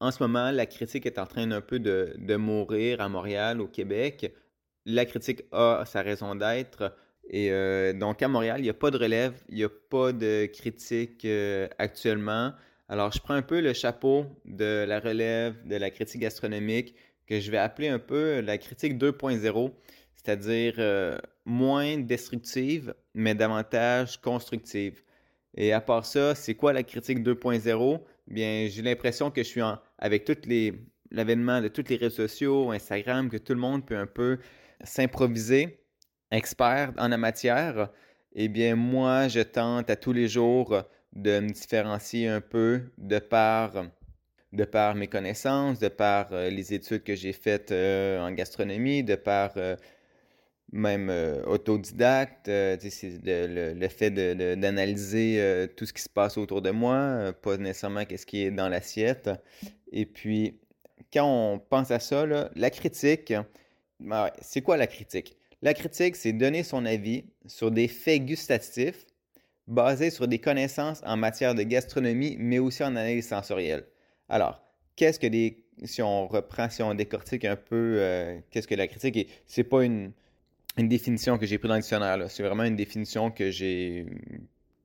en 0.00 0.10
ce 0.10 0.22
moment, 0.22 0.50
la 0.50 0.66
critique 0.66 1.06
est 1.06 1.18
en 1.18 1.26
train 1.26 1.50
un 1.50 1.60
peu 1.62 1.78
de, 1.78 2.36
mourir 2.36 3.00
à 3.00 3.08
Montréal, 3.08 3.60
au 3.60 3.68
Québec. 3.68 4.34
La 4.84 5.06
critique 5.06 5.44
a 5.52 5.84
sa 5.86 6.02
raison 6.02 6.34
d'être. 6.34 6.94
Et 7.30 7.52
euh, 7.52 7.92
donc 7.94 8.20
à 8.22 8.28
Montréal, 8.28 8.60
il 8.60 8.64
n'y 8.64 8.70
a 8.70 8.74
pas 8.74 8.90
de 8.90 8.98
relève, 8.98 9.34
il 9.48 9.56
n'y 9.56 9.64
a 9.64 9.70
pas 9.70 10.12
de 10.12 10.46
critique 10.46 11.24
euh, 11.24 11.68
actuellement. 11.78 12.52
Alors 12.88 13.12
je 13.12 13.20
prends 13.20 13.34
un 13.34 13.42
peu 13.42 13.60
le 13.60 13.72
chapeau 13.72 14.26
de 14.44 14.84
la 14.86 15.00
relève 15.00 15.54
de 15.66 15.76
la 15.76 15.90
critique 15.90 16.20
gastronomique 16.20 16.94
que 17.26 17.40
je 17.40 17.50
vais 17.50 17.58
appeler 17.58 17.88
un 17.88 17.98
peu 17.98 18.40
la 18.40 18.58
critique 18.58 18.98
2.0, 18.98 19.72
c'est-à-dire 20.14 20.74
euh, 20.78 21.18
moins 21.44 21.98
destructive, 21.98 22.94
mais 23.14 23.34
davantage 23.34 24.20
constructive. 24.20 25.02
Et 25.54 25.72
à 25.72 25.80
part 25.80 26.06
ça, 26.06 26.34
c'est 26.34 26.54
quoi 26.54 26.72
la 26.72 26.82
critique 26.82 27.20
2.0? 27.20 28.00
Bien, 28.28 28.68
j'ai 28.70 28.82
l'impression 28.82 29.30
que 29.30 29.42
je 29.42 29.48
suis 29.48 29.60
avec 29.98 30.24
tous 30.24 30.46
les 30.46 30.74
l'avènement 31.12 31.60
de 31.60 31.68
tous 31.68 31.84
les 31.88 31.96
réseaux 31.96 32.26
sociaux, 32.28 32.70
Instagram, 32.70 33.28
que 33.28 33.36
tout 33.36 33.52
le 33.52 33.60
monde 33.60 33.86
peut 33.86 33.96
un 33.96 34.06
peu 34.06 34.38
s'improviser 34.82 35.78
expert 36.30 36.92
en 36.98 37.08
la 37.08 37.18
matière. 37.18 37.90
Eh 38.34 38.48
bien, 38.48 38.74
moi, 38.74 39.28
je 39.28 39.40
tente 39.40 39.90
à 39.90 39.96
tous 39.96 40.12
les 40.12 40.26
jours 40.26 40.82
de 41.12 41.40
me 41.40 41.50
différencier 41.50 42.28
un 42.28 42.40
peu 42.40 42.80
de 42.96 43.18
par, 43.18 43.84
de 44.52 44.64
par 44.64 44.94
mes 44.94 45.08
connaissances, 45.08 45.78
de 45.78 45.88
par 45.88 46.32
euh, 46.32 46.50
les 46.50 46.74
études 46.74 47.02
que 47.02 47.14
j'ai 47.14 47.32
faites 47.32 47.72
euh, 47.72 48.20
en 48.20 48.32
gastronomie, 48.32 49.02
de 49.02 49.14
par 49.14 49.52
euh, 49.56 49.76
même 50.72 51.10
autodidacte, 51.46 52.46
le, 52.48 53.88
fait 53.88 54.10
d'analyser 54.10 55.68
tout 55.76 55.84
ce 55.84 55.92
qui 55.92 56.00
se 56.00 56.08
passe 56.08 56.38
autour 56.38 56.62
de 56.62 56.70
moi, 56.70 57.34
pas 57.42 57.58
nécessairement 57.58 58.06
qu'est-ce 58.06 58.24
qui 58.24 58.42
est 58.44 58.50
dans 58.50 58.70
l'assiette. 58.70 59.28
Et 59.92 60.06
puis, 60.06 60.58
quand 61.12 61.26
on 61.26 61.58
pense 61.58 61.90
à 61.90 62.00
ça, 62.00 62.24
la 62.24 62.70
critique, 62.70 63.34
ben 64.00 64.30
c'est 64.40 64.62
quoi 64.62 64.78
la 64.78 64.86
critique? 64.86 65.36
La 65.60 65.74
critique, 65.74 66.16
c'est 66.16 66.32
donner 66.32 66.62
son 66.62 66.86
avis 66.86 67.26
sur 67.46 67.70
des 67.70 67.86
faits 67.86 68.24
gustatifs 68.24 69.04
basés 69.66 70.08
sur 70.08 70.26
des 70.26 70.38
connaissances 70.38 71.02
en 71.04 71.18
matière 71.18 71.54
de 71.54 71.64
gastronomie, 71.64 72.36
mais 72.38 72.58
aussi 72.58 72.82
en 72.82 72.96
analyse 72.96 73.28
sensorielle. 73.28 73.84
Alors, 74.32 74.62
qu'est-ce 74.96 75.20
que. 75.20 75.28
Si 75.84 76.00
on 76.02 76.26
reprend, 76.26 76.70
si 76.70 76.82
on 76.82 76.94
décortique 76.94 77.44
un 77.44 77.56
peu, 77.56 77.96
euh, 77.98 78.38
qu'est-ce 78.50 78.66
que 78.66 78.74
la 78.74 78.86
critique 78.86 79.16
est? 79.16 79.26
C'est 79.46 79.64
pas 79.64 79.84
une, 79.84 80.12
définition 80.78 81.38
que 81.38 81.46
j'ai 81.46 81.58
prise 81.58 81.68
dans 81.68 81.74
le 81.74 81.80
dictionnaire, 81.80 82.30
c'est 82.30 82.42
vraiment 82.42 82.64
une 82.64 82.76
définition 82.76 83.30
que 83.30 83.50
j'ai 83.50 84.06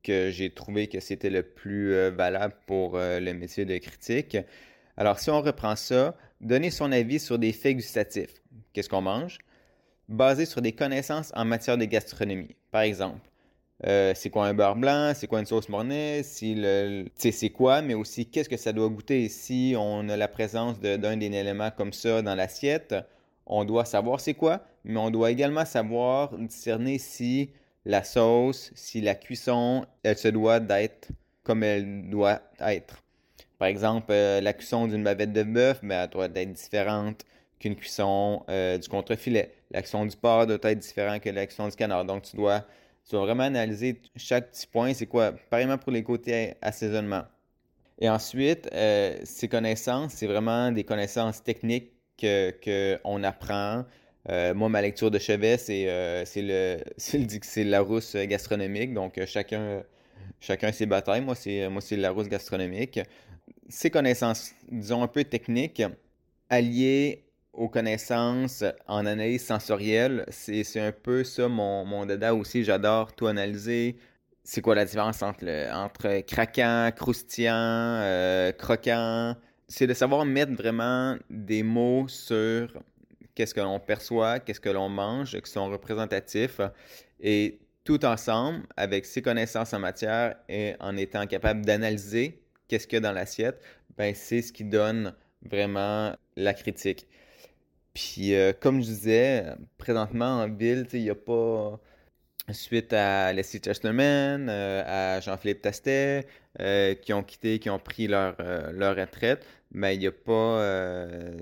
que 0.02 0.30
j'ai 0.30 0.50
trouvé 0.50 0.86
que 0.88 1.00
c'était 1.00 1.30
le 1.30 1.42
plus 1.42 1.94
euh, 1.94 2.10
valable 2.10 2.54
pour 2.66 2.96
euh, 2.96 3.20
le 3.20 3.32
métier 3.32 3.64
de 3.64 3.76
critique. 3.78 4.36
Alors, 4.96 5.18
si 5.18 5.30
on 5.30 5.40
reprend 5.40 5.76
ça, 5.76 6.16
donner 6.40 6.70
son 6.70 6.92
avis 6.92 7.18
sur 7.18 7.38
des 7.38 7.52
faits 7.52 7.76
gustatifs. 7.76 8.42
Qu'est-ce 8.72 8.88
qu'on 8.88 9.02
mange? 9.02 9.38
basé 10.08 10.46
sur 10.46 10.62
des 10.62 10.72
connaissances 10.72 11.32
en 11.34 11.44
matière 11.44 11.76
de 11.76 11.84
gastronomie. 11.84 12.56
Par 12.70 12.82
exemple, 12.82 13.20
euh, 13.86 14.12
c'est 14.14 14.30
quoi 14.30 14.46
un 14.46 14.54
beurre 14.54 14.76
blanc, 14.76 15.12
c'est 15.14 15.26
quoi 15.26 15.40
une 15.40 15.46
sauce 15.46 15.68
mornay, 15.68 16.22
c'est 16.24 17.50
quoi, 17.50 17.82
mais 17.82 17.94
aussi 17.94 18.26
qu'est-ce 18.26 18.48
que 18.48 18.56
ça 18.56 18.72
doit 18.72 18.88
goûter? 18.88 19.28
Si 19.28 19.74
on 19.78 20.08
a 20.08 20.16
la 20.16 20.28
présence 20.28 20.80
d'un 20.80 21.16
des 21.16 21.26
éléments 21.26 21.70
comme 21.70 21.92
ça 21.92 22.22
dans 22.22 22.34
l'assiette, 22.34 22.94
on 23.46 23.64
doit 23.64 23.84
savoir 23.84 24.20
c'est 24.20 24.34
quoi, 24.34 24.62
mais 24.84 24.98
on 24.98 25.10
doit 25.10 25.30
également 25.30 25.64
savoir 25.64 26.36
discerner 26.36 26.98
si 26.98 27.50
la 27.84 28.04
sauce, 28.04 28.70
si 28.74 29.00
la 29.00 29.14
cuisson, 29.14 29.86
elle 30.02 30.18
se 30.18 30.28
doit 30.28 30.60
d'être 30.60 31.08
comme 31.44 31.62
elle 31.62 32.10
doit 32.10 32.42
être. 32.60 33.02
Par 33.58 33.68
exemple, 33.68 34.06
euh, 34.10 34.40
la 34.40 34.52
cuisson 34.52 34.86
d'une 34.86 35.02
bavette 35.02 35.32
de 35.32 35.42
bœuf, 35.42 35.80
ben, 35.82 36.04
elle 36.04 36.10
doit 36.10 36.26
être 36.26 36.52
différente 36.52 37.24
qu'une 37.58 37.74
cuisson 37.74 38.44
euh, 38.48 38.78
du 38.78 38.88
contrefilet. 38.88 39.52
L'action 39.70 40.04
du 40.06 40.16
porc 40.16 40.46
doit 40.46 40.58
être 40.62 40.78
différente 40.78 41.22
que 41.22 41.30
l'action 41.30 41.66
du 41.66 41.74
canard. 41.74 42.04
Donc, 42.04 42.22
tu 42.22 42.36
dois, 42.36 42.64
tu 43.08 43.16
dois 43.16 43.24
vraiment 43.24 43.44
analyser 43.44 44.00
chaque 44.16 44.52
petit 44.52 44.66
point. 44.66 44.92
C'est 44.92 45.06
quoi? 45.06 45.32
Pareillement 45.50 45.78
pour 45.78 45.92
les 45.92 46.02
côtés 46.02 46.54
assaisonnement. 46.60 47.22
Et 47.98 48.08
ensuite, 48.08 48.68
euh, 48.72 49.16
ces 49.24 49.48
connaissances, 49.48 50.12
c'est 50.12 50.26
vraiment 50.26 50.70
des 50.70 50.84
connaissances 50.84 51.42
techniques 51.42 51.92
qu'on 52.20 52.52
que 52.62 53.24
apprend. 53.24 53.84
Euh, 54.28 54.52
moi, 54.54 54.68
ma 54.68 54.82
lecture 54.82 55.10
de 55.10 55.18
chevet, 55.18 55.56
c'est 55.56 56.26
le, 56.36 56.78
c'est 56.98 57.64
la 57.64 57.80
rousse 57.80 58.14
gastronomique. 58.14 58.92
Donc, 58.92 59.18
chacun, 59.24 59.82
chacun 60.38 60.70
ses 60.70 60.86
batailles. 60.86 61.22
Moi, 61.22 61.34
c'est 61.34 61.68
moi 61.68 61.80
c'est 61.80 61.96
la 61.96 62.10
rousse 62.10 62.28
gastronomique. 62.28 63.00
Ces 63.68 63.90
connaissances, 63.90 64.52
disons, 64.70 65.02
un 65.02 65.08
peu 65.08 65.24
techniques, 65.24 65.82
alliées 66.50 67.24
aux 67.58 67.68
connaissances 67.68 68.62
en 68.86 69.04
analyse 69.04 69.44
sensorielle. 69.44 70.24
C'est 70.30 70.80
un 70.80 70.92
peu 70.92 71.24
ça 71.24 71.48
mon, 71.48 71.84
mon 71.84 72.06
dada 72.06 72.34
aussi. 72.34 72.62
J'adore 72.62 73.12
tout 73.12 73.26
analyser. 73.26 73.96
C'est 74.44 74.62
quoi 74.62 74.76
la 74.76 74.84
différence 74.84 75.22
entre, 75.22 75.44
entre 75.74 76.20
craquant, 76.20 76.90
croustillant, 76.96 77.52
euh, 77.52 78.52
croquant? 78.52 79.36
C'est 79.66 79.88
de 79.88 79.92
savoir 79.92 80.24
mettre 80.24 80.52
vraiment 80.52 81.16
des 81.28 81.64
mots 81.64 82.06
sur 82.08 82.72
qu'est-ce 83.34 83.54
que 83.54 83.60
l'on 83.60 83.80
perçoit, 83.80 84.38
qu'est-ce 84.38 84.60
que 84.60 84.70
l'on 84.70 84.88
mange, 84.88 85.38
qui 85.40 85.50
sont 85.50 85.68
représentatifs. 85.68 86.60
Et 87.20 87.58
tout 87.82 88.04
ensemble, 88.04 88.62
avec 88.76 89.04
ces 89.04 89.20
connaissances 89.20 89.74
en 89.74 89.80
matière 89.80 90.36
et 90.48 90.74
en 90.78 90.96
étant 90.96 91.26
capable 91.26 91.66
d'analyser 91.66 92.40
qu'est-ce 92.68 92.86
qu'il 92.86 92.96
y 92.96 92.98
a 92.98 93.00
dans 93.00 93.12
l'assiette, 93.12 93.60
ben 93.96 94.14
c'est 94.14 94.42
ce 94.42 94.52
qui 94.52 94.64
donne 94.64 95.12
vraiment 95.42 96.14
la 96.36 96.54
critique. 96.54 97.06
Puis, 97.98 98.32
euh, 98.34 98.52
comme 98.52 98.80
je 98.80 98.86
disais, 98.86 99.44
présentement 99.76 100.42
en 100.42 100.48
ville, 100.48 100.86
il 100.92 101.02
n'y 101.02 101.10
a 101.10 101.16
pas. 101.16 101.80
Suite 102.52 102.92
à 102.92 103.32
Leslie 103.32 103.60
Chesterman, 103.60 104.48
euh, 104.48 105.16
à 105.16 105.20
Jean-Philippe 105.20 105.62
Tastet, 105.62 106.26
euh, 106.60 106.94
qui 106.94 107.12
ont 107.12 107.24
quitté, 107.24 107.58
qui 107.58 107.70
ont 107.70 107.80
pris 107.80 108.06
leur, 108.06 108.36
retraite, 108.38 109.44
mais 109.72 109.96
il 109.96 109.98
n'y 109.98 110.06
a 110.06 110.12
pas. 110.12 110.62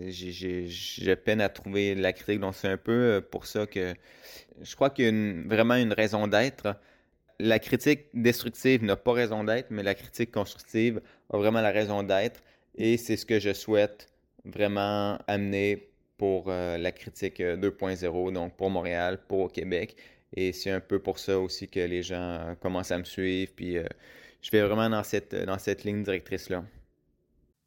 J'ai 0.08 1.16
peine 1.16 1.42
à 1.42 1.50
trouver 1.50 1.94
la 1.94 2.14
critique, 2.14 2.40
donc 2.40 2.54
c'est 2.54 2.68
un 2.68 2.78
peu 2.78 3.22
pour 3.30 3.46
ça 3.46 3.66
que 3.66 3.94
je 4.62 4.74
crois 4.76 4.90
qu'il 4.90 5.04
y 5.04 5.08
a 5.08 5.48
vraiment 5.48 5.74
une 5.74 5.92
raison 5.92 6.26
d'être. 6.26 6.74
La 7.38 7.58
critique 7.58 8.06
destructive 8.14 8.82
n'a 8.82 8.96
pas 8.96 9.12
raison 9.12 9.44
d'être, 9.44 9.70
mais 9.70 9.82
la 9.82 9.94
critique 9.94 10.32
constructive 10.32 11.02
a 11.30 11.36
vraiment 11.36 11.60
la 11.60 11.70
raison 11.70 12.02
d'être. 12.02 12.40
Et 12.76 12.96
c'est 12.96 13.16
ce 13.18 13.26
que 13.26 13.38
je 13.40 13.52
souhaite 13.52 14.08
vraiment 14.44 15.18
amener 15.28 15.90
pour 16.18 16.46
euh, 16.48 16.78
la 16.78 16.92
critique 16.92 17.40
2.0, 17.40 18.28
euh, 18.28 18.30
donc 18.32 18.56
pour 18.56 18.70
Montréal, 18.70 19.20
pour 19.28 19.52
Québec. 19.52 19.96
Et 20.34 20.52
c'est 20.52 20.70
un 20.70 20.80
peu 20.80 20.98
pour 20.98 21.18
ça 21.18 21.38
aussi 21.38 21.68
que 21.68 21.80
les 21.80 22.02
gens 22.02 22.56
commencent 22.60 22.90
à 22.90 22.98
me 22.98 23.04
suivre. 23.04 23.52
Puis 23.54 23.78
euh, 23.78 23.84
je 24.42 24.50
vais 24.50 24.62
vraiment 24.62 24.88
dans 24.90 25.04
cette, 25.04 25.34
dans 25.34 25.58
cette 25.58 25.84
ligne 25.84 26.02
directrice-là. 26.02 26.64